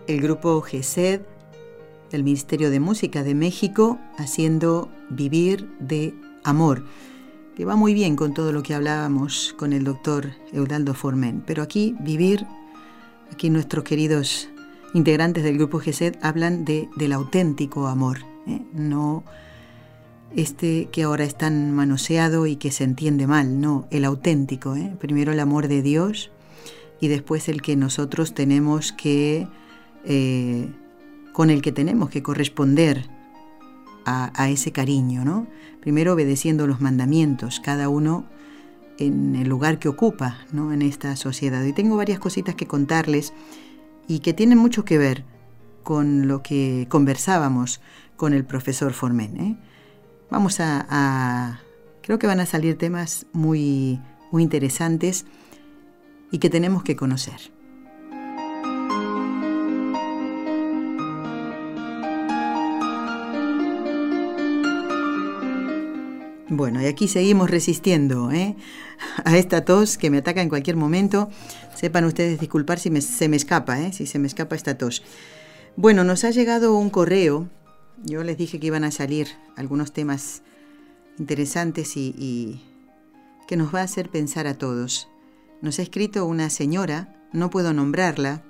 el 0.06 0.20
grupo 0.20 0.60
GESED 0.60 1.22
del 2.12 2.22
Ministerio 2.22 2.70
de 2.70 2.78
Música 2.78 3.24
de 3.24 3.34
México 3.34 3.98
haciendo 4.18 4.88
Vivir 5.10 5.68
de 5.80 6.14
Amor, 6.44 6.84
que 7.56 7.64
va 7.64 7.74
muy 7.74 7.92
bien 7.92 8.14
con 8.14 8.32
todo 8.32 8.52
lo 8.52 8.62
que 8.62 8.72
hablábamos 8.72 9.52
con 9.58 9.72
el 9.72 9.82
doctor 9.82 10.30
Eudaldo 10.52 10.94
Formen. 10.94 11.42
Pero 11.44 11.60
aquí, 11.60 11.96
vivir, 11.98 12.46
aquí 13.32 13.50
nuestros 13.50 13.82
queridos 13.82 14.48
integrantes 14.94 15.42
del 15.42 15.58
grupo 15.58 15.80
GESED 15.80 16.14
hablan 16.22 16.64
de, 16.64 16.88
del 16.94 17.12
auténtico 17.14 17.88
amor, 17.88 18.18
¿eh? 18.46 18.62
no 18.72 19.24
este 20.36 20.88
que 20.92 21.02
ahora 21.02 21.24
es 21.24 21.36
tan 21.36 21.72
manoseado 21.72 22.46
y 22.46 22.56
que 22.56 22.70
se 22.70 22.84
entiende 22.84 23.26
mal, 23.26 23.60
no, 23.60 23.88
el 23.90 24.04
auténtico, 24.04 24.76
¿eh? 24.76 24.94
primero 25.00 25.32
el 25.32 25.40
amor 25.40 25.66
de 25.66 25.82
Dios 25.82 26.30
y 27.00 27.08
después 27.08 27.48
el 27.48 27.62
que 27.62 27.76
nosotros 27.76 28.34
tenemos 28.34 28.92
que, 28.92 29.48
eh, 30.04 30.68
con 31.32 31.50
el 31.50 31.62
que 31.62 31.72
tenemos 31.72 32.10
que 32.10 32.22
corresponder 32.22 33.08
a, 34.06 34.50
ese 34.50 34.70
cariño, 34.70 35.24
¿no? 35.24 35.46
Primero 35.80 36.12
obedeciendo 36.12 36.66
los 36.66 36.80
mandamientos, 36.80 37.60
cada 37.60 37.88
uno 37.88 38.26
en 38.98 39.34
el 39.34 39.48
lugar 39.48 39.78
que 39.78 39.88
ocupa, 39.88 40.38
¿no? 40.52 40.72
En 40.72 40.82
esta 40.82 41.16
sociedad. 41.16 41.64
Y 41.64 41.72
tengo 41.72 41.96
varias 41.96 42.18
cositas 42.18 42.54
que 42.54 42.66
contarles 42.66 43.32
y 44.06 44.18
que 44.18 44.34
tienen 44.34 44.58
mucho 44.58 44.84
que 44.84 44.98
ver 44.98 45.24
con 45.82 46.28
lo 46.28 46.42
que 46.42 46.86
conversábamos 46.90 47.80
con 48.16 48.34
el 48.34 48.44
profesor 48.44 48.92
Formen. 48.92 49.40
¿eh? 49.40 49.56
Vamos 50.30 50.60
a, 50.60 50.86
a, 50.88 51.60
Creo 52.02 52.18
que 52.18 52.26
van 52.26 52.40
a 52.40 52.46
salir 52.46 52.76
temas 52.76 53.24
muy, 53.32 53.98
muy 54.30 54.42
interesantes 54.42 55.24
y 56.30 56.38
que 56.38 56.50
tenemos 56.50 56.82
que 56.82 56.96
conocer. 56.96 57.52
Bueno, 66.56 66.80
y 66.80 66.86
aquí 66.86 67.08
seguimos 67.08 67.50
resistiendo 67.50 68.30
¿eh? 68.30 68.54
a 69.24 69.36
esta 69.36 69.64
tos 69.64 69.98
que 69.98 70.10
me 70.10 70.18
ataca 70.18 70.40
en 70.40 70.48
cualquier 70.48 70.76
momento. 70.76 71.28
Sepan 71.74 72.04
ustedes 72.04 72.38
disculpar 72.38 72.78
si 72.78 72.90
se 73.00 73.28
me 73.28 73.36
escapa, 73.36 73.80
¿eh? 73.80 73.92
si 73.92 74.06
se 74.06 74.18
me 74.18 74.28
escapa 74.28 74.54
esta 74.54 74.78
tos. 74.78 75.02
Bueno, 75.76 76.04
nos 76.04 76.22
ha 76.22 76.30
llegado 76.30 76.76
un 76.76 76.90
correo. 76.90 77.48
Yo 78.04 78.22
les 78.22 78.38
dije 78.38 78.60
que 78.60 78.68
iban 78.68 78.84
a 78.84 78.92
salir 78.92 79.28
algunos 79.56 79.92
temas 79.92 80.42
interesantes 81.18 81.96
y 81.96 82.62
que 83.48 83.56
nos 83.56 83.74
va 83.74 83.80
a 83.80 83.84
hacer 83.84 84.08
pensar 84.08 84.46
a 84.46 84.54
todos. 84.54 85.08
Nos 85.64 85.78
ha 85.78 85.82
escrito 85.82 86.26
una 86.26 86.50
señora, 86.50 87.16
no 87.32 87.48
puedo 87.48 87.72
nombrarla, 87.72 88.44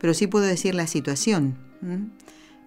pero 0.00 0.14
sí 0.14 0.26
puedo 0.26 0.46
decir 0.46 0.74
la 0.74 0.88
situación. 0.88 1.56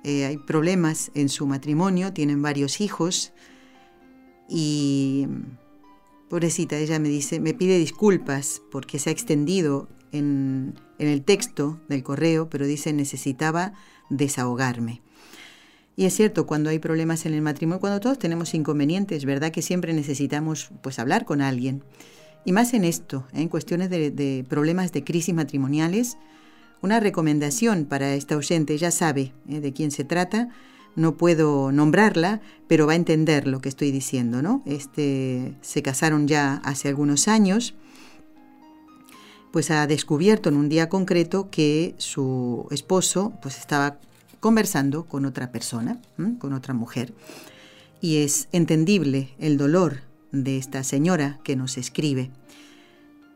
Eh, 0.05 0.23
hay 0.23 0.37
problemas 0.37 1.11
en 1.15 1.27
su 1.27 1.45
matrimonio, 1.45 2.13
tienen 2.13 2.41
varios 2.41 2.79
hijos 2.79 3.33
y 4.47 5.27
pobrecita, 6.29 6.77
ella 6.77 6.97
me 6.97 7.09
dice, 7.09 7.41
me 7.41 7.53
pide 7.53 7.77
disculpas 7.77 8.61
porque 8.71 8.99
se 8.99 9.09
ha 9.09 9.11
extendido 9.11 9.89
en, 10.13 10.79
en 10.97 11.09
el 11.09 11.21
texto 11.21 11.81
del 11.89 12.01
correo, 12.01 12.49
pero 12.49 12.65
dice 12.65 12.93
necesitaba 12.93 13.73
desahogarme. 14.09 15.01
Y 15.97 16.05
es 16.05 16.13
cierto, 16.15 16.47
cuando 16.47 16.69
hay 16.69 16.79
problemas 16.79 17.25
en 17.25 17.33
el 17.33 17.41
matrimonio, 17.41 17.81
cuando 17.81 17.99
todos 17.99 18.17
tenemos 18.17 18.53
inconvenientes, 18.53 19.25
¿verdad? 19.25 19.51
Que 19.51 19.61
siempre 19.61 19.91
necesitamos 19.91 20.71
pues 20.81 20.99
hablar 20.99 21.25
con 21.25 21.41
alguien. 21.41 21.83
Y 22.45 22.51
más 22.51 22.73
en 22.73 22.83
esto, 22.83 23.25
¿eh? 23.33 23.41
en 23.41 23.49
cuestiones 23.49 23.89
de, 23.89 24.45
problemas 24.47 24.91
de 24.91 25.03
crisis 25.03 25.35
matrimoniales, 25.35 26.17
una 26.81 26.99
recomendación 26.99 27.85
para 27.85 28.13
esta 28.13 28.37
oyente, 28.37 28.77
ya 28.77 28.91
sabe 28.91 29.33
¿eh? 29.49 29.59
de 29.59 29.73
quién 29.73 29.91
se 29.91 30.03
trata, 30.03 30.49
no 30.95 31.15
puedo 31.15 31.71
nombrarla, 31.71 32.41
pero 32.67 32.87
va 32.87 32.93
a 32.93 32.95
entender 32.95 33.47
lo 33.47 33.61
que 33.61 33.69
estoy 33.69 33.91
diciendo, 33.91 34.41
¿no? 34.41 34.63
Este, 34.65 35.53
se 35.61 35.81
casaron 35.81 36.27
ya 36.27 36.55
hace 36.63 36.87
algunos 36.87 37.27
años, 37.27 37.75
pues 39.51 39.71
ha 39.71 39.87
descubierto 39.87 40.49
en 40.49 40.57
un 40.57 40.69
día 40.69 40.89
concreto 40.89 41.49
que 41.49 41.95
su 41.97 42.67
esposo 42.71 43.33
pues 43.41 43.57
estaba 43.57 43.97
conversando 44.39 45.05
con 45.05 45.25
otra 45.25 45.51
persona, 45.51 45.99
con 46.39 46.53
otra 46.53 46.73
mujer. 46.73 47.13
Y 48.01 48.17
es 48.17 48.47
entendible 48.51 49.29
el 49.39 49.57
dolor 49.57 50.08
de 50.31 50.57
esta 50.57 50.83
señora 50.83 51.39
que 51.43 51.55
nos 51.55 51.77
escribe. 51.77 52.31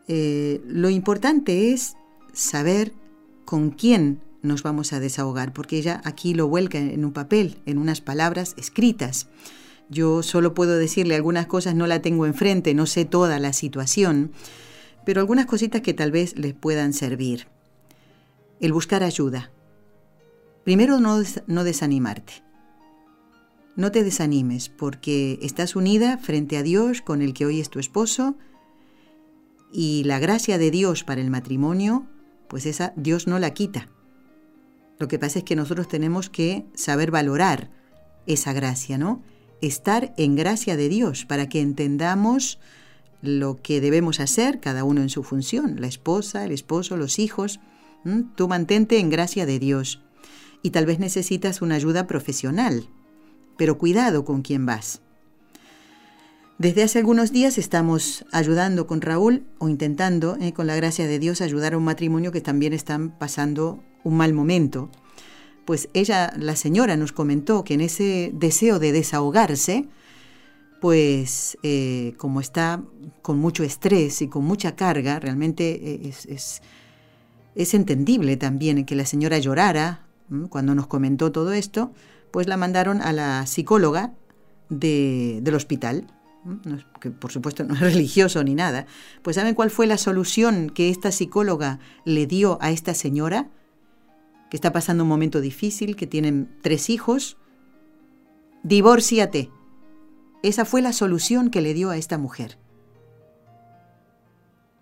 Eh, 0.08 0.62
lo 0.68 0.90
importante 0.90 1.74
es 1.74 1.96
saber 2.34 2.94
con 3.46 3.72
quién 3.72 4.22
nos 4.42 4.64
vamos 4.64 4.94
a 4.94 5.00
desahogar, 5.00 5.54
porque 5.54 5.78
ella 5.78 6.02
aquí 6.04 6.34
lo 6.34 6.48
vuelca 6.48 6.78
en 6.78 7.06
un 7.06 7.14
papel, 7.14 7.58
en 7.66 7.78
unas 7.78 8.02
palabras 8.02 8.56
escritas. 8.58 9.28
Yo 9.90 10.24
solo 10.24 10.54
puedo 10.54 10.78
decirle 10.78 11.16
algunas 11.16 11.48
cosas, 11.48 11.76
no 11.76 11.88
la 11.88 12.02
tengo 12.02 12.26
enfrente, 12.26 12.74
no 12.74 12.86
sé 12.86 13.06
toda 13.06 13.40
la 13.40 13.54
situación, 13.54 14.32
pero 15.06 15.22
algunas 15.22 15.46
cositas 15.46 15.82
que 15.82 15.94
tal 15.94 16.12
vez 16.12 16.38
les 16.38 16.54
puedan 16.54 16.94
servir. 16.94 17.48
El 18.60 18.74
buscar 18.74 19.04
ayuda, 19.04 19.52
Primero, 20.64 21.00
no, 21.00 21.22
no 21.48 21.64
desanimarte. 21.64 22.43
No 23.76 23.92
te 23.92 24.04
desanimes 24.04 24.70
porque 24.70 25.40
estás 25.42 25.76
unida 25.76 26.20
frente 26.20 26.58
a 26.58 26.64
Dios 26.64 27.02
con 27.02 27.22
el 27.22 27.34
que 27.34 27.46
hoy 27.46 27.60
es 27.60 27.70
tu 27.70 27.80
esposo 27.80 28.36
y 29.72 30.04
la 30.04 30.20
gracia 30.20 30.60
de 30.60 30.70
Dios 30.70 31.04
para 31.04 31.22
el 31.22 31.32
matrimonio, 31.32 32.06
pues 32.48 32.68
esa 32.68 32.94
Dios 32.96 33.26
no 33.26 33.40
la 33.40 33.56
quita. 33.56 33.90
Lo 35.00 35.08
que 35.08 35.18
pasa 35.18 35.40
es 35.40 35.46
que 35.46 35.56
nosotros 35.56 35.88
tenemos 35.88 36.30
que 36.30 36.68
saber 36.76 37.10
valorar 37.10 37.72
esa 38.28 38.54
gracia, 38.54 39.00
¿no? 39.00 39.24
Estar 39.60 40.14
en 40.18 40.36
gracia 40.36 40.78
de 40.78 40.88
Dios 40.88 41.26
para 41.26 41.50
que 41.50 41.60
entendamos 41.60 42.60
lo 43.24 43.60
que 43.62 43.82
debemos 43.82 44.20
hacer, 44.20 44.60
cada 44.60 44.84
uno 44.84 45.02
en 45.02 45.10
su 45.10 45.24
función, 45.24 45.82
la 45.82 45.88
esposa, 45.88 46.46
el 46.46 46.52
esposo, 46.52 46.96
los 46.96 47.18
hijos. 47.18 47.60
Tú 48.36 48.48
mantente 48.48 49.00
en 49.00 49.10
gracia 49.10 49.48
de 49.48 49.58
Dios 49.58 50.02
y 50.62 50.70
tal 50.70 50.86
vez 50.86 51.00
necesitas 51.00 51.62
una 51.62 51.76
ayuda 51.76 52.06
profesional, 52.06 52.88
pero 53.58 53.78
cuidado 53.78 54.26
con 54.26 54.42
quién 54.42 54.66
vas. 54.66 55.02
Desde 56.58 56.84
hace 56.84 57.00
algunos 57.00 57.32
días 57.32 57.58
estamos 57.58 58.26
ayudando 58.32 58.86
con 58.86 59.02
Raúl 59.02 59.44
o 59.58 59.68
intentando, 59.68 60.38
eh, 60.40 60.54
con 60.54 60.68
la 60.68 60.76
gracia 60.76 61.08
de 61.08 61.20
Dios, 61.20 61.42
ayudar 61.42 61.74
a 61.74 61.78
un 61.78 61.84
matrimonio 61.84 62.32
que 62.32 62.42
también 62.42 62.74
están 62.74 63.18
pasando 63.18 63.84
un 64.04 64.16
mal 64.18 64.34
momento. 64.34 64.90
Pues 65.66 65.90
ella, 65.94 66.32
la 66.38 66.56
señora, 66.56 66.96
nos 66.96 67.12
comentó 67.12 67.64
que 67.64 67.74
en 67.74 67.82
ese 67.82 68.32
deseo 68.34 68.80
de 68.80 68.92
desahogarse, 68.92 69.88
pues 70.80 71.58
eh, 71.64 72.14
como 72.18 72.40
está 72.40 72.84
con 73.22 73.40
mucho 73.40 73.64
estrés 73.64 74.22
y 74.22 74.28
con 74.28 74.46
mucha 74.46 74.76
carga, 74.76 75.20
realmente 75.20 76.08
es, 76.08 76.26
es, 76.28 76.62
es 77.56 77.74
entendible 77.74 78.38
también 78.38 78.86
que 78.86 78.96
la 78.96 79.06
señora 79.06 79.40
llorara 79.40 80.06
cuando 80.50 80.76
nos 80.76 80.88
comentó 80.88 81.32
todo 81.32 81.54
esto, 81.54 81.92
pues 82.34 82.48
la 82.48 82.58
mandaron 82.58 83.00
a 83.04 83.14
la 83.14 83.46
psicóloga 83.46 84.16
de, 84.68 85.38
del 85.44 85.54
hospital, 85.54 86.08
que 87.00 87.12
por 87.12 87.32
supuesto 87.32 87.64
no 87.64 87.76
es 87.76 87.80
religioso 87.94 88.44
ni 88.44 88.56
nada. 88.56 88.88
Pues 89.22 89.36
¿saben 89.36 89.54
cuál 89.54 89.70
fue 89.70 89.86
la 89.86 90.00
solución 90.00 90.72
que 90.72 90.90
esta 90.90 91.12
psicóloga 91.12 91.80
le 92.06 92.26
dio 92.26 92.58
a 92.60 92.72
esta 92.72 92.96
señora? 92.96 93.52
Que 94.50 94.58
está 94.58 94.74
pasando 94.74 95.04
un 95.04 95.10
momento 95.10 95.42
difícil, 95.42 95.96
que 95.96 96.08
tienen 96.08 96.50
tres 96.64 96.90
hijos. 96.90 97.38
Divórciate. 98.64 99.52
Esa 100.42 100.66
fue 100.66 100.82
la 100.82 100.92
solución 100.92 101.52
que 101.52 101.62
le 101.62 101.76
dio 101.76 101.92
a 101.92 101.98
esta 101.98 102.18
mujer. 102.18 102.58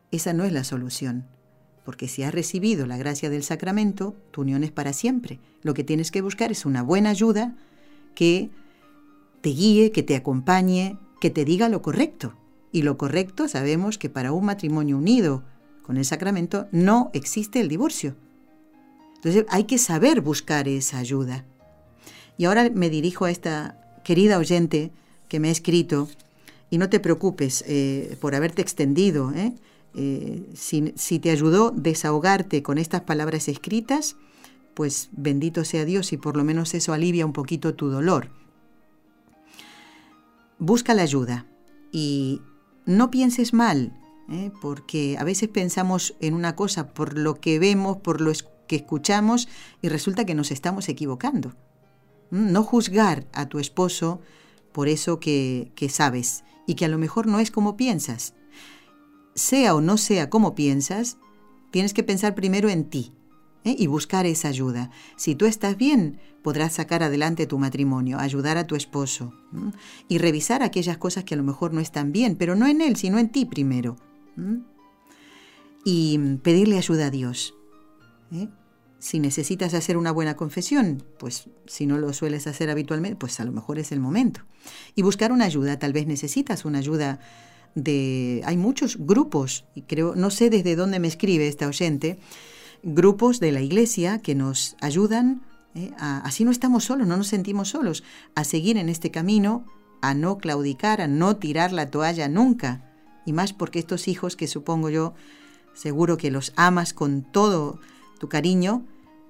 Esa 0.09 0.31
no 0.31 0.45
es 0.45 0.53
la 0.53 0.63
solución 0.63 1.27
porque 1.83 2.07
si 2.07 2.23
has 2.23 2.33
recibido 2.33 2.85
la 2.85 2.97
gracia 2.97 3.29
del 3.29 3.43
sacramento, 3.43 4.15
tu 4.31 4.41
unión 4.41 4.63
es 4.63 4.71
para 4.71 4.93
siempre. 4.93 5.39
Lo 5.63 5.73
que 5.73 5.83
tienes 5.83 6.11
que 6.11 6.21
buscar 6.21 6.51
es 6.51 6.65
una 6.65 6.83
buena 6.83 7.09
ayuda 7.09 7.55
que 8.15 8.49
te 9.41 9.49
guíe, 9.49 9.91
que 9.91 10.03
te 10.03 10.15
acompañe, 10.15 10.97
que 11.19 11.29
te 11.29 11.45
diga 11.45 11.69
lo 11.69 11.81
correcto. 11.81 12.33
Y 12.71 12.83
lo 12.83 12.97
correcto 12.97 13.47
sabemos 13.47 13.97
que 13.97 14.09
para 14.09 14.31
un 14.31 14.45
matrimonio 14.45 14.97
unido 14.97 15.43
con 15.81 15.97
el 15.97 16.05
sacramento 16.05 16.67
no 16.71 17.09
existe 17.13 17.59
el 17.59 17.67
divorcio. 17.67 18.15
Entonces 19.15 19.45
hay 19.49 19.65
que 19.65 19.77
saber 19.77 20.21
buscar 20.21 20.67
esa 20.67 20.99
ayuda. 20.99 21.45
Y 22.37 22.45
ahora 22.45 22.69
me 22.73 22.89
dirijo 22.89 23.25
a 23.25 23.31
esta 23.31 24.01
querida 24.03 24.37
oyente 24.37 24.91
que 25.27 25.39
me 25.39 25.49
ha 25.49 25.51
escrito, 25.51 26.09
y 26.71 26.77
no 26.77 26.89
te 26.89 26.99
preocupes 26.99 27.63
eh, 27.67 28.17
por 28.19 28.33
haberte 28.33 28.61
extendido, 28.61 29.31
¿eh? 29.33 29.53
Eh, 29.93 30.49
si, 30.53 31.19
te 31.19 31.31
ayudó 31.31 31.71
desahogarte 31.71 32.63
con 32.63 32.77
estas 32.77 33.01
palabras 33.01 33.47
escritas, 33.47 34.15
pues 34.73 35.09
bendito 35.11 35.65
sea 35.65 35.83
Dios 35.83 36.13
y 36.13 36.17
por 36.17 36.37
lo 36.37 36.43
menos 36.43 36.73
eso 36.73 36.93
alivia 36.93 37.25
un 37.25 37.33
poquito 37.33 37.75
tu 37.75 37.89
dolor. 37.89 38.29
Busca 40.59 40.93
la 40.93 41.01
ayuda 41.01 41.45
y 41.91 42.41
no 42.85 43.11
pienses 43.11 43.53
mal, 43.53 43.97
¿eh? 44.29 44.51
porque 44.61 45.17
a 45.19 45.23
veces 45.23 45.49
pensamos 45.49 46.15
en 46.21 46.35
una 46.35 46.55
cosa 46.55 46.93
por 46.93 47.17
lo 47.17 47.35
que 47.35 47.59
vemos, 47.59 47.97
por 47.97 48.21
lo 48.21 48.31
que 48.67 48.77
escuchamos 48.77 49.49
y 49.81 49.89
resulta 49.89 50.25
que 50.25 50.35
nos 50.35 50.51
estamos 50.51 50.87
equivocando. 50.87 51.49
¿Mm? 52.29 52.51
No 52.53 52.63
juzgar 52.63 53.27
a 53.33 53.47
tu 53.47 53.59
esposo 53.59 54.21
por 54.71 54.87
eso 54.87 55.19
que, 55.19 55.73
que 55.75 55.89
sabes 55.89 56.45
y 56.65 56.75
que 56.75 56.85
a 56.85 56.89
lo 56.89 56.97
mejor 56.97 57.27
no 57.27 57.39
es 57.39 57.51
como 57.51 57.75
piensas 57.75 58.35
sea 59.35 59.75
o 59.75 59.81
no 59.81 59.97
sea 59.97 60.29
como 60.29 60.55
piensas, 60.55 61.17
tienes 61.71 61.93
que 61.93 62.03
pensar 62.03 62.35
primero 62.35 62.69
en 62.69 62.89
ti. 62.89 63.13
¿eh? 63.63 63.75
y 63.77 63.87
buscar 63.87 64.25
esa 64.25 64.47
ayuda. 64.47 64.91
Si 65.15 65.35
tú 65.35 65.45
estás 65.45 65.77
bien, 65.77 66.19
podrás 66.41 66.73
sacar 66.73 67.03
adelante 67.03 67.47
tu 67.47 67.57
matrimonio, 67.57 68.19
ayudar 68.19 68.57
a 68.57 68.67
tu 68.67 68.75
esposo 68.75 69.33
y 70.07 70.17
revisar 70.17 70.63
aquellas 70.63 70.97
cosas 70.97 71.23
que 71.23 71.35
a 71.35 71.37
lo 71.37 71.43
mejor 71.43 71.73
no 71.73 71.79
están 71.79 72.11
bien, 72.11 72.35
pero 72.35 72.55
no 72.55 72.67
en 72.67 72.81
él, 72.81 72.95
sino 72.95 73.19
en 73.19 73.29
ti 73.29 73.45
primero. 73.45 73.97
Y 75.83 76.17
pedirle 76.43 76.77
ayuda 76.77 77.07
a 77.07 77.11
Dios. 77.11 77.53
¿eh? 78.31 78.47
Si 78.99 79.19
necesitas 79.19 79.73
hacer 79.73 79.97
una 79.97 80.11
buena 80.11 80.35
confesión, 80.35 81.03
pues 81.19 81.49
si 81.65 81.85
no 81.85 81.97
lo 81.97 82.13
sueles 82.13 82.47
hacer 82.47 82.69
habitualmente, 82.69 83.15
pues 83.15 83.39
a 83.39 83.45
lo 83.45 83.51
mejor 83.51 83.79
es 83.79 83.91
el 83.91 83.99
momento. 83.99 84.41
Y 84.95 85.01
buscar 85.01 85.31
una 85.31 85.45
ayuda, 85.45 85.79
tal 85.79 85.93
vez 85.93 86.07
necesitas 86.07 86.65
una 86.65 86.79
ayuda 86.79 87.19
de... 87.75 88.41
Hay 88.45 88.57
muchos 88.57 88.97
grupos, 88.97 89.65
y 89.75 89.83
creo, 89.83 90.15
no 90.15 90.29
sé 90.29 90.49
desde 90.49 90.75
dónde 90.75 90.99
me 90.99 91.07
escribe 91.07 91.47
esta 91.47 91.67
oyente, 91.67 92.19
grupos 92.83 93.39
de 93.39 93.51
la 93.51 93.61
iglesia 93.61 94.19
que 94.19 94.35
nos 94.35 94.75
ayudan, 94.81 95.41
¿eh? 95.75 95.91
así 95.97 96.43
no 96.43 96.51
estamos 96.51 96.85
solos, 96.85 97.07
no 97.07 97.17
nos 97.17 97.27
sentimos 97.27 97.69
solos, 97.69 98.03
a 98.35 98.43
seguir 98.43 98.77
en 98.77 98.89
este 98.89 99.11
camino, 99.11 99.65
a 100.01 100.13
no 100.13 100.37
claudicar, 100.37 101.01
a 101.01 101.07
no 101.07 101.37
tirar 101.37 101.71
la 101.71 101.89
toalla 101.89 102.27
nunca. 102.27 102.87
Y 103.25 103.33
más 103.33 103.53
porque 103.53 103.79
estos 103.79 104.07
hijos 104.07 104.35
que 104.35 104.47
supongo 104.47 104.89
yo, 104.89 105.13
seguro 105.73 106.17
que 106.17 106.31
los 106.31 106.53
amas 106.55 106.93
con 106.93 107.21
todo 107.21 107.79
tu 108.19 108.29
cariño, 108.29 108.85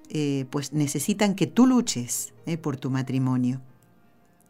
eh, 0.08 0.46
pues 0.50 0.72
necesitan 0.72 1.34
que 1.34 1.46
tú 1.46 1.66
luches 1.66 2.32
¿eh? 2.46 2.56
por 2.56 2.76
tu 2.76 2.90
matrimonio. 2.90 3.60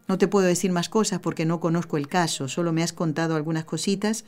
No 0.08 0.18
te 0.18 0.28
puedo 0.28 0.46
decir 0.46 0.72
más 0.72 0.88
cosas 0.88 1.20
porque 1.20 1.46
no 1.46 1.60
conozco 1.60 1.96
el 1.96 2.08
caso, 2.08 2.48
solo 2.48 2.72
me 2.72 2.82
has 2.82 2.92
contado 2.92 3.36
algunas 3.36 3.64
cositas, 3.64 4.24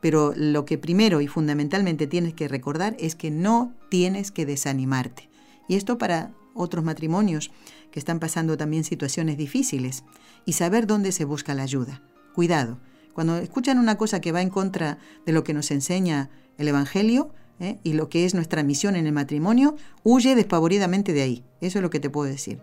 pero 0.00 0.32
lo 0.36 0.64
que 0.64 0.78
primero 0.78 1.20
y 1.20 1.26
fundamentalmente 1.26 2.06
tienes 2.06 2.34
que 2.34 2.48
recordar 2.48 2.96
es 2.98 3.16
que 3.16 3.30
no 3.30 3.74
tienes 3.88 4.30
que 4.30 4.46
desanimarte. 4.46 5.28
Y 5.68 5.76
esto 5.76 5.98
para 5.98 6.32
otros 6.54 6.84
matrimonios 6.84 7.50
que 7.90 7.98
están 7.98 8.20
pasando 8.20 8.56
también 8.56 8.84
situaciones 8.84 9.36
difíciles 9.36 10.04
y 10.44 10.52
saber 10.52 10.86
dónde 10.86 11.12
se 11.12 11.24
busca 11.24 11.54
la 11.54 11.62
ayuda. 11.62 12.02
Cuidado, 12.34 12.78
cuando 13.12 13.38
escuchan 13.38 13.78
una 13.78 13.96
cosa 13.96 14.20
que 14.20 14.32
va 14.32 14.42
en 14.42 14.50
contra 14.50 14.98
de 15.24 15.32
lo 15.32 15.42
que 15.42 15.54
nos 15.54 15.70
enseña 15.70 16.30
el 16.58 16.68
Evangelio 16.68 17.30
¿eh? 17.60 17.78
y 17.82 17.94
lo 17.94 18.08
que 18.08 18.24
es 18.26 18.34
nuestra 18.34 18.62
misión 18.62 18.96
en 18.96 19.06
el 19.06 19.12
matrimonio, 19.12 19.76
huye 20.04 20.34
despavoridamente 20.34 21.12
de 21.12 21.22
ahí. 21.22 21.44
Eso 21.60 21.78
es 21.78 21.82
lo 21.82 21.90
que 21.90 22.00
te 22.00 22.10
puedo 22.10 22.30
decir. 22.30 22.60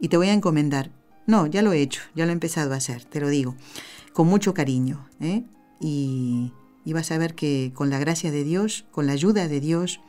Y 0.00 0.08
te 0.08 0.16
voy 0.16 0.28
a 0.28 0.32
encomendar. 0.32 0.90
No, 1.26 1.46
ya 1.46 1.62
lo 1.62 1.72
he 1.72 1.80
hecho, 1.80 2.02
ya 2.14 2.24
lo 2.24 2.30
he 2.30 2.32
empezado 2.32 2.72
a 2.72 2.76
hacer, 2.76 3.04
te 3.04 3.20
lo 3.20 3.28
digo 3.28 3.54
con 4.12 4.26
mucho 4.26 4.54
cariño. 4.54 5.06
¿eh? 5.20 5.44
Y, 5.80 6.52
vas 6.92 7.12
a 7.12 7.18
ver 7.18 7.34
que 7.34 7.70
con 7.74 7.88
la 7.88 7.98
gracia 7.98 8.30
de 8.30 8.44
Dios, 8.44 8.84
con 8.90 9.06
la 9.06 9.12
ayuda 9.12 9.46
de 9.46 9.60
Dios 9.60 10.00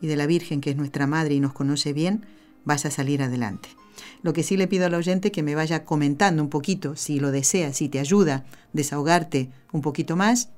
y 0.00 0.06
de 0.06 0.16
la 0.16 0.26
Virgen, 0.26 0.60
que 0.60 0.70
es 0.70 0.76
nuestra 0.76 1.06
madre 1.06 1.34
y 1.34 1.40
nos 1.40 1.52
conoce 1.52 1.92
bien, 1.92 2.24
vas 2.64 2.86
a 2.86 2.90
salir 2.90 3.22
adelante. 3.22 3.68
Lo 4.22 4.32
que 4.32 4.42
sí 4.42 4.56
le 4.56 4.66
pido 4.66 4.86
al 4.86 4.94
oyente 4.94 5.30
que 5.30 5.42
me 5.42 5.54
vaya 5.54 5.84
comentando 5.84 6.42
un 6.42 6.48
poquito, 6.48 6.96
si 6.96 7.20
lo 7.20 7.30
desea, 7.30 7.74
si 7.74 7.90
te 7.90 7.98
ayuda, 7.98 8.46
desahogarte 8.72 9.50
un 9.72 9.82
poquito 9.82 10.16
más 10.16 10.48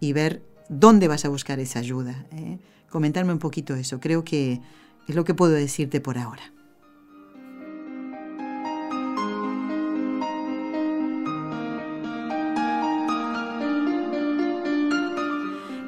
y 0.00 0.12
ver 0.14 0.42
dónde 0.70 1.06
vas 1.06 1.26
a 1.26 1.28
buscar 1.28 1.60
esa 1.60 1.80
ayuda. 1.80 2.26
¿eh? 2.32 2.58
Comentarme 2.88 3.32
un 3.32 3.38
poquito 3.38 3.74
eso. 3.74 4.00
Creo 4.00 4.24
que 4.24 4.60
es 5.06 5.14
lo 5.14 5.24
que 5.24 5.34
puedo 5.34 5.52
decirte 5.52 6.00
por 6.00 6.16
ahora. 6.16 6.42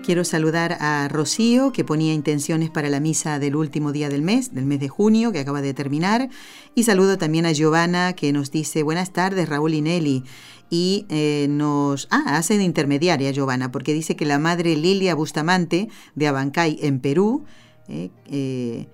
Quiero 0.05 0.23
saludar 0.25 0.77
a 0.81 1.09
Rocío, 1.09 1.73
que 1.73 1.83
ponía 1.83 2.13
intenciones 2.13 2.69
para 2.69 2.91
la 2.91 3.01
misa 3.01 3.39
del 3.39 3.57
último 3.57 3.91
día 3.91 4.11
del 4.11 4.21
mes, 4.21 4.53
del 4.53 4.67
mes 4.67 4.79
de 4.79 4.89
junio, 4.89 5.33
que 5.33 5.39
acaba 5.39 5.63
de 5.63 5.73
terminar. 5.73 6.29
Y 6.75 6.83
saludo 6.83 7.17
también 7.17 7.47
a 7.47 7.53
Giovanna, 7.53 8.13
que 8.13 8.31
nos 8.31 8.51
dice, 8.51 8.83
buenas 8.83 9.15
tardes, 9.15 9.49
Raúl 9.49 9.73
y 9.73 9.81
Nelly. 9.81 10.25
Y 10.69 11.07
eh, 11.09 11.47
nos... 11.49 12.07
Ah, 12.11 12.37
hace 12.37 12.59
de 12.59 12.65
intermediaria 12.65 13.31
Giovanna, 13.31 13.73
porque 13.73 13.95
dice 13.95 14.15
que 14.15 14.27
la 14.27 14.39
madre 14.39 14.77
Lilia 14.77 15.15
Bustamante, 15.15 15.89
de 16.15 16.29
Abancay, 16.29 16.81
en 16.83 17.01
Perú, 17.01 17.47
eh, 17.89 18.11
eh, 18.27 18.89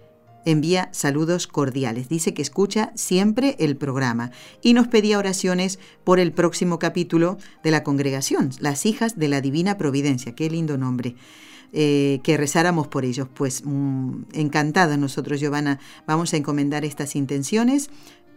envía 0.51 0.89
saludos 0.93 1.47
cordiales. 1.47 2.09
Dice 2.09 2.35
que 2.35 2.43
escucha 2.43 2.93
siempre 2.95 3.57
el 3.59 3.77
programa 3.77 4.31
y 4.63 4.75
nos 4.75 4.89
pedía 4.89 5.19
oraciones 5.19 5.79
por 6.05 6.19
el 6.19 6.33
próximo 6.33 6.79
capítulo 6.79 7.39
de 7.63 7.71
la 7.71 7.83
congregación, 7.83 8.51
las 8.61 8.87
hijas 8.87 9.19
de 9.19 9.29
la 9.29 9.41
Divina 9.41 9.77
Providencia. 9.77 10.35
Qué 10.35 10.51
lindo 10.51 10.79
nombre. 10.79 11.17
Eh, 11.73 12.19
que 12.25 12.37
rezáramos 12.37 12.89
por 12.89 13.05
ellos. 13.05 13.29
Pues 13.33 13.63
mm, 13.65 14.23
encantada 14.33 14.97
nosotros, 14.97 15.39
Giovanna, 15.39 15.79
vamos 16.05 16.35
a 16.35 16.37
encomendar 16.37 16.85
estas 16.85 17.15
intenciones. 17.15 17.91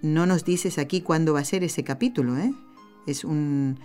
No 0.03 0.27
nos 0.27 0.45
dices 0.45 0.77
aquí 0.77 1.01
cuándo 1.01 1.33
va 1.33 1.39
a 1.39 1.45
ser 1.45 1.63
ese 1.63 1.83
capítulo. 1.83 2.37
¿eh? 2.37 2.53
Es 3.07 3.23
un 3.23 3.79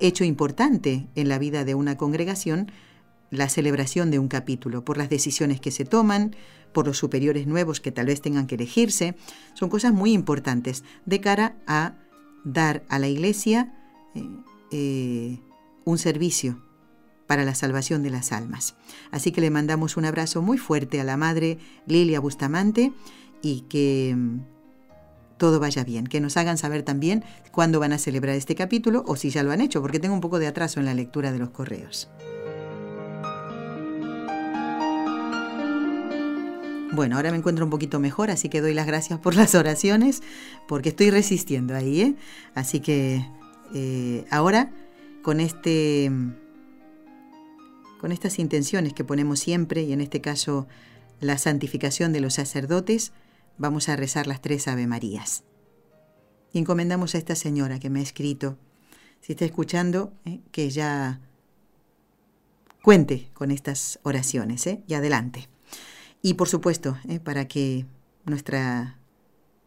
hecho 0.00 0.24
importante 0.24 1.06
en 1.14 1.28
la 1.28 1.38
vida 1.38 1.64
de 1.64 1.76
una 1.76 1.96
congregación 1.96 2.72
la 3.34 3.48
celebración 3.48 4.10
de 4.10 4.18
un 4.18 4.28
capítulo, 4.28 4.84
por 4.84 4.96
las 4.96 5.10
decisiones 5.10 5.60
que 5.60 5.70
se 5.70 5.84
toman, 5.84 6.34
por 6.74 6.86
los 6.86 6.98
superiores 6.98 7.46
nuevos 7.46 7.80
que 7.80 7.92
tal 7.92 8.06
vez 8.06 8.20
tengan 8.20 8.46
que 8.46 8.56
elegirse. 8.56 9.16
Son 9.54 9.70
cosas 9.70 9.94
muy 9.94 10.12
importantes 10.12 10.84
de 11.06 11.20
cara 11.22 11.56
a 11.66 11.94
dar 12.44 12.84
a 12.90 12.98
la 12.98 13.08
Iglesia 13.08 13.72
eh, 14.14 14.28
eh, 14.70 15.38
un 15.84 15.96
servicio 15.96 16.62
para 17.26 17.44
la 17.44 17.54
salvación 17.54 18.02
de 18.02 18.10
las 18.10 18.32
almas. 18.32 18.74
Así 19.10 19.32
que 19.32 19.40
le 19.40 19.50
mandamos 19.50 19.96
un 19.96 20.04
abrazo 20.04 20.42
muy 20.42 20.58
fuerte 20.58 21.00
a 21.00 21.04
la 21.04 21.16
Madre 21.16 21.58
Lilia 21.86 22.20
Bustamante 22.20 22.92
y 23.40 23.62
que 23.62 24.14
mm, 24.14 24.40
todo 25.38 25.60
vaya 25.60 25.84
bien, 25.84 26.06
que 26.06 26.20
nos 26.20 26.36
hagan 26.36 26.58
saber 26.58 26.82
también 26.82 27.24
cuándo 27.50 27.80
van 27.80 27.92
a 27.92 27.98
celebrar 27.98 28.36
este 28.36 28.54
capítulo 28.54 29.04
o 29.06 29.16
si 29.16 29.30
ya 29.30 29.42
lo 29.42 29.52
han 29.52 29.60
hecho, 29.60 29.80
porque 29.80 30.00
tengo 30.00 30.14
un 30.14 30.20
poco 30.20 30.38
de 30.38 30.46
atraso 30.46 30.80
en 30.80 30.86
la 30.86 30.94
lectura 30.94 31.32
de 31.32 31.38
los 31.38 31.50
correos. 31.50 32.10
Bueno, 36.94 37.16
ahora 37.16 37.32
me 37.32 37.38
encuentro 37.38 37.64
un 37.64 37.70
poquito 37.70 37.98
mejor, 37.98 38.30
así 38.30 38.48
que 38.48 38.60
doy 38.60 38.72
las 38.72 38.86
gracias 38.86 39.18
por 39.18 39.34
las 39.34 39.56
oraciones, 39.56 40.22
porque 40.68 40.90
estoy 40.90 41.10
resistiendo 41.10 41.74
ahí, 41.74 42.00
¿eh? 42.00 42.14
Así 42.54 42.78
que 42.78 43.26
eh, 43.74 44.24
ahora, 44.30 44.70
con 45.22 45.40
este 45.40 46.10
con 48.00 48.12
estas 48.12 48.38
intenciones 48.38 48.92
que 48.92 49.02
ponemos 49.02 49.40
siempre, 49.40 49.82
y 49.82 49.92
en 49.92 50.00
este 50.00 50.20
caso 50.20 50.68
la 51.20 51.38
santificación 51.38 52.12
de 52.12 52.20
los 52.20 52.34
sacerdotes, 52.34 53.12
vamos 53.58 53.88
a 53.88 53.96
rezar 53.96 54.26
las 54.26 54.40
tres 54.40 54.68
Ave 54.68 54.86
Marías. 54.86 55.42
Y 56.52 56.58
encomendamos 56.58 57.14
a 57.14 57.18
esta 57.18 57.34
señora 57.34 57.80
que 57.80 57.90
me 57.90 58.00
ha 58.00 58.02
escrito, 58.02 58.56
si 59.20 59.32
está 59.32 59.46
escuchando, 59.46 60.12
¿eh? 60.26 60.40
que 60.52 60.70
ya 60.70 61.20
cuente 62.82 63.30
con 63.32 63.50
estas 63.50 63.98
oraciones, 64.02 64.66
¿eh? 64.66 64.82
y 64.86 64.94
adelante. 64.94 65.48
Y 66.24 66.34
por 66.34 66.48
supuesto, 66.48 66.96
eh, 67.06 67.20
para 67.20 67.46
que 67.46 67.84
nuestra 68.24 68.96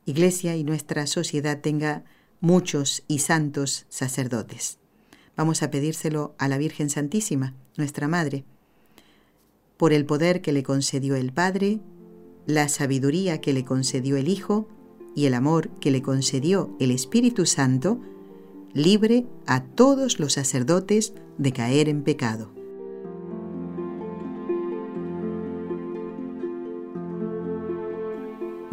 iglesia 0.06 0.56
y 0.56 0.64
nuestra 0.64 1.06
sociedad 1.06 1.62
tenga 1.62 2.04
muchos 2.42 3.04
y 3.08 3.20
santos 3.20 3.86
sacerdotes. 3.90 4.80
Vamos 5.36 5.62
a 5.62 5.70
pedírselo 5.70 6.34
a 6.40 6.48
la 6.48 6.58
Virgen 6.58 6.90
Santísima, 6.90 7.54
nuestra 7.78 8.08
Madre, 8.08 8.44
por 9.78 9.94
el 9.94 10.08
poder 10.08 10.42
que 10.42 10.52
le 10.52 10.64
concedió 10.64 11.16
el 11.16 11.32
Padre, 11.32 11.80
la 12.48 12.70
sabiduría 12.70 13.40
que 13.40 13.54
le 13.54 13.64
concedió 13.64 14.18
el 14.18 14.28
Hijo 14.28 14.68
y 15.16 15.28
el 15.28 15.36
amor 15.36 15.70
que 15.80 15.92
le 15.92 16.02
concedió 16.02 16.76
el 16.80 16.90
Espíritu 16.90 17.46
Santo, 17.46 18.02
libre 18.74 19.28
a 19.46 19.64
todos 19.64 20.20
los 20.20 20.34
sacerdotes 20.34 21.14
de 21.38 21.54
caer 21.54 21.88
en 21.88 22.02
pecado. 22.02 22.57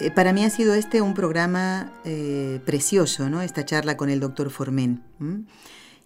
Eh, 0.00 0.10
para 0.10 0.32
mí 0.32 0.44
ha 0.44 0.50
sido 0.50 0.74
este 0.74 1.02
un 1.02 1.14
programa 1.14 1.92
eh, 2.04 2.60
precioso, 2.64 3.28
¿no? 3.28 3.42
Esta 3.42 3.64
charla 3.64 3.96
con 3.96 4.10
el 4.10 4.20
doctor 4.20 4.50
Formen. 4.50 5.02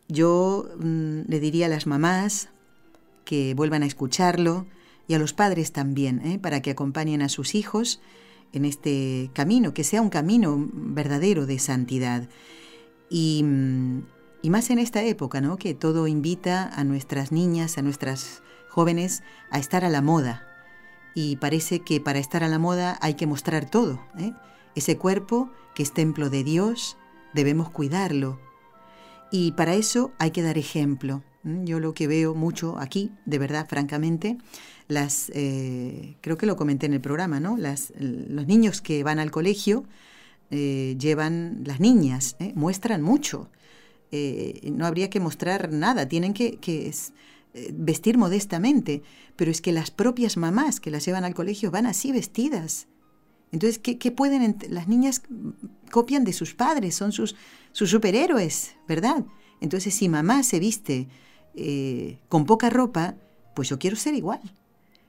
Yo 0.08 0.68
mm, 0.78 1.22
le 1.28 1.40
diría 1.40 1.66
a 1.66 1.68
las 1.68 1.86
mamás 1.86 2.48
que 3.24 3.54
vuelvan 3.54 3.82
a 3.82 3.86
escucharlo, 3.86 4.66
y 5.06 5.14
a 5.14 5.18
los 5.18 5.32
padres 5.32 5.72
también, 5.72 6.20
¿eh? 6.24 6.38
para 6.38 6.62
que 6.62 6.70
acompañen 6.70 7.22
a 7.22 7.28
sus 7.28 7.54
hijos 7.54 8.00
en 8.52 8.64
este 8.64 9.30
camino, 9.34 9.74
que 9.74 9.84
sea 9.84 10.00
un 10.00 10.10
camino 10.10 10.68
verdadero 10.72 11.46
de 11.46 11.58
santidad. 11.58 12.28
Y, 13.10 13.44
y, 14.42 14.50
más 14.50 14.70
en 14.70 14.78
esta 14.78 15.02
época, 15.02 15.40
¿no? 15.40 15.56
que 15.56 15.74
todo 15.74 16.06
invita 16.06 16.68
a 16.74 16.84
nuestras 16.84 17.32
niñas, 17.32 17.76
a 17.76 17.82
nuestras 17.82 18.42
jóvenes 18.70 19.22
a 19.50 19.58
estar 19.58 19.84
a 19.84 19.90
la 19.90 20.00
moda. 20.00 20.53
Y 21.14 21.36
parece 21.36 21.80
que 21.80 22.00
para 22.00 22.18
estar 22.18 22.42
a 22.42 22.48
la 22.48 22.58
moda 22.58 22.98
hay 23.00 23.14
que 23.14 23.26
mostrar 23.26 23.70
todo. 23.70 24.00
¿eh? 24.18 24.32
Ese 24.74 24.98
cuerpo 24.98 25.50
que 25.74 25.82
es 25.82 25.92
templo 25.92 26.30
de 26.30 26.44
Dios, 26.44 26.96
debemos 27.32 27.70
cuidarlo. 27.70 28.40
Y 29.30 29.52
para 29.52 29.74
eso 29.74 30.12
hay 30.18 30.30
que 30.32 30.42
dar 30.42 30.58
ejemplo. 30.58 31.22
Yo 31.42 31.78
lo 31.78 31.94
que 31.94 32.06
veo 32.06 32.34
mucho 32.34 32.78
aquí, 32.78 33.12
de 33.26 33.38
verdad, 33.38 33.66
francamente, 33.68 34.38
las, 34.88 35.30
eh, 35.34 36.16
creo 36.20 36.38
que 36.38 36.46
lo 36.46 36.56
comenté 36.56 36.86
en 36.86 36.94
el 36.94 37.00
programa, 37.00 37.38
¿no? 37.38 37.56
Las, 37.56 37.92
los 37.98 38.46
niños 38.46 38.80
que 38.80 39.02
van 39.02 39.18
al 39.18 39.30
colegio 39.30 39.84
eh, 40.50 40.96
llevan, 40.98 41.62
las 41.64 41.80
niñas, 41.80 42.36
muestran 42.54 43.02
mucho. 43.02 43.50
no 44.10 44.86
habría 44.86 45.10
que 45.10 45.20
mostrar 45.20 45.72
nada, 45.72 46.08
tienen 46.08 46.32
que, 46.32 46.58
que 46.58 46.88
vestir 47.72 48.18
modestamente, 48.18 49.02
pero 49.36 49.50
es 49.50 49.60
que 49.60 49.72
las 49.72 49.90
propias 49.90 50.36
mamás 50.36 50.80
que 50.80 50.90
las 50.90 51.04
llevan 51.04 51.24
al 51.24 51.34
colegio 51.34 51.70
van 51.70 51.86
así 51.86 52.12
vestidas. 52.12 52.88
Entonces, 53.52 53.78
¿qué, 53.78 54.10
pueden? 54.10 54.56
Las 54.68 54.88
niñas 54.88 55.22
copian 55.92 56.24
de 56.24 56.32
sus 56.32 56.54
padres, 56.54 56.96
son 56.96 57.12
sus, 57.12 57.36
superhéroes, 57.72 58.74
¿verdad? 58.88 59.24
Entonces, 59.60 59.94
si 59.94 60.08
mamá 60.08 60.42
se 60.42 60.58
viste 60.58 61.08
con 62.28 62.46
poca 62.46 62.68
ropa, 62.70 63.14
pues 63.54 63.68
yo 63.68 63.78
quiero 63.78 63.96
ser 63.96 64.14
igual. 64.14 64.40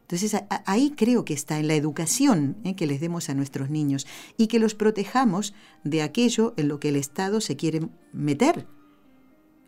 Entonces 0.08 0.40
ahí 0.68 0.94
creo 0.96 1.26
que 1.26 1.34
está 1.34 1.58
en 1.58 1.68
la 1.68 1.74
educación 1.74 2.58
¿eh? 2.64 2.76
que 2.76 2.86
les 2.86 3.02
demos 3.02 3.30
a 3.30 3.34
nuestros 3.34 3.72
niños 3.72 4.06
y 4.38 4.46
que 4.46 4.60
los 4.60 4.76
protejamos 4.76 5.56
de 5.84 6.04
aquello 6.04 6.54
en 6.58 6.68
lo 6.68 6.80
que 6.80 6.90
el 6.90 6.96
Estado 6.96 7.42
se 7.42 7.56
quiere 7.56 7.90
meter. 8.14 8.68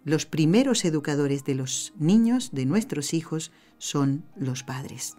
Los 0.04 0.26
primeros 0.26 0.86
educadores 0.86 1.43
de 1.43 1.56
los 1.56 1.93
niños, 1.98 2.52
de 2.52 2.66
nuestros 2.66 3.14
hijos, 3.14 3.52
son 3.78 4.26
los 4.36 4.64
padres. 4.64 5.18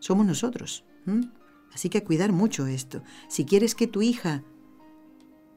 Somos 0.00 0.26
nosotros. 0.26 0.84
Así 1.72 1.88
que 1.88 2.04
cuidar 2.04 2.32
mucho 2.32 2.66
esto. 2.66 3.02
Si 3.28 3.44
quieres 3.44 3.74
que 3.74 3.86
tu 3.86 4.02
hija 4.02 4.44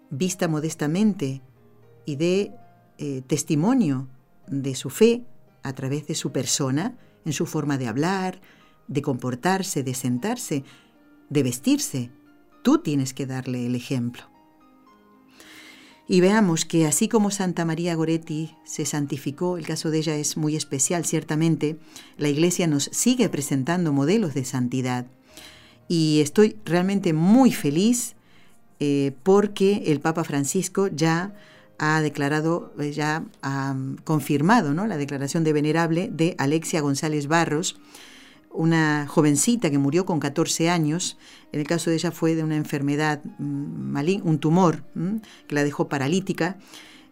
vista 0.10 0.48
modestamente 0.48 1.42
y 2.06 2.16
dé 2.16 2.54
eh, 2.98 3.22
testimonio 3.28 4.08
de 4.48 4.76
su 4.76 4.90
fe 4.90 5.26
a 5.64 5.74
través 5.74 6.08
de 6.08 6.16
su 6.16 6.32
persona, 6.32 6.98
en 7.26 7.34
su 7.34 7.46
forma 7.46 7.78
de 7.78 7.88
hablar, 7.88 8.42
de 8.88 9.02
comportarse, 9.02 9.84
de 9.84 9.94
sentarse, 9.94 10.64
de 11.30 11.44
vestirse. 11.44 12.12
Tú 12.64 12.80
tienes 12.80 13.14
que 13.14 13.26
darle 13.26 13.66
el 13.66 13.76
ejemplo. 13.76 14.31
Y 16.08 16.20
veamos 16.20 16.66
que 16.66 16.86
así 16.88 17.08
como 17.08 17.32
Santa 17.32 17.64
María 17.64 17.96
Goretti 17.96 18.56
se 18.66 18.86
santificó, 18.86 19.58
el 19.58 19.66
caso 19.66 19.92
de 19.92 20.00
ella 20.00 20.16
es 20.16 20.36
muy 20.36 20.56
especial, 20.56 21.06
ciertamente, 21.06 21.78
la 22.18 22.30
Iglesia 22.30 22.68
nos 22.68 22.86
sigue 22.86 23.30
presentando 23.30 23.94
modelos 23.94 24.34
de 24.34 24.44
santidad. 24.44 25.06
Y 25.88 26.20
estoy 26.22 26.58
realmente 26.66 27.14
muy 27.14 27.52
feliz 27.52 28.16
eh, 28.80 29.14
porque 29.24 29.84
el 29.88 30.00
Papa 30.00 30.24
Francisco 30.24 30.88
ya 30.88 31.34
ha 31.78 32.02
declarado, 32.02 32.74
eh, 32.80 32.92
ya 32.92 33.26
ha 33.42 33.76
confirmado 34.04 34.74
¿no? 34.74 34.88
la 34.88 34.98
declaración 34.98 35.44
de 35.44 35.54
venerable 35.54 36.10
de 36.12 36.36
Alexia 36.38 36.82
González 36.82 37.28
Barros, 37.28 37.80
una 38.54 39.08
jovencita 39.08 39.70
que 39.70 39.78
murió 39.78 40.06
con 40.06 40.20
14 40.20 40.70
años, 40.70 41.18
en 41.52 41.60
el 41.60 41.68
caso 41.68 41.90
de 41.90 41.96
ella 41.96 42.12
fue 42.12 42.36
de 42.36 42.44
una 42.44 42.56
enfermedad, 42.56 43.22
mm, 43.40 44.22
un 44.24 44.40
tumor 44.40 44.84
que 45.48 45.56
la 45.56 45.64
dejó 45.64 45.88
paralítica, 45.88 46.58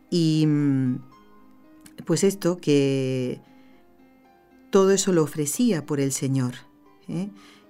y 0.09 0.45
mm, 0.47 0.99
pues 2.05 2.23
esto 2.23 2.57
que 2.57 3.39
todo 4.69 4.91
eso 4.91 5.13
lo 5.13 5.23
ofrecía 5.23 5.85
por 5.85 5.99
el 5.99 6.11
Señor. 6.11 6.55
¿eh? 7.07 7.29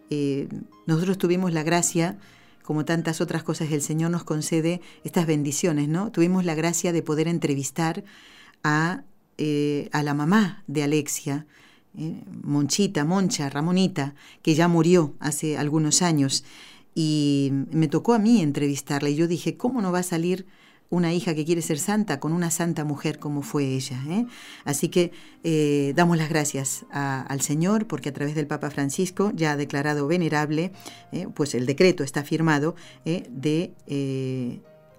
Eh, 0.10 0.48
nosotros 0.86 1.18
tuvimos 1.18 1.54
la 1.54 1.64
gracia, 1.64 2.18
como 2.64 2.86
tantas 2.86 3.22
otras 3.22 3.44
cosas, 3.44 3.72
el 3.72 3.82
Señor 3.82 4.12
nos 4.12 4.24
concede 4.24 4.82
estas 5.04 5.26
bendiciones, 5.26 5.88
¿no? 5.88 6.12
Tuvimos 6.12 6.46
la 6.46 6.56
gracia 6.56 6.92
de 6.92 7.02
poder 7.02 7.28
entrevistar 7.28 8.04
a, 8.64 9.04
eh, 9.38 9.90
a 9.92 10.04
la 10.04 10.14
mamá 10.14 10.64
de 10.68 10.84
Alexia, 10.84 11.48
Monchita, 11.94 13.04
Moncha, 13.04 13.50
Ramonita, 13.50 14.16
que 14.42 14.56
ya 14.56 14.68
murió 14.68 15.16
hace 15.20 15.58
algunos 15.58 16.02
años, 16.02 16.44
y 16.96 17.52
me 17.72 17.88
tocó 17.88 18.14
a 18.14 18.20
mí 18.20 18.42
entrevistarla 18.42 19.10
y 19.10 19.16
yo 19.16 19.28
dije, 19.28 19.56
¿cómo 19.58 19.82
no 19.82 19.92
va 19.92 20.00
a 20.00 20.04
salir 20.04 20.46
una 20.90 21.14
hija 21.14 21.36
que 21.36 21.46
quiere 21.46 21.62
ser 21.62 21.78
santa 21.78 22.20
con 22.20 22.34
una 22.34 22.52
santa 22.52 22.84
mujer 22.84 23.20
como 23.20 23.42
fue 23.42 23.66
ella? 23.76 24.02
Eh? 24.10 24.26
Así 24.66 24.90
que 24.90 25.12
eh, 25.44 25.94
damos 25.96 26.18
las 26.18 26.30
gracias 26.30 26.86
al 26.92 27.42
Señor 27.42 27.88
porque 27.88 28.10
a 28.10 28.14
través 28.14 28.36
del 28.36 28.48
Papa 28.48 28.70
Francisco 28.70 29.32
ya 29.34 29.52
ha 29.52 29.56
declarado 29.56 30.08
venerable, 30.08 30.74
pues 31.36 31.56
el 31.56 31.66
decreto 31.66 32.04
está 32.04 32.24
firmado 32.24 32.76
de 33.06 33.72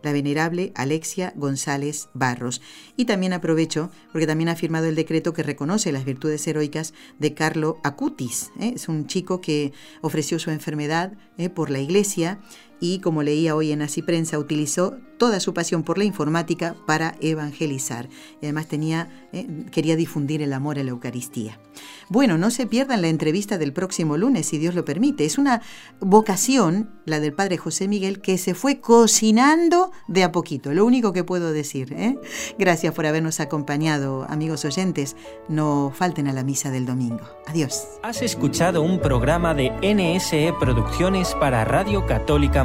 la 0.03 0.13
venerable 0.13 0.73
Alexia 0.75 1.33
González 1.37 2.09
Barros. 2.15 2.61
Y 2.97 3.05
también 3.05 3.33
aprovecho, 3.33 3.91
porque 4.13 4.27
también 4.27 4.49
ha 4.49 4.57
firmado 4.57 4.87
el 4.87 4.95
decreto 4.95 5.33
que 5.33 5.43
reconoce 5.43 5.93
las 5.93 6.05
virtudes 6.05 6.47
heroicas 6.47 6.95
de 7.19 7.35
Carlo 7.35 7.79
Acutis. 7.83 8.51
¿eh? 8.61 8.73
Es 8.75 8.89
un 8.89 9.07
chico 9.07 9.41
que 9.41 9.73
ofreció 10.01 10.39
su 10.39 10.51
enfermedad 10.51 11.13
¿eh? 11.39 11.49
por 11.49 11.71
la 11.71 11.81
iglesia 11.81 12.41
y, 12.81 13.01
como 13.01 13.23
leía 13.23 13.55
hoy 13.55 13.73
en 13.73 13.83
Así 13.83 14.03
Prensa, 14.03 14.39
utilizó 14.39 14.97
toda 15.21 15.39
su 15.39 15.53
pasión 15.53 15.83
por 15.83 15.99
la 15.99 16.05
informática 16.05 16.75
para 16.87 17.15
evangelizar. 17.21 18.09
Y 18.41 18.47
además 18.47 18.69
tenía, 18.69 19.29
¿eh? 19.35 19.47
quería 19.71 19.95
difundir 19.95 20.41
el 20.41 20.55
amor 20.55 20.79
a 20.79 20.83
la 20.83 20.91
Eucaristía. 20.91 21.61
Bueno, 22.09 22.39
no 22.39 22.51
se 22.51 22.67
pierdan 22.67 23.03
la 23.03 23.09
entrevista 23.09 23.59
del 23.59 23.75
próximo 23.75 24.17
lunes, 24.17 24.47
si 24.47 24.57
Dios 24.57 24.75
lo 24.75 24.85
permite. 24.85 25.27
Es 25.27 25.37
una 25.37 25.61
vocación, 26.01 26.91
la 27.05 27.21
del 27.21 27.35
Padre 27.35 27.59
José 27.59 27.87
Miguel, 27.87 28.21
que 28.21 28.39
se 28.39 28.55
fue 28.55 28.81
cocinando 28.81 29.93
de 30.09 30.25
a 30.25 30.33
poquito, 30.33 30.73
lo 30.73 30.87
único 30.87 31.13
que 31.13 31.23
puedo 31.23 31.53
decir. 31.53 31.93
¿eh? 31.93 32.19
Gracias 32.59 32.95
por 32.95 33.05
habernos 33.05 33.41
acompañado, 33.41 34.27
amigos 34.29 34.65
oyentes. 34.65 35.17
No 35.49 35.93
falten 35.95 36.29
a 36.29 36.33
la 36.33 36.45
misa 36.45 36.71
del 36.71 36.87
domingo. 36.87 37.21
Adiós. 37.47 37.87
Has 38.03 38.23
escuchado 38.23 38.81
un 38.81 39.01
programa 39.01 39.53
de 39.53 39.71
NSE 39.83 40.55
Producciones 40.59 41.35
para 41.35 41.65
Radio 41.67 42.07
Católica 42.07 42.65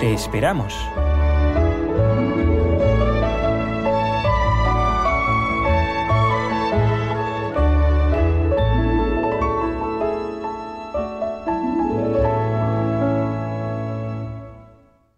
Te 0.00 0.12
esperamos. 0.12 0.74